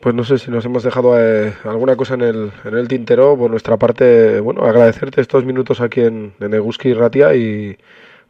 Pues 0.00 0.14
no 0.14 0.24
sé 0.24 0.38
si 0.38 0.50
nos 0.50 0.64
hemos 0.64 0.82
dejado 0.82 1.20
eh, 1.20 1.52
alguna 1.64 1.96
cosa 1.96 2.14
en 2.14 2.22
el, 2.22 2.52
en 2.64 2.76
el 2.76 2.88
tintero. 2.88 3.36
Por 3.36 3.50
nuestra 3.50 3.76
parte, 3.76 4.40
bueno, 4.40 4.62
agradecerte 4.62 5.20
estos 5.20 5.44
minutos 5.44 5.80
aquí 5.80 6.00
en, 6.02 6.34
en 6.40 6.54
Eguski 6.54 6.90
y 6.90 6.94
Ratia 6.94 7.34
y 7.34 7.76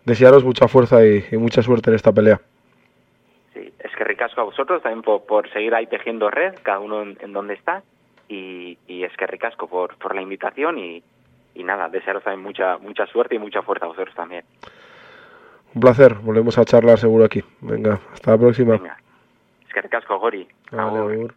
desearos 0.04 0.44
mucha 0.44 0.68
fuerza 0.68 1.04
y, 1.04 1.24
mucha 1.36 1.62
suerte 1.62 1.90
en 1.90 1.96
esta 1.96 2.12
pelea. 2.12 2.40
Sí, 3.52 3.72
es 3.78 3.96
que 3.96 4.04
ricasco 4.04 4.40
a 4.40 4.44
vosotros 4.44 4.82
también 4.82 5.02
por, 5.02 5.26
por 5.26 5.50
seguir 5.52 5.74
ahí 5.74 5.86
tejiendo 5.86 6.30
red, 6.30 6.54
cada 6.62 6.78
uno 6.78 7.02
en, 7.02 7.32
donde 7.32 7.54
está. 7.54 7.82
Y, 8.28 8.78
y, 8.86 9.04
es 9.04 9.16
que 9.16 9.26
ricasco 9.26 9.68
por, 9.68 9.96
por 9.98 10.14
la 10.14 10.22
invitación 10.22 10.78
y, 10.78 11.02
y 11.54 11.64
nada, 11.64 11.88
desearos 11.88 12.22
también 12.22 12.42
mucha, 12.42 12.78
mucha 12.78 13.06
suerte 13.06 13.34
y 13.34 13.38
mucha 13.38 13.62
fuerza 13.62 13.86
a 13.86 13.88
vosotros 13.88 14.14
también. 14.14 14.44
Un 15.76 15.80
placer, 15.80 16.14
volvemos 16.14 16.56
a 16.56 16.64
charlar 16.64 16.98
seguro 16.98 17.26
aquí. 17.26 17.44
Venga, 17.60 18.00
hasta 18.10 18.30
la 18.30 18.38
próxima. 18.38 18.78
Venga. 18.78 18.96
Es 19.68 19.74
que 19.74 19.82
ricasco, 19.82 20.18
Gori. 20.18 20.48
Agur. 20.72 21.34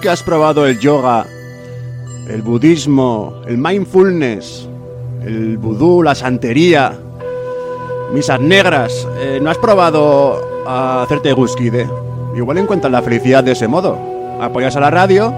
Que 0.00 0.08
has 0.08 0.22
probado 0.22 0.64
el 0.64 0.78
yoga, 0.78 1.26
el 2.28 2.42
budismo, 2.42 3.42
el 3.48 3.58
mindfulness, 3.58 4.68
el 5.24 5.58
vudú, 5.58 6.04
la 6.04 6.14
santería, 6.14 6.96
misas 8.14 8.40
negras, 8.40 9.08
eh, 9.18 9.40
¿no 9.42 9.50
has 9.50 9.58
probado 9.58 10.40
a 10.66 11.02
hacerte 11.02 11.32
guskide? 11.32 11.88
Igual 12.36 12.58
encuentras 12.58 12.92
la 12.92 13.02
felicidad 13.02 13.42
de 13.42 13.52
ese 13.52 13.66
modo. 13.66 13.98
Apoyas 14.40 14.76
a 14.76 14.80
la 14.80 14.90
radio, 14.90 15.34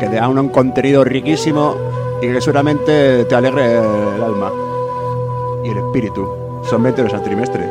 que 0.00 0.06
te 0.06 0.16
da 0.16 0.28
un 0.28 0.48
contenido 0.48 1.04
riquísimo 1.04 1.74
y 2.22 2.28
que 2.28 2.40
seguramente 2.40 3.26
te 3.26 3.34
alegre 3.34 3.74
el 3.76 4.22
alma 4.22 4.50
y 5.62 5.68
el 5.68 5.76
espíritu. 5.76 6.26
Son 6.64 6.82
20 6.82 7.02
euros 7.02 7.14
al 7.14 7.22
trimestre. 7.22 7.68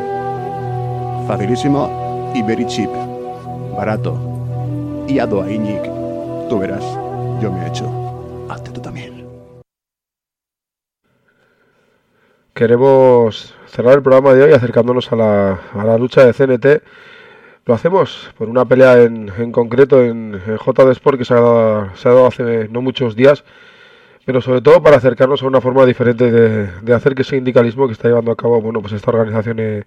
Facilísimo 1.26 2.30
y 2.36 2.42
very 2.42 2.66
cheap. 2.66 2.90
Barato 3.76 4.37
y 5.08 5.18
a. 5.18 5.26
Tú 5.26 6.58
verás, 6.58 6.84
yo 7.40 7.50
me 7.50 7.64
he 7.64 7.68
hecho. 7.68 7.90
Hazte 8.48 8.70
tú 8.70 8.80
también. 8.80 9.26
Queremos 12.54 13.54
cerrar 13.66 13.94
el 13.94 14.02
programa 14.02 14.34
de 14.34 14.42
hoy 14.42 14.52
acercándonos 14.52 15.10
a 15.12 15.16
la, 15.16 15.60
a 15.74 15.84
la 15.84 15.96
lucha 15.96 16.24
de 16.24 16.32
CNT. 16.34 16.82
Lo 17.64 17.74
hacemos 17.74 18.30
por 18.36 18.48
una 18.48 18.64
pelea 18.64 19.02
en, 19.02 19.30
en 19.38 19.52
concreto 19.52 20.02
en, 20.02 20.34
en 20.34 20.56
JD 20.56 20.90
Sport 20.92 21.18
que 21.18 21.24
se 21.24 21.34
ha, 21.34 21.40
dado, 21.40 22.26
hace 22.26 22.68
no 22.68 22.80
muchos 22.80 23.14
días 23.14 23.44
pero 24.24 24.42
sobre 24.42 24.60
todo 24.60 24.82
para 24.82 24.98
acercarnos 24.98 25.42
a 25.42 25.46
una 25.46 25.62
forma 25.62 25.86
diferente 25.86 26.30
de, 26.30 26.66
de 26.82 26.94
hacer 26.94 27.14
que 27.14 27.22
ese 27.22 27.36
sindicalismo 27.36 27.86
que 27.86 27.94
está 27.94 28.08
llevando 28.08 28.30
a 28.30 28.36
cabo, 28.36 28.60
bueno, 28.60 28.82
pues 28.82 28.92
esta 28.92 29.10
organización 29.10 29.58
eh, 29.58 29.84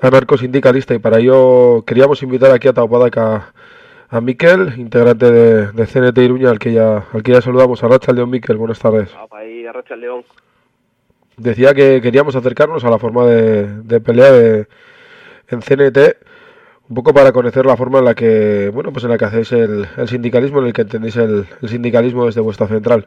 anarcosindicalista 0.00 0.94
y 0.94 0.98
para 0.98 1.18
ello 1.18 1.84
queríamos 1.86 2.22
invitar 2.22 2.50
aquí 2.50 2.66
a 2.68 2.72
Taupadaca 2.72 3.52
a 4.10 4.20
Miquel, 4.20 4.74
integrante 4.78 5.30
de, 5.30 5.72
de, 5.72 5.86
CNT 5.86 6.18
Iruña, 6.18 6.50
al 6.50 6.58
que 6.58 6.72
ya, 6.72 7.04
al 7.12 7.22
que 7.22 7.32
ya 7.32 7.42
saludamos. 7.42 7.82
A 7.82 7.88
Racha 7.88 8.12
León 8.12 8.30
Miquel, 8.30 8.56
buenas 8.56 8.78
tardes. 8.78 9.14
Ahí, 9.30 9.66
a 9.66 9.72
Racha 9.72 9.96
León. 9.96 10.24
Decía 11.36 11.74
que 11.74 12.00
queríamos 12.00 12.34
acercarnos 12.34 12.84
a 12.84 12.90
la 12.90 12.98
forma 12.98 13.26
de, 13.26 13.66
de 13.82 14.00
pelea 14.00 14.32
de, 14.32 14.66
en 15.48 15.60
CNT, 15.60 15.98
un 16.88 16.94
poco 16.94 17.12
para 17.12 17.32
conocer 17.32 17.66
la 17.66 17.76
forma 17.76 17.98
en 17.98 18.06
la 18.06 18.14
que, 18.14 18.70
bueno, 18.70 18.92
pues 18.92 19.04
en 19.04 19.10
la 19.10 19.18
que 19.18 19.26
hacéis 19.26 19.52
el, 19.52 19.86
el 19.96 20.08
sindicalismo, 20.08 20.60
en 20.60 20.66
el 20.66 20.72
que 20.72 20.82
entendéis 20.82 21.16
el, 21.16 21.46
el, 21.60 21.68
sindicalismo 21.68 22.26
desde 22.26 22.40
vuestra 22.40 22.66
central. 22.66 23.06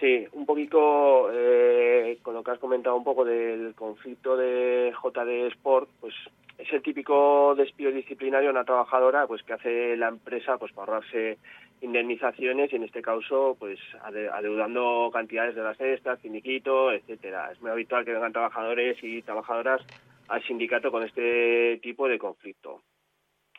Sí, 0.00 0.26
un 0.32 0.46
poquito 0.46 1.30
eh, 1.32 2.18
con 2.22 2.34
lo 2.34 2.42
que 2.42 2.50
has 2.50 2.58
comentado 2.58 2.96
un 2.96 3.04
poco 3.04 3.24
del 3.24 3.74
conflicto 3.74 4.36
de 4.36 4.92
JD 5.00 5.52
Sport, 5.52 5.90
pues 6.00 6.14
es 6.62 6.72
el 6.72 6.82
típico 6.82 7.54
despido 7.54 7.90
disciplinario 7.90 8.50
a 8.50 8.52
una 8.52 8.64
trabajadora 8.64 9.26
pues 9.26 9.42
que 9.42 9.54
hace 9.54 9.96
la 9.96 10.08
empresa 10.08 10.58
pues 10.58 10.72
para 10.72 10.92
ahorrarse 10.92 11.38
indemnizaciones 11.80 12.72
y 12.72 12.76
en 12.76 12.84
este 12.84 13.02
caso 13.02 13.56
pues 13.58 13.78
adeudando 14.02 15.10
cantidades 15.12 15.54
de 15.54 15.62
las 15.62 15.76
cestas, 15.78 16.20
finiquito, 16.20 16.92
etcétera. 16.92 17.50
Es 17.52 17.60
muy 17.60 17.70
habitual 17.70 18.04
que 18.04 18.12
vengan 18.12 18.32
trabajadores 18.32 18.98
y 19.02 19.22
trabajadoras 19.22 19.80
al 20.28 20.42
sindicato 20.44 20.90
con 20.90 21.02
este 21.02 21.78
tipo 21.82 22.06
de 22.08 22.18
conflicto. 22.18 22.82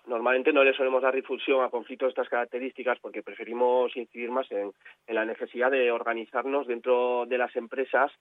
Normalmente 0.08 0.52
no 0.52 0.64
le 0.64 0.74
solemos 0.74 1.04
dar 1.04 1.14
difusión 1.14 1.64
a 1.64 1.70
conflictos 1.70 2.08
de 2.08 2.10
estas 2.10 2.30
características 2.30 3.00
porque 3.00 3.22
preferimos 3.22 3.96
incidir 3.96 4.32
más 4.32 4.52
en, 4.52 4.72
la 5.08 5.26
necesidad 5.26 5.70
de 5.70 5.92
organizarnos 5.92 6.66
dentro 6.66 7.26
de 7.28 7.38
las 7.38 7.56
empresas 7.56 8.12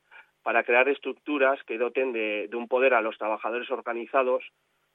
para 0.42 0.62
crear 0.62 0.88
estructuras 0.88 1.62
que 1.64 1.78
doten 1.78 2.12
de, 2.12 2.48
un 2.52 2.68
poder 2.68 2.94
a 2.94 3.00
los 3.00 3.16
trabajadores 3.16 3.70
organizados 3.70 4.44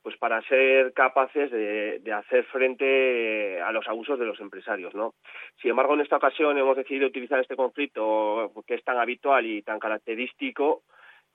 pues 0.03 0.17
para 0.17 0.39
ser 0.43 0.93
capaces 0.93 1.49
de, 1.49 1.97
de, 1.97 2.13
hacer 2.13 2.43
frente 2.45 3.59
a 3.59 3.71
los 3.71 3.87
abusos 3.87 4.19
de 4.19 4.25
los 4.25 4.39
empresarios, 4.39 4.93
¿no? 4.93 5.15
Sin 5.59 5.71
embargo, 5.71 5.95
en 5.95 6.01
esta 6.01 6.17
ocasión 6.17 6.55
hemos 6.59 6.77
decidido 6.77 7.07
utilizar 7.07 7.39
este 7.39 7.55
conflicto 7.55 8.51
que 8.67 8.75
es 8.75 8.83
tan 8.83 8.99
habitual 8.99 9.47
y 9.47 9.63
tan 9.63 9.79
característico 9.79 10.83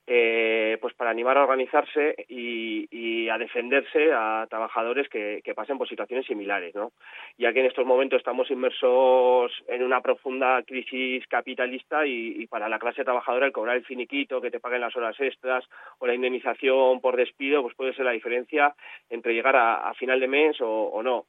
eh, 0.07 0.79
pues 0.81 0.95
para 0.95 1.11
animar 1.11 1.39
a 1.39 1.43
organizarse 1.43 2.27
y, 2.29 2.89
y 2.91 3.29
a 3.29 3.39
defenderse 3.39 4.13
a 4.13 4.47
trabajadores 4.49 5.09
que, 5.09 5.43
pasen 5.55 5.79
por 5.79 5.89
situaciones 5.89 6.27
similares, 6.27 6.75
¿no? 6.75 6.93
Ya 7.37 7.53
que 7.53 7.61
en 7.61 7.67
estos 7.67 7.85
momentos 7.85 8.19
estamos 8.19 8.51
inmersos 8.51 9.53
en 9.69 9.83
una 9.83 10.01
profunda 10.01 10.63
crisis 10.63 11.27
capitalista 11.27 12.07
y, 12.07 12.43
y, 12.43 12.47
para 12.47 12.69
la 12.69 12.79
clase 12.79 13.05
trabajadora 13.05 13.47
el 13.47 13.53
cobrar 13.53 13.77
el 13.77 13.85
finiquito, 13.85 14.41
que 14.41 14.51
te 14.51 14.61
paguen 14.61 14.81
las 14.81 14.97
horas 14.97 15.19
extras 15.21 15.65
o 15.99 16.07
la 16.07 16.15
indemnización 16.15 17.01
por 17.01 17.17
despido, 17.17 17.63
pues 17.63 17.75
puede 17.75 17.95
ser 17.95 18.05
la 18.05 18.13
diferencia 18.13 18.75
entre 19.11 19.35
llegar 19.35 19.57
a, 19.57 19.89
a 19.89 19.95
final 19.95 20.21
de 20.21 20.29
mes 20.29 20.61
o, 20.61 20.69
o 20.69 21.03
no 21.03 21.27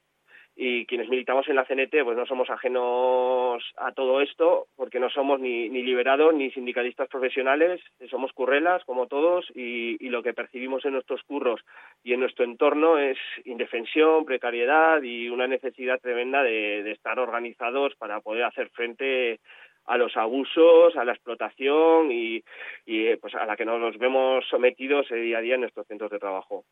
y 0.54 0.84
quienes 0.86 1.08
militamos 1.08 1.48
en 1.48 1.56
la 1.56 1.64
CNT 1.64 2.04
pues 2.04 2.16
no 2.16 2.26
somos 2.26 2.50
ajenos 2.50 3.62
a 3.76 3.92
todo 3.92 4.20
esto 4.20 4.66
porque 4.76 5.00
no 5.00 5.08
somos 5.08 5.40
ni, 5.40 5.68
ni 5.70 5.82
liberados 5.82 6.34
ni 6.34 6.50
sindicalistas 6.50 7.08
profesionales, 7.08 7.80
somos 8.10 8.32
currelas 8.32 8.84
como 8.84 9.06
todos 9.06 9.46
y, 9.54 9.96
y, 10.04 10.10
lo 10.10 10.22
que 10.22 10.34
percibimos 10.34 10.84
en 10.84 10.92
nuestros 10.92 11.22
curros 11.22 11.60
y 12.04 12.12
en 12.12 12.20
nuestro 12.20 12.44
entorno 12.44 12.98
es 12.98 13.16
indefensión, 13.44 14.26
precariedad 14.26 15.02
y 15.02 15.30
una 15.30 15.46
necesidad 15.46 16.00
tremenda 16.00 16.42
de, 16.42 16.90
estar 16.92 17.18
organizados 17.18 17.94
para 17.96 18.20
poder 18.20 18.44
hacer 18.44 18.68
frente 18.70 19.40
a 19.86 19.96
los 19.96 20.16
abusos, 20.16 20.94
a 20.96 21.04
la 21.04 21.12
explotación 21.12 22.12
y, 22.12 22.44
y 22.84 23.16
pues 23.16 23.34
a 23.34 23.46
la 23.46 23.56
que 23.56 23.64
nos 23.64 23.96
vemos 23.98 24.44
sometidos 24.48 25.08
día 25.08 25.38
a 25.38 25.40
día 25.40 25.54
en 25.54 25.62
nuestros 25.62 25.86
centros 25.86 26.10
de 26.10 26.18
trabajo. 26.18 26.64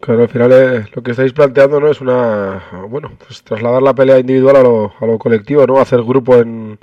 Claro, 0.00 0.22
al 0.22 0.28
final 0.30 0.52
es, 0.52 0.96
lo 0.96 1.02
que 1.02 1.10
estáis 1.10 1.34
planteando 1.34 1.78
no 1.78 1.90
es 1.90 2.00
una, 2.00 2.62
bueno, 2.88 3.10
pues 3.18 3.44
trasladar 3.44 3.82
la 3.82 3.94
pelea 3.94 4.18
individual 4.18 4.56
a 4.56 4.62
lo, 4.62 4.92
a 4.98 5.06
lo 5.06 5.18
colectivo, 5.18 5.66
¿no? 5.66 5.78
Hacer 5.78 6.00
grupo 6.02 6.36
en, 6.36 6.78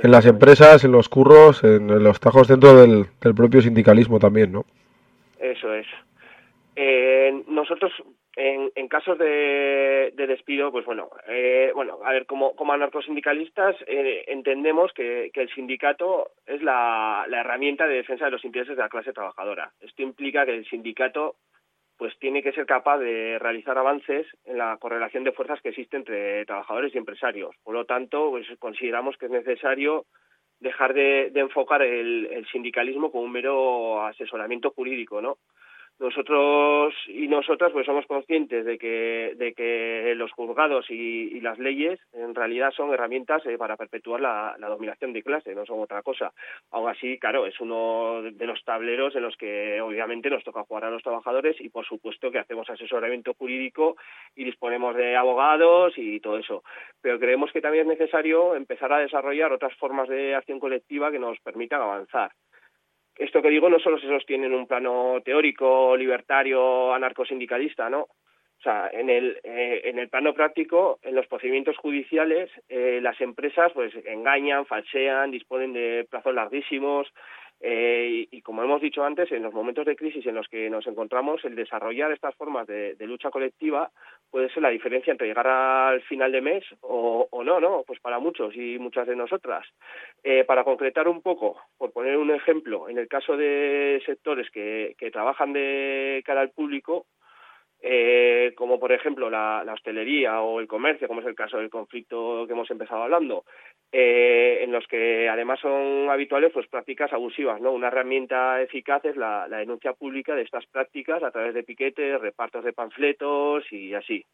en 0.00 0.10
las 0.12 0.26
empresas, 0.26 0.84
en 0.84 0.92
los 0.92 1.08
curros, 1.08 1.64
en, 1.64 1.90
en 1.90 2.04
los 2.04 2.20
tajos 2.20 2.46
dentro 2.46 2.74
del, 2.76 3.06
del, 3.20 3.34
propio 3.34 3.60
sindicalismo 3.62 4.20
también, 4.20 4.52
¿no? 4.52 4.64
Eso 5.40 5.74
es. 5.74 5.86
Eh, 6.76 7.42
nosotros, 7.48 7.92
en, 8.36 8.70
en 8.76 8.86
casos 8.86 9.18
de, 9.18 10.12
de, 10.14 10.26
despido, 10.28 10.70
pues 10.70 10.86
bueno, 10.86 11.08
eh, 11.26 11.72
bueno, 11.74 11.98
a 12.04 12.12
ver, 12.12 12.26
como, 12.26 12.54
como 12.54 12.72
anarcosindicalistas 12.72 13.74
eh, 13.88 14.24
entendemos 14.28 14.92
que, 14.92 15.32
que 15.34 15.42
el 15.42 15.52
sindicato 15.52 16.30
es 16.46 16.62
la, 16.62 17.26
la 17.28 17.40
herramienta 17.40 17.88
de 17.88 17.96
defensa 17.96 18.26
de 18.26 18.30
los 18.30 18.44
intereses 18.44 18.76
de 18.76 18.82
la 18.82 18.88
clase 18.88 19.12
trabajadora. 19.12 19.72
Esto 19.80 20.02
implica 20.02 20.46
que 20.46 20.54
el 20.54 20.64
sindicato 20.66 21.34
pues 22.02 22.18
tiene 22.18 22.42
que 22.42 22.50
ser 22.50 22.66
capaz 22.66 22.98
de 22.98 23.38
realizar 23.38 23.78
avances 23.78 24.26
en 24.44 24.58
la 24.58 24.76
correlación 24.78 25.22
de 25.22 25.30
fuerzas 25.30 25.60
que 25.60 25.68
existe 25.68 25.96
entre 25.96 26.44
trabajadores 26.46 26.92
y 26.92 26.98
empresarios. 26.98 27.54
Por 27.62 27.74
lo 27.74 27.84
tanto, 27.84 28.28
pues 28.30 28.44
consideramos 28.58 29.16
que 29.16 29.26
es 29.26 29.30
necesario 29.30 30.06
dejar 30.58 30.94
de, 30.94 31.30
de 31.30 31.38
enfocar 31.38 31.80
el, 31.80 32.26
el, 32.26 32.44
sindicalismo 32.48 33.12
como 33.12 33.22
un 33.22 33.30
mero 33.30 34.04
asesoramiento 34.04 34.72
jurídico, 34.72 35.22
¿no? 35.22 35.38
Nosotros 36.02 36.92
y 37.06 37.28
nosotras 37.28 37.70
pues 37.72 37.86
somos 37.86 38.06
conscientes 38.06 38.64
de 38.64 38.76
que 38.76 39.34
de 39.36 39.54
que 39.54 40.14
los 40.16 40.32
juzgados 40.32 40.90
y, 40.90 41.40
las 41.40 41.58
leyes 41.58 41.98
en 42.12 42.34
realidad 42.34 42.70
son 42.70 42.92
herramientas 42.92 43.44
eh, 43.46 43.58
para 43.58 43.76
perpetuar 43.76 44.20
la, 44.20 44.54
la, 44.58 44.68
dominación 44.68 45.12
de 45.12 45.22
clase 45.22 45.54
no 45.54 45.66
son 45.66 45.80
otra 45.80 46.02
cosa. 46.02 46.32
Aún 46.70 46.88
así 46.88 47.18
claro 47.18 47.46
es 47.46 47.58
uno 47.60 48.22
de 48.22 48.46
los 48.46 48.62
tableros 48.64 49.14
en 49.16 49.22
los 49.22 49.36
que 49.36 49.80
obviamente 49.80 50.30
nos 50.30 50.44
toca 50.44 50.64
jugar 50.64 50.84
a 50.84 50.90
los 50.90 51.02
trabajadores 51.02 51.60
y 51.60 51.68
por 51.68 51.86
supuesto 51.86 52.30
que 52.30 52.38
hacemos 52.38 52.68
asesoramiento 52.68 53.34
jurídico 53.34 53.96
y 54.36 54.44
disponemos 54.44 54.96
de 54.96 55.16
abogados 55.16 55.94
y 55.96 56.20
todo 56.20 56.38
eso. 56.38 56.62
Pero 57.00 57.18
creemos 57.18 57.52
que 57.52 57.60
también 57.60 57.90
es 57.90 57.98
necesario 57.98 58.54
empezar 58.54 58.92
a 58.92 58.98
desarrollar 58.98 59.52
otras 59.52 59.74
formas 59.76 60.08
de 60.08 60.34
acción 60.34 60.60
colectiva 60.60 61.10
que 61.10 61.18
nos 61.18 61.38
permitan 61.40 61.80
avanzar 61.80 62.32
esto 63.22 63.40
que 63.40 63.50
digo 63.50 63.68
no 63.68 63.78
solo 63.78 63.98
se 63.98 64.08
sostiene 64.08 64.46
en 64.46 64.54
un 64.54 64.66
plano 64.66 65.20
teórico, 65.24 65.96
libertario, 65.96 66.92
anarcosindicalista, 66.92 67.88
¿no? 67.88 68.00
O 68.02 68.62
sea, 68.62 68.88
en 68.92 69.10
el, 69.10 69.40
eh, 69.42 69.80
en 69.84 69.98
el 69.98 70.08
plano 70.08 70.34
práctico, 70.34 71.00
en 71.02 71.16
los 71.16 71.26
procedimientos 71.26 71.76
judiciales, 71.78 72.48
eh, 72.68 73.00
las 73.02 73.20
empresas 73.20 73.72
pues 73.72 73.92
engañan, 74.06 74.66
falsean, 74.66 75.32
disponen 75.32 75.72
de 75.72 76.06
plazos 76.08 76.32
larguísimos, 76.32 77.12
eh, 77.64 78.26
y, 78.30 78.38
y, 78.38 78.42
como 78.42 78.64
hemos 78.64 78.80
dicho 78.82 79.04
antes, 79.04 79.30
en 79.30 79.44
los 79.44 79.54
momentos 79.54 79.86
de 79.86 79.94
crisis 79.94 80.26
en 80.26 80.34
los 80.34 80.48
que 80.48 80.68
nos 80.68 80.84
encontramos, 80.88 81.44
el 81.44 81.54
desarrollar 81.54 82.10
estas 82.10 82.34
formas 82.34 82.66
de, 82.66 82.96
de 82.96 83.06
lucha 83.06 83.30
colectiva 83.30 83.88
puede 84.32 84.50
ser 84.50 84.64
la 84.64 84.70
diferencia 84.70 85.12
entre 85.12 85.28
llegar 85.28 85.46
al 85.46 86.02
final 86.02 86.32
de 86.32 86.40
mes 86.40 86.64
o, 86.80 87.28
o 87.30 87.44
no, 87.44 87.60
¿no? 87.60 87.84
Pues 87.86 88.00
para 88.00 88.18
muchos 88.18 88.56
y 88.56 88.78
muchas 88.80 89.06
de 89.06 89.14
nosotras. 89.14 89.64
Eh, 90.24 90.42
para 90.44 90.64
concretar 90.64 91.06
un 91.06 91.22
poco, 91.22 91.60
por 91.78 91.92
poner 91.92 92.16
un 92.16 92.32
ejemplo, 92.32 92.88
en 92.88 92.98
el 92.98 93.06
caso 93.06 93.36
de 93.36 94.02
sectores 94.04 94.50
que, 94.50 94.96
que 94.98 95.12
trabajan 95.12 95.52
de 95.52 96.20
cara 96.26 96.40
al 96.40 96.50
público, 96.50 97.06
eh, 97.82 98.52
como 98.56 98.78
por 98.78 98.92
ejemplo 98.92 99.28
la, 99.28 99.64
la, 99.64 99.72
hostelería 99.72 100.40
o 100.40 100.60
el 100.60 100.68
comercio, 100.68 101.08
como 101.08 101.20
es 101.20 101.26
el 101.26 101.34
caso 101.34 101.58
del 101.58 101.68
conflicto 101.68 102.46
que 102.46 102.52
hemos 102.52 102.70
empezado 102.70 103.02
hablando, 103.02 103.44
eh, 103.90 104.58
en 104.62 104.70
los 104.70 104.86
que 104.86 105.28
además 105.28 105.58
son 105.60 106.08
habituales 106.08 106.52
pues 106.52 106.68
prácticas 106.68 107.12
abusivas, 107.12 107.60
¿no? 107.60 107.72
Una 107.72 107.88
herramienta 107.88 108.62
eficaz 108.62 109.04
es 109.04 109.16
la, 109.16 109.48
la 109.48 109.58
denuncia 109.58 109.94
pública 109.94 110.36
de 110.36 110.42
estas 110.42 110.64
prácticas 110.66 111.22
a 111.24 111.32
través 111.32 111.54
de 111.54 111.64
piquetes, 111.64 112.20
repartos 112.20 112.64
de 112.64 112.72
panfletos 112.72 113.64
y 113.72 113.94
así. 113.94 114.24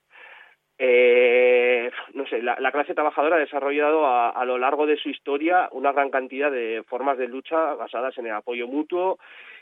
Eh, 0.80 1.90
no 2.14 2.24
sé, 2.26 2.40
la, 2.40 2.56
la, 2.60 2.70
clase 2.70 2.94
trabajadora 2.94 3.34
ha 3.34 3.40
desarrollado 3.40 4.06
a, 4.06 4.30
a, 4.30 4.44
lo 4.44 4.58
largo 4.58 4.86
de 4.86 4.96
su 4.96 5.08
historia 5.08 5.68
una 5.72 5.90
gran 5.90 6.08
cantidad 6.10 6.52
de 6.52 6.84
formas 6.86 7.18
de 7.18 7.26
lucha 7.26 7.74
basadas 7.74 8.16
en 8.16 8.26
el 8.26 8.32
apoyo 8.32 8.68
mutuo 8.68 9.18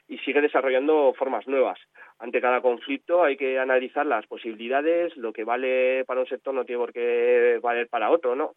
y 0.08 0.18
sigue 0.18 0.42
desarrollando 0.42 1.14
formas 1.14 1.46
nuevas. 1.48 1.78
Ante 2.18 2.40
cada 2.40 2.60
conflicto 2.60 3.24
hay 3.24 3.36
que 3.36 3.58
analizar 3.58 4.04
las 4.04 4.26
posibilidades, 4.26 5.16
lo 5.16 5.32
que 5.32 5.44
vale 5.44 6.04
para 6.04 6.20
un 6.20 6.26
sector 6.26 6.54
no 6.54 6.64
tiene 6.64 6.80
por 6.80 6.92
qué 6.92 7.60
valer 7.62 7.88
para 7.88 8.10
otro, 8.10 8.36
¿no? 8.36 8.52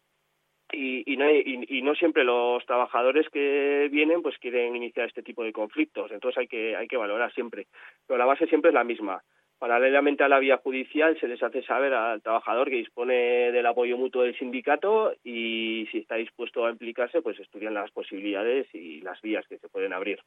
Y, 0.72 1.02
y, 1.12 1.16
no, 1.16 1.28
y, 1.28 1.66
y, 1.68 1.82
no 1.82 1.96
siempre 1.96 2.22
los 2.22 2.64
trabajadores 2.64 3.28
que 3.30 3.88
vienen 3.90 4.22
pues 4.22 4.38
quieren 4.38 4.76
iniciar 4.76 5.08
este 5.08 5.22
tipo 5.22 5.42
de 5.42 5.52
conflictos, 5.52 6.12
entonces 6.12 6.38
hay 6.38 6.46
que, 6.46 6.76
hay 6.76 6.86
que 6.86 6.96
valorar 6.96 7.32
siempre. 7.32 7.66
Pero 8.06 8.18
la 8.18 8.24
base 8.24 8.46
siempre 8.46 8.68
es 8.68 8.74
la 8.74 8.84
misma 8.84 9.20
Paralelamente 9.60 10.24
a 10.24 10.28
la 10.28 10.38
vía 10.38 10.56
judicial 10.56 11.18
se 11.20 11.28
les 11.28 11.42
hace 11.42 11.62
saber 11.62 11.92
al 11.92 12.22
trabajador 12.22 12.70
que 12.70 12.76
dispone 12.76 13.52
del 13.52 13.66
apoyo 13.66 13.98
mutuo 13.98 14.22
del 14.22 14.34
sindicato 14.38 15.12
y 15.22 15.86
si 15.92 15.98
está 15.98 16.14
dispuesto 16.14 16.64
a 16.64 16.70
implicarse, 16.70 17.20
pues 17.20 17.38
estudian 17.38 17.74
las 17.74 17.90
posibilidades 17.90 18.74
y 18.74 19.02
las 19.02 19.20
vías 19.20 19.44
que 19.46 19.58
se 19.58 19.68
pueden 19.68 19.92
abrir. 19.92 20.18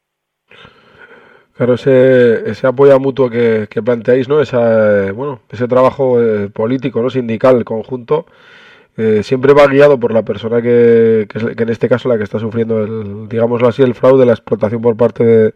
Claro, 1.57 1.73
ese, 1.73 2.67
apoyo 2.67 2.99
mutuo 2.99 3.27
que, 3.27 3.65
que 3.71 3.81
planteáis, 3.81 4.29
¿no? 4.29 4.39
Esa, 4.39 5.11
bueno, 5.13 5.41
ese 5.49 5.67
trabajo 5.67 6.21
eh, 6.21 6.49
político, 6.49 7.01
¿no? 7.01 7.09
Sindical, 7.09 7.65
conjunto, 7.65 8.27
eh, 8.97 9.23
siempre 9.23 9.53
va 9.53 9.65
guiado 9.65 9.99
por 9.99 10.13
la 10.13 10.23
persona 10.23 10.61
que, 10.61 11.27
que, 11.27 11.55
que, 11.55 11.63
en 11.63 11.69
este 11.69 11.89
caso 11.89 12.07
la 12.07 12.19
que 12.19 12.23
está 12.23 12.37
sufriendo 12.37 12.83
el, 12.83 13.27
digámoslo 13.29 13.67
así, 13.67 13.81
el 13.81 13.95
fraude, 13.95 14.27
la 14.27 14.33
explotación 14.33 14.83
por 14.83 14.95
parte 14.95 15.23
de 15.23 15.53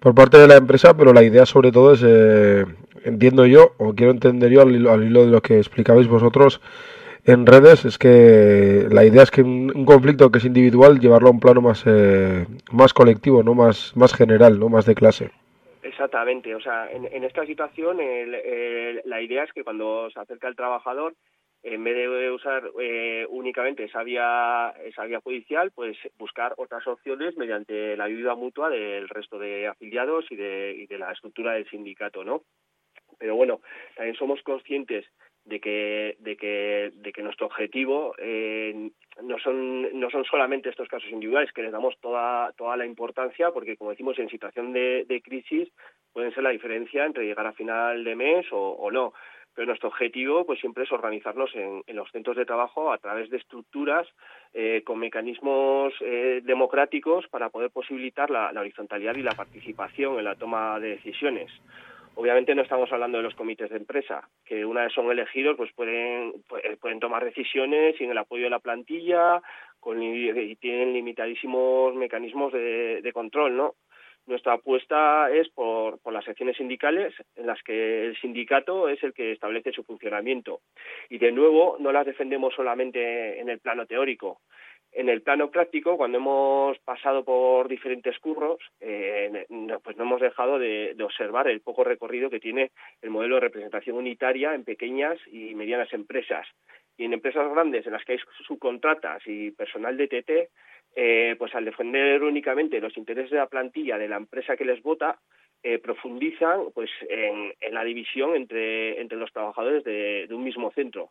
por 0.00 0.14
parte 0.14 0.38
de 0.38 0.48
la 0.48 0.56
empresa, 0.56 0.96
pero 0.96 1.12
la 1.12 1.22
idea 1.22 1.46
sobre 1.46 1.70
todo 1.70 1.92
es, 1.92 2.02
eh, 2.04 2.64
entiendo 3.04 3.46
yo, 3.46 3.72
o 3.78 3.94
quiero 3.94 4.12
entender 4.12 4.50
yo 4.50 4.62
al 4.62 4.74
hilo, 4.74 5.26
de 5.26 5.30
lo 5.30 5.40
que 5.42 5.58
explicabais 5.58 6.08
vosotros 6.08 6.60
en 7.26 7.44
redes, 7.44 7.84
es 7.84 7.98
que 7.98 8.86
la 8.90 9.04
idea 9.04 9.22
es 9.22 9.30
que 9.30 9.42
un, 9.42 9.84
conflicto 9.84 10.30
que 10.30 10.38
es 10.38 10.44
individual, 10.46 11.00
llevarlo 11.00 11.28
a 11.28 11.32
un 11.32 11.40
plano 11.40 11.60
más, 11.60 11.84
eh, 11.86 12.46
más 12.72 12.94
colectivo, 12.94 13.42
no 13.42 13.54
más, 13.54 13.94
más 13.94 14.14
general, 14.14 14.58
no 14.58 14.70
más 14.70 14.86
de 14.86 14.94
clase. 14.94 15.30
Exactamente, 15.82 16.54
o 16.54 16.60
sea, 16.60 16.90
en, 16.90 17.06
en 17.12 17.24
esta 17.24 17.44
situación 17.44 18.00
el, 18.00 19.02
la 19.04 19.20
idea 19.20 19.44
es 19.44 19.52
que 19.52 19.64
cuando 19.64 20.08
se 20.10 20.18
acerca 20.18 20.48
el 20.48 20.56
trabajador, 20.56 21.14
en 21.62 21.84
vez 21.84 21.94
de 21.94 22.30
usar 22.30 22.70
eh, 22.80 23.26
únicamente 23.28 23.84
esa 23.84 24.02
vía, 24.02 24.72
esa 24.84 25.04
vía 25.04 25.20
judicial, 25.20 25.70
pues 25.72 25.96
buscar 26.18 26.54
otras 26.56 26.86
opciones 26.86 27.36
mediante 27.36 27.96
la 27.96 28.04
ayuda 28.04 28.34
mutua 28.34 28.70
del 28.70 29.08
resto 29.08 29.38
de 29.38 29.66
afiliados 29.66 30.24
y 30.30 30.36
de, 30.36 30.74
y 30.78 30.86
de 30.86 30.98
la 30.98 31.12
estructura 31.12 31.52
del 31.52 31.68
sindicato, 31.68 32.24
¿no? 32.24 32.42
Pero 33.18 33.36
bueno, 33.36 33.60
también 33.94 34.16
somos 34.16 34.42
conscientes 34.42 35.04
de 35.44 35.60
que 35.60 36.16
de 36.20 36.36
que 36.36 36.90
de 36.94 37.12
que 37.12 37.22
nuestro 37.22 37.46
objetivo 37.46 38.14
eh, 38.18 38.90
no 39.22 39.38
son 39.38 39.98
no 39.98 40.10
son 40.10 40.24
solamente 40.24 40.68
estos 40.68 40.88
casos 40.88 41.10
individuales 41.10 41.52
que 41.52 41.62
les 41.62 41.72
damos 41.72 41.98
toda 42.00 42.52
toda 42.52 42.76
la 42.76 42.84
importancia 42.84 43.50
porque 43.50 43.76
como 43.76 43.90
decimos 43.90 44.18
en 44.18 44.28
situación 44.28 44.72
de, 44.72 45.06
de 45.08 45.22
crisis 45.22 45.68
pueden 46.12 46.32
ser 46.34 46.42
la 46.42 46.50
diferencia 46.50 47.06
entre 47.06 47.24
llegar 47.24 47.46
a 47.46 47.54
final 47.54 48.04
de 48.04 48.16
mes 48.16 48.46
o, 48.52 48.72
o 48.72 48.90
no 48.90 49.14
pero 49.54 49.66
nuestro 49.66 49.88
objetivo 49.88 50.44
pues 50.44 50.60
siempre 50.60 50.84
es 50.84 50.92
organizarnos 50.92 51.50
en, 51.54 51.82
los 51.94 52.10
centros 52.10 52.36
de 52.36 52.46
trabajo 52.46 52.92
a 52.92 52.98
través 52.98 53.30
de 53.30 53.36
estructuras 53.36 54.06
eh, 54.54 54.82
con 54.84 54.98
mecanismos 54.98 55.92
eh, 56.00 56.40
democráticos 56.44 57.26
para 57.28 57.50
poder 57.50 57.70
posibilitar 57.70 58.30
la, 58.30 58.52
horizontalidad 58.58 59.16
y 59.16 59.22
la 59.22 59.32
participación 59.32 60.18
en 60.18 60.24
la 60.24 60.36
toma 60.36 60.78
de 60.80 60.90
decisiones 60.90 61.50
obviamente 62.16 62.54
no 62.54 62.62
estamos 62.62 62.92
hablando 62.92 63.18
de 63.18 63.24
los 63.24 63.34
comités 63.34 63.70
de 63.70 63.76
empresa, 63.76 64.28
que 64.44 64.64
una 64.64 64.82
vez 64.82 64.92
son 64.92 65.10
elegidos, 65.10 65.56
pues 65.56 65.72
pueden, 65.72 66.34
pueden 66.80 67.00
tomar 67.00 67.24
decisiones 67.24 67.96
sin 67.96 68.10
el 68.10 68.18
apoyo 68.18 68.44
de 68.44 68.50
la 68.50 68.58
plantilla 68.58 69.40
con, 69.78 70.02
y 70.02 70.56
tienen 70.56 70.92
limitadísimos 70.92 71.94
mecanismos 71.94 72.52
de, 72.52 73.00
de 73.00 73.12
control, 73.12 73.56
¿no? 73.56 73.74
Nuestra 74.26 74.54
apuesta 74.54 75.30
es 75.30 75.48
por, 75.48 75.98
por 76.00 76.12
las 76.12 76.24
secciones 76.24 76.56
sindicales 76.56 77.14
en 77.36 77.46
las 77.46 77.62
que 77.62 78.06
el 78.06 78.16
sindicato 78.20 78.88
es 78.88 79.02
el 79.02 79.12
que 79.12 79.32
establece 79.32 79.72
su 79.72 79.82
funcionamiento. 79.84 80.60
Y 81.08 81.18
de 81.18 81.32
nuevo, 81.32 81.76
no 81.80 81.90
las 81.92 82.06
defendemos 82.06 82.54
solamente 82.54 83.40
en 83.40 83.48
el 83.48 83.58
plano 83.58 83.86
teórico, 83.86 84.40
en 84.92 85.08
el 85.08 85.22
plano 85.22 85.50
práctico, 85.50 85.96
cuando 85.96 86.18
hemos 86.18 86.78
pasado 86.80 87.24
por 87.24 87.68
diferentes 87.68 88.18
curros, 88.18 88.58
eh, 88.80 89.46
pues 89.84 89.96
no 89.96 90.02
hemos 90.02 90.20
dejado 90.20 90.58
de, 90.58 90.94
de, 90.96 91.04
observar 91.04 91.46
el 91.46 91.60
poco 91.60 91.84
recorrido 91.84 92.28
que 92.28 92.40
tiene 92.40 92.72
el 93.00 93.10
modelo 93.10 93.36
de 93.36 93.42
representación 93.42 93.96
unitaria 93.96 94.52
en 94.52 94.64
pequeñas 94.64 95.16
y 95.28 95.54
medianas 95.54 95.92
empresas. 95.92 96.46
Y 96.96 97.04
en 97.04 97.12
empresas 97.12 97.50
grandes 97.52 97.86
en 97.86 97.92
las 97.92 98.04
que 98.04 98.14
hay 98.14 98.18
subcontratas 98.46 99.22
y 99.26 99.52
personal 99.52 99.96
de 99.96 100.08
TT, 100.08 100.50
eh, 100.94 101.36
pues 101.38 101.54
al 101.54 101.64
defender 101.64 102.22
únicamente 102.22 102.80
los 102.80 102.96
intereses 102.96 103.30
de 103.30 103.38
la 103.38 103.48
plantilla 103.48 103.98
de 103.98 104.08
la 104.08 104.16
empresa 104.16 104.56
que 104.56 104.64
les 104.64 104.82
vota, 104.82 105.18
eh, 105.62 105.78
profundizan 105.78 106.70
pues 106.74 106.90
en, 107.08 107.52
la 107.72 107.84
división 107.84 108.34
entre, 108.34 109.00
entre 109.00 109.18
los 109.18 109.32
trabajadores 109.32 109.84
de 109.84 110.26
un 110.30 110.42
mismo 110.42 110.70
centro 110.72 111.10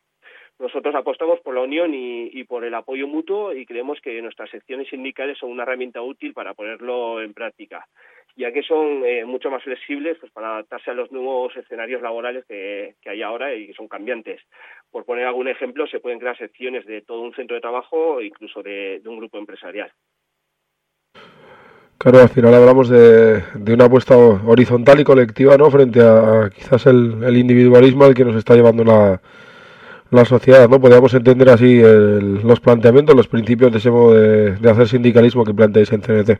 nosotros 0.59 0.93
apostamos 0.93 1.39
por 1.39 1.55
la 1.55 1.61
unión 1.61 1.91
y, 1.93 2.43
por 2.43 2.65
el 2.65 2.73
apoyo 2.73 3.07
mutuo 3.07 3.53
y 3.53 3.65
creemos 3.65 3.99
que 4.01 4.21
nuestras 4.21 4.49
secciones 4.49 4.89
sindicales 4.89 5.37
son 5.37 5.51
una 5.51 5.63
herramienta 5.63 6.01
útil 6.01 6.33
para 6.33 6.53
ponerlo 6.53 7.21
en 7.21 7.33
práctica, 7.33 7.87
ya 8.35 8.51
que 8.51 8.61
son 8.63 9.05
eh, 9.05 9.23
mucho 9.23 9.49
más 9.49 9.63
flexibles 9.63 10.17
pues, 10.19 10.31
para 10.33 10.53
adaptarse 10.53 10.91
a 10.91 10.95
los 10.95 11.11
nuevos 11.11 11.55
escenarios 11.55 12.01
laborales 12.01 12.45
que, 12.45 12.95
hay 13.05 13.21
ahora 13.21 13.55
y 13.55 13.67
que 13.67 13.73
son 13.73 13.87
cambiantes. 13.87 14.41
Por 14.91 15.05
poner 15.05 15.25
algún 15.25 15.47
ejemplo, 15.47 15.87
se 15.87 16.01
pueden 16.01 16.19
crear 16.19 16.37
secciones 16.37 16.85
de 16.85 17.01
todo 17.01 17.21
un 17.21 17.33
centro 17.33 17.55
de 17.55 17.61
trabajo 17.61 18.15
o 18.15 18.21
incluso 18.21 18.61
de, 18.61 19.01
un 19.05 19.17
grupo 19.17 19.37
empresarial. 19.37 19.91
Claro, 21.97 22.19
al 22.19 22.29
final 22.29 22.53
hablamos 22.53 22.89
de, 22.89 23.43
una 23.73 23.85
apuesta 23.85 24.17
horizontal 24.17 24.99
y 24.99 25.03
colectiva, 25.03 25.57
¿no? 25.57 25.69
Frente 25.71 26.01
a 26.01 26.49
quizás 26.53 26.85
el 26.85 27.37
individualismo 27.37 28.05
al 28.05 28.13
que 28.13 28.25
nos 28.25 28.35
está 28.35 28.55
llevando 28.55 28.83
la, 28.83 29.21
la 30.11 30.25
sociedad, 30.25 30.67
¿no? 30.67 30.79
Podríamos 30.79 31.13
entender 31.13 31.49
así 31.49 31.79
el, 31.79 32.41
los 32.41 32.59
planteamientos, 32.59 33.15
los 33.15 33.27
principios 33.27 33.71
de 33.71 33.77
ese 33.77 33.91
modo 33.91 34.13
de, 34.13 34.69
hacer 34.69 34.87
sindicalismo 34.87 35.45
que 35.45 35.53
planteáis 35.53 35.91
en 35.91 36.01
CNT. 36.01 36.39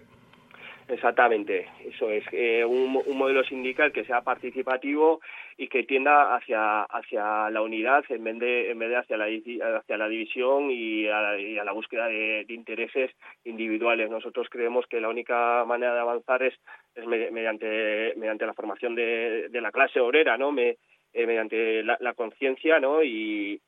Exactamente, 0.88 1.68
eso 1.88 2.10
es 2.10 2.24
eh, 2.32 2.66
un, 2.66 3.00
un, 3.06 3.18
modelo 3.18 3.44
sindical 3.44 3.92
que 3.92 4.04
sea 4.06 4.22
participativo 4.22 5.22
y 5.56 5.68
que 5.68 5.84
tienda 5.84 6.36
hacia 6.36 6.82
hacia 6.82 7.50
la 7.52 7.62
unidad 7.62 8.04
en 8.10 8.24
vez 8.24 8.40
de 8.40 8.72
en 8.72 8.80
vez 8.80 8.90
de 8.90 8.96
hacia 8.98 9.16
la 9.16 9.26
hacia 9.26 9.98
la 9.98 10.10
división 10.10 10.72
y 10.72 11.08
a, 11.08 11.64
la 11.64 11.72
búsqueda 11.74 12.08
de, 12.08 12.44
de, 12.46 12.54
intereses 12.54 13.12
individuales. 13.46 14.10
Nosotros 14.10 14.48
creemos 14.50 14.88
que 14.88 15.00
la 15.00 15.10
única 15.10 15.64
manera 15.66 15.94
de 15.94 16.00
avanzar 16.00 16.42
es, 16.42 16.56
es 16.96 17.06
mediante 17.06 18.14
mediante 18.18 18.48
la 18.48 18.54
formación 18.54 18.96
de, 18.96 19.48
de 19.50 19.62
la 19.62 19.72
clase 19.72 20.00
obrera, 20.00 20.38
¿no? 20.38 20.52
Me, 20.52 20.78
eh, 21.14 21.26
mediante 21.26 21.84
la, 21.84 21.98
la 22.00 22.14
conciencia 22.14 22.80
¿no? 22.80 23.04
Y, 23.04 23.62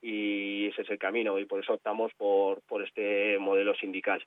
ese 0.72 0.84
es 0.84 0.90
el 0.90 1.00
camino 1.00 1.38
y 1.38 1.46
por 1.46 1.60
eso 1.60 1.74
optamos 1.74 2.14
por, 2.18 2.62
por 2.62 2.82
este 2.82 3.38
modelo 3.40 3.76
sindical. 3.76 4.24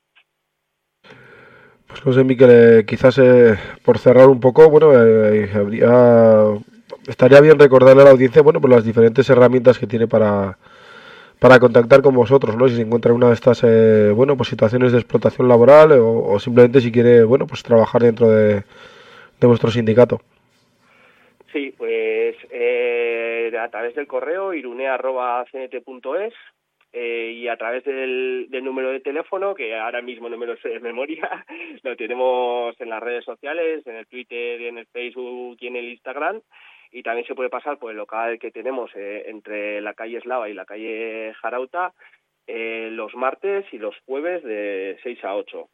Pues 1.87 2.05
no 2.05 2.13
sé, 2.13 2.25
Miquel, 2.25 2.51
eh, 2.51 2.85
quizás 2.87 3.19
eh, 3.19 3.57
por 3.83 3.99
cerrar 3.99 4.29
un 4.29 4.41
poco, 4.41 4.69
bueno, 4.69 4.93
eh, 4.93 5.51
habría, 5.55 6.45
estaría 7.07 7.41
bien 7.41 7.59
recordarle 7.59 8.03
a 8.03 8.07
la 8.07 8.11
audiencia, 8.11 8.43
bueno, 8.43 8.61
pues 8.61 8.73
las 8.73 8.85
diferentes 8.85 9.29
herramientas 9.31 9.79
que 9.79 9.87
tiene 9.87 10.07
para, 10.07 10.59
para 11.39 11.59
contactar 11.61 12.03
con 12.03 12.15
vosotros, 12.15 12.57
¿no? 12.57 12.69
Si 12.69 12.77
se 12.77 12.83
encuentra 12.83 13.11
en 13.11 13.17
una 13.17 13.29
de 13.29 13.35
estas, 13.35 13.63
bueno, 14.15 14.37
pues 14.37 14.49
situaciones 14.49 14.93
de 14.93 14.99
explotación 14.99 15.49
laboral 15.49 15.93
o, 15.93 16.39
simplemente 16.41 16.81
si 16.81 16.91
quiere, 16.91 17.25
bueno, 17.25 17.47
pues 17.47 17.63
trabajar 17.63 18.03
dentro 18.03 18.29
de, 18.29 18.65
de 19.41 19.47
vuestro 19.47 19.71
sindicato. 19.71 20.21
Sí, 21.55 21.73
pues 21.79 22.37
eh, 22.51 23.53
a 23.57 23.69
través 23.69 23.95
del 23.95 24.09
correo 24.09 24.53
irunea.cnt.es 24.55 26.35
eh, 26.93 27.31
y 27.33 27.47
a 27.47 27.57
través 27.57 27.85
del, 27.85 28.49
del, 28.51 28.65
número 28.65 28.91
de 28.91 28.99
teléfono, 28.99 29.55
que 29.55 29.77
ahora 29.77 30.03
mismo 30.03 30.29
no 30.29 30.37
me 30.37 30.47
lo 30.47 30.57
sé 30.57 30.71
de 30.71 30.81
memoria, 30.81 31.47
lo 31.85 31.95
tenemos 31.95 32.75
en 32.81 32.91
las 32.91 33.01
redes 33.01 33.25
sociales, 33.25 33.87
en 33.87 33.95
el 33.95 34.07
Twitter, 34.09 34.63
en 34.63 34.79
el 34.79 34.87
Facebook 34.87 35.57
y 35.61 35.69
en 35.69 35.77
el 35.77 35.91
Instagram. 35.91 36.41
Y 36.91 37.05
también 37.05 37.25
se 37.29 37.37
puede 37.37 37.51
pasar 37.51 37.79
por 37.79 37.93
el 37.93 37.99
local 37.99 38.41
que 38.41 38.51
tenemos 38.51 38.91
eh, 38.97 39.23
entre 39.27 39.81
la 39.81 39.95
calle 39.95 40.19
Eslava 40.19 40.49
y 40.49 40.55
la 40.55 40.65
calle 40.65 41.35
Jarauta 41.41 41.95
eh, 42.49 42.89
los 42.91 43.15
martes 43.15 43.65
y 43.73 43.79
los 43.79 43.95
jueves 44.07 44.43
de 44.43 44.99
6 45.05 45.25
a 45.25 45.37
8 45.37 45.69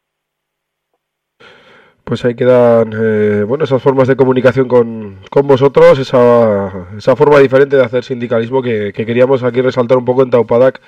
pues 2.03 2.25
ahí 2.25 2.35
quedan 2.35 2.93
eh, 2.93 3.43
bueno 3.47 3.63
esas 3.63 3.81
formas 3.81 4.07
de 4.07 4.15
comunicación 4.15 4.67
con, 4.67 5.19
con 5.29 5.47
vosotros, 5.47 5.99
esa, 5.99 6.87
esa, 6.97 7.15
forma 7.15 7.39
diferente 7.39 7.75
de 7.75 7.83
hacer 7.83 8.03
sindicalismo 8.03 8.61
que, 8.61 8.91
que, 8.93 9.05
queríamos 9.05 9.43
aquí 9.43 9.61
resaltar 9.61 9.97
un 9.97 10.05
poco 10.05 10.23
en 10.23 10.31
Taupadac, 10.31 10.81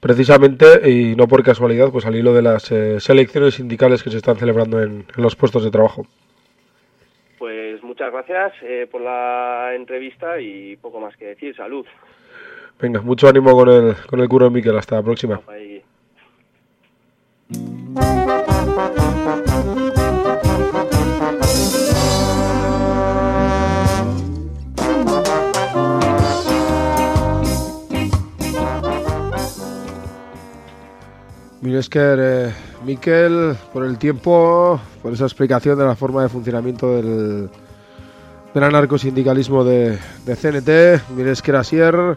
precisamente 0.00 0.88
y 0.90 1.16
no 1.16 1.28
por 1.28 1.42
casualidad, 1.42 1.90
pues 1.90 2.06
al 2.06 2.16
hilo 2.16 2.32
de 2.34 2.42
las 2.42 2.70
eh, 2.70 3.00
selecciones 3.00 3.54
sindicales 3.54 4.02
que 4.02 4.10
se 4.10 4.18
están 4.18 4.36
celebrando 4.36 4.82
en, 4.82 5.04
en, 5.14 5.22
los 5.22 5.36
puestos 5.36 5.64
de 5.64 5.70
trabajo. 5.70 6.06
Pues 7.38 7.82
muchas 7.82 8.12
gracias 8.12 8.52
eh, 8.62 8.88
por 8.90 9.00
la 9.00 9.72
entrevista 9.74 10.40
y 10.40 10.76
poco 10.76 11.00
más 11.00 11.16
que 11.16 11.26
decir. 11.26 11.54
Salud. 11.54 11.84
Venga, 12.80 13.00
mucho 13.00 13.28
ánimo 13.28 13.52
con 13.52 13.68
el, 13.68 13.94
con 14.06 14.20
el 14.20 14.28
curro 14.28 14.50
Miquel. 14.50 14.76
Hasta 14.76 14.96
la 14.96 15.02
próxima. 15.02 15.40
Minesker, 31.68 32.18
eh, 32.18 32.54
Miquel, 32.86 33.54
por 33.74 33.84
el 33.84 33.98
tiempo, 33.98 34.80
por 35.02 35.12
esa 35.12 35.24
explicación 35.24 35.78
de 35.78 35.84
la 35.84 35.94
forma 35.94 36.22
de 36.22 36.30
funcionamiento 36.30 36.96
del, 36.96 37.50
del 38.54 38.64
anarcosindicalismo 38.64 39.64
de, 39.64 39.98
de 40.24 40.34
CNT. 40.34 41.10
Minesker 41.14 41.56
Asier, 41.56 42.16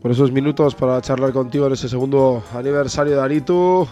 por 0.00 0.10
esos 0.10 0.32
minutos 0.32 0.74
para 0.74 0.98
charlar 1.02 1.32
contigo 1.32 1.66
en 1.66 1.74
ese 1.74 1.90
segundo 1.90 2.42
aniversario 2.54 3.16
de 3.16 3.22
Aritu. 3.22 3.86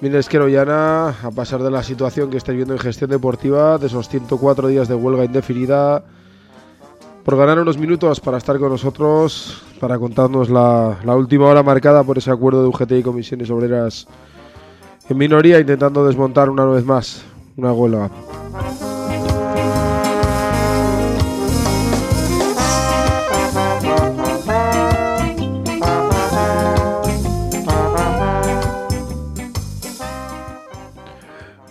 Minesker 0.00 0.40
Ollana, 0.40 1.10
a 1.22 1.30
pasar 1.30 1.62
de 1.62 1.70
la 1.70 1.84
situación 1.84 2.30
que 2.30 2.38
estáis 2.38 2.56
viendo 2.56 2.74
en 2.74 2.80
gestión 2.80 3.10
deportiva, 3.10 3.78
de 3.78 3.86
esos 3.86 4.08
104 4.08 4.66
días 4.66 4.88
de 4.88 4.96
huelga 4.96 5.24
indefinida 5.24 6.02
por 7.24 7.36
ganar 7.36 7.58
unos 7.58 7.78
minutos 7.78 8.20
para 8.20 8.38
estar 8.38 8.58
con 8.58 8.70
nosotros, 8.70 9.62
para 9.78 9.98
contarnos 9.98 10.50
la, 10.50 10.96
última 11.16 11.46
hora 11.46 11.62
marcada 11.62 12.02
por 12.04 12.18
ese 12.18 12.30
acuerdo 12.30 12.62
de 12.62 12.68
UGT 12.68 12.92
y 12.92 13.02
comisiones 13.02 13.50
obreras 13.50 14.06
en 15.08 15.18
minoría, 15.18 15.58
intentando 15.58 16.06
desmontar 16.06 16.48
una 16.48 16.64
vez 16.64 16.84
más 16.84 17.22
una 17.56 17.72
huelga. 17.72 18.10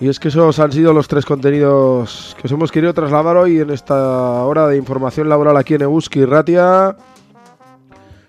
Y 0.02 0.08
es 0.08 0.18
que 0.18 0.30
esos 0.30 0.60
han 0.60 0.72
sido 0.72 0.93
los 0.93 1.10
tres 1.10 1.26
contenidos 1.26 2.36
que 2.39 2.47
os 2.47 2.52
hemos 2.54 2.72
querido 2.72 2.93
trasladar 2.93 3.36
hoy 3.36 3.60
en 3.60 3.70
esta 3.70 4.45
hora 4.45 4.66
de 4.68 4.78
información 4.78 5.28
laboral 5.28 5.58
aquí 5.58 5.74
en 5.74 5.82
Euski 5.82 6.24
Ratia. 6.24 6.95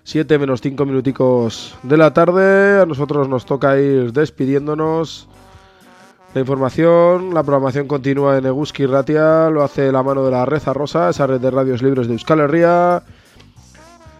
7 0.03 0.37
menos 0.37 0.59
5 0.59 0.85
minuticos 0.85 1.77
de 1.83 1.95
la 1.95 2.13
tarde. 2.13 2.81
A 2.81 2.85
nosotros 2.85 3.29
nos 3.29 3.45
toca 3.45 3.79
ir 3.79 4.11
despidiéndonos. 4.11 5.29
La 6.33 6.41
información, 6.41 7.33
la 7.33 7.43
programación 7.43 7.87
continúa 7.87 8.37
en 8.37 8.45
Eguski 8.45 8.85
Ratia, 8.85 9.49
lo 9.49 9.63
hace 9.63 9.91
la 9.91 10.01
mano 10.01 10.23
de 10.23 10.31
la 10.31 10.45
Reza 10.45 10.71
Rosa, 10.71 11.09
esa 11.09 11.27
red 11.27 11.41
de 11.41 11.51
radios 11.51 11.81
libres 11.81 12.07
de 12.07 12.13
Euskal 12.13 12.39
Herria, 12.39 13.03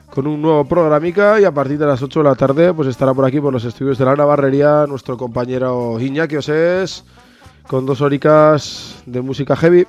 con 0.10 0.28
un 0.28 0.41
nuevo 0.41 0.66
programica 0.66 1.39
y 1.39 1.45
a 1.45 1.54
partir 1.54 1.78
de 1.78 1.86
las 1.86 2.02
8 2.02 2.20
de 2.20 2.24
la 2.26 2.36
tarde 2.36 2.74
pues 2.74 2.89
estará 2.89 3.14
por 3.14 3.24
aquí 3.24 3.39
por 3.39 3.54
los 3.54 3.64
estudios 3.64 3.97
de 3.97 4.04
la 4.04 4.18
Navarrería 4.18 4.86
nuestro 4.89 5.16
compañero 5.16 5.97
Iñaki 6.02 6.36
Osés 6.36 7.06
con 7.68 7.86
dos 7.86 8.01
horicas 8.01 9.01
de 9.05 9.22
música 9.22 9.55
heavy. 9.55 9.86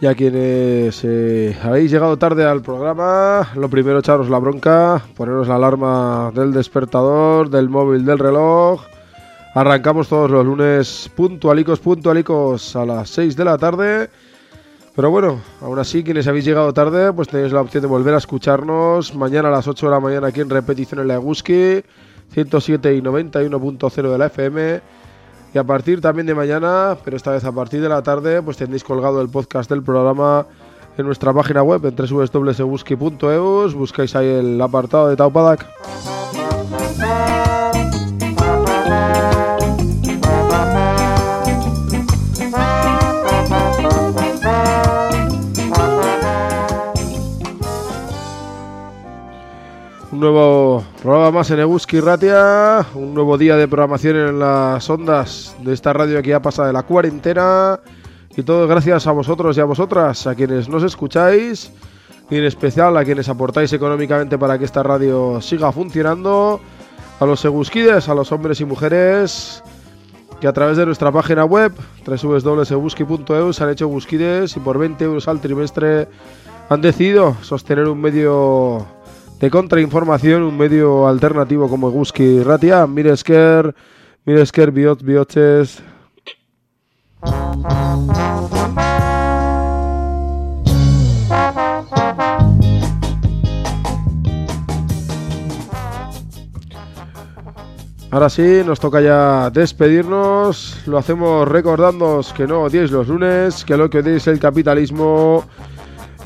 Y 0.00 0.06
a 0.06 0.14
quienes 0.14 1.00
eh, 1.02 1.58
habéis 1.60 1.90
llegado 1.90 2.16
tarde 2.16 2.44
al 2.44 2.62
programa, 2.62 3.48
lo 3.56 3.68
primero 3.68 3.98
echaros 3.98 4.30
la 4.30 4.38
bronca, 4.38 5.02
poneros 5.16 5.48
la 5.48 5.56
alarma 5.56 6.30
del 6.32 6.52
despertador, 6.52 7.50
del 7.50 7.68
móvil, 7.68 8.04
del 8.04 8.20
reloj. 8.20 8.80
Arrancamos 9.58 10.06
todos 10.06 10.30
los 10.30 10.46
lunes 10.46 11.10
puntualicos, 11.16 11.80
puntualicos 11.80 12.76
a 12.76 12.86
las 12.86 13.10
6 13.10 13.34
de 13.34 13.44
la 13.44 13.58
tarde. 13.58 14.08
Pero 14.94 15.10
bueno, 15.10 15.40
aún 15.60 15.80
así, 15.80 16.04
quienes 16.04 16.28
habéis 16.28 16.44
llegado 16.44 16.72
tarde, 16.72 17.12
pues 17.12 17.26
tenéis 17.26 17.50
la 17.52 17.62
opción 17.62 17.82
de 17.82 17.88
volver 17.88 18.14
a 18.14 18.18
escucharnos 18.18 19.16
mañana 19.16 19.48
a 19.48 19.50
las 19.50 19.66
8 19.66 19.86
de 19.86 19.90
la 19.90 19.98
mañana 19.98 20.28
aquí 20.28 20.42
en 20.42 20.48
repetición 20.48 21.00
en 21.00 21.08
la 21.08 21.14
Eguski, 21.14 21.82
107 22.34 22.94
y 22.94 23.02
91.0 23.02 24.12
de 24.12 24.18
la 24.18 24.26
FM. 24.26 24.80
Y 25.52 25.58
a 25.58 25.64
partir 25.64 26.00
también 26.00 26.28
de 26.28 26.36
mañana, 26.36 26.96
pero 27.04 27.16
esta 27.16 27.32
vez 27.32 27.44
a 27.44 27.50
partir 27.50 27.80
de 27.80 27.88
la 27.88 28.00
tarde, 28.00 28.40
pues 28.40 28.58
tendréis 28.58 28.84
colgado 28.84 29.20
el 29.20 29.28
podcast 29.28 29.68
del 29.68 29.82
programa 29.82 30.46
en 30.96 31.04
nuestra 31.04 31.32
página 31.32 31.64
web 31.64 31.84
en 31.84 31.96
www.ebuski.eus. 31.96 33.74
Buscáis 33.74 34.14
ahí 34.14 34.28
el 34.28 34.62
apartado 34.62 35.08
de 35.08 35.16
Taupadak. 35.16 35.66
Un 50.18 50.22
nuevo 50.22 50.84
programa 51.00 51.30
más 51.30 51.50
en 51.52 51.60
Eguski 51.60 52.00
Ratia, 52.00 52.84
un 52.96 53.14
nuevo 53.14 53.38
día 53.38 53.54
de 53.54 53.68
programación 53.68 54.16
en 54.16 54.40
las 54.40 54.90
ondas 54.90 55.54
de 55.62 55.72
esta 55.72 55.92
radio 55.92 56.20
que 56.20 56.30
ya 56.30 56.42
pasa 56.42 56.66
de 56.66 56.72
la 56.72 56.82
cuarentena. 56.82 57.78
Y 58.36 58.42
todo 58.42 58.66
gracias 58.66 59.06
a 59.06 59.12
vosotros 59.12 59.56
y 59.56 59.60
a 59.60 59.64
vosotras, 59.64 60.26
a 60.26 60.34
quienes 60.34 60.68
nos 60.68 60.82
escucháis, 60.82 61.70
y 62.28 62.36
en 62.36 62.42
especial 62.42 62.96
a 62.96 63.04
quienes 63.04 63.28
aportáis 63.28 63.72
económicamente 63.72 64.36
para 64.36 64.58
que 64.58 64.64
esta 64.64 64.82
radio 64.82 65.40
siga 65.40 65.70
funcionando, 65.70 66.58
a 67.20 67.24
los 67.24 67.44
egusquides, 67.44 68.08
a 68.08 68.14
los 68.16 68.32
hombres 68.32 68.60
y 68.60 68.64
mujeres 68.64 69.62
que 70.40 70.48
a 70.48 70.52
través 70.52 70.78
de 70.78 70.86
nuestra 70.86 71.12
página 71.12 71.44
web 71.44 71.72
www.eguski.eu 72.04 73.52
se 73.52 73.62
han 73.62 73.70
hecho 73.70 73.86
busquides 73.86 74.56
y 74.56 74.58
por 74.58 74.78
20 74.78 75.04
euros 75.04 75.28
al 75.28 75.40
trimestre 75.40 76.08
han 76.68 76.80
decidido 76.80 77.36
sostener 77.40 77.86
un 77.86 78.00
medio 78.00 78.97
de 79.40 79.50
contrainformación, 79.50 80.42
un 80.42 80.56
medio 80.56 81.06
alternativo 81.06 81.68
como 81.68 81.88
Eguski 81.88 82.42
Ratia, 82.42 82.86
Miresker, 82.86 83.74
Biot, 84.24 85.02
Bioches. 85.02 85.82
Ahora 98.10 98.30
sí, 98.30 98.62
nos 98.64 98.80
toca 98.80 99.02
ya 99.02 99.50
despedirnos. 99.50 100.82
Lo 100.86 100.96
hacemos 100.96 101.46
recordándoos 101.46 102.32
que 102.32 102.46
no 102.46 102.62
odiéis 102.62 102.90
los 102.90 103.06
lunes, 103.06 103.64
que 103.64 103.76
lo 103.76 103.90
que 103.90 103.98
odiéis 103.98 104.22
es 104.22 104.28
el 104.28 104.40
capitalismo 104.40 105.44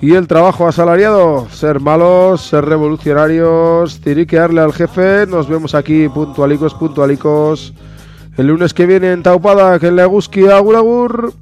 y 0.02 0.16
el 0.16 0.26
trabajo 0.26 0.66
asalariado. 0.66 1.46
Ser 1.50 1.78
malos, 1.78 2.42
ser 2.42 2.64
revolucionarios, 2.64 4.00
tiriquearle 4.00 4.60
al 4.60 4.72
jefe. 4.72 5.26
Nos 5.28 5.48
vemos 5.48 5.76
aquí 5.76 6.08
puntualicos, 6.08 6.74
puntualicos. 6.74 7.72
El 8.36 8.48
lunes 8.48 8.74
que 8.74 8.84
viene 8.84 9.12
en 9.12 9.22
Taupada, 9.22 9.78
que 9.78 9.86
en 9.86 9.96
Leguski, 9.96 10.48
agur. 10.48 11.32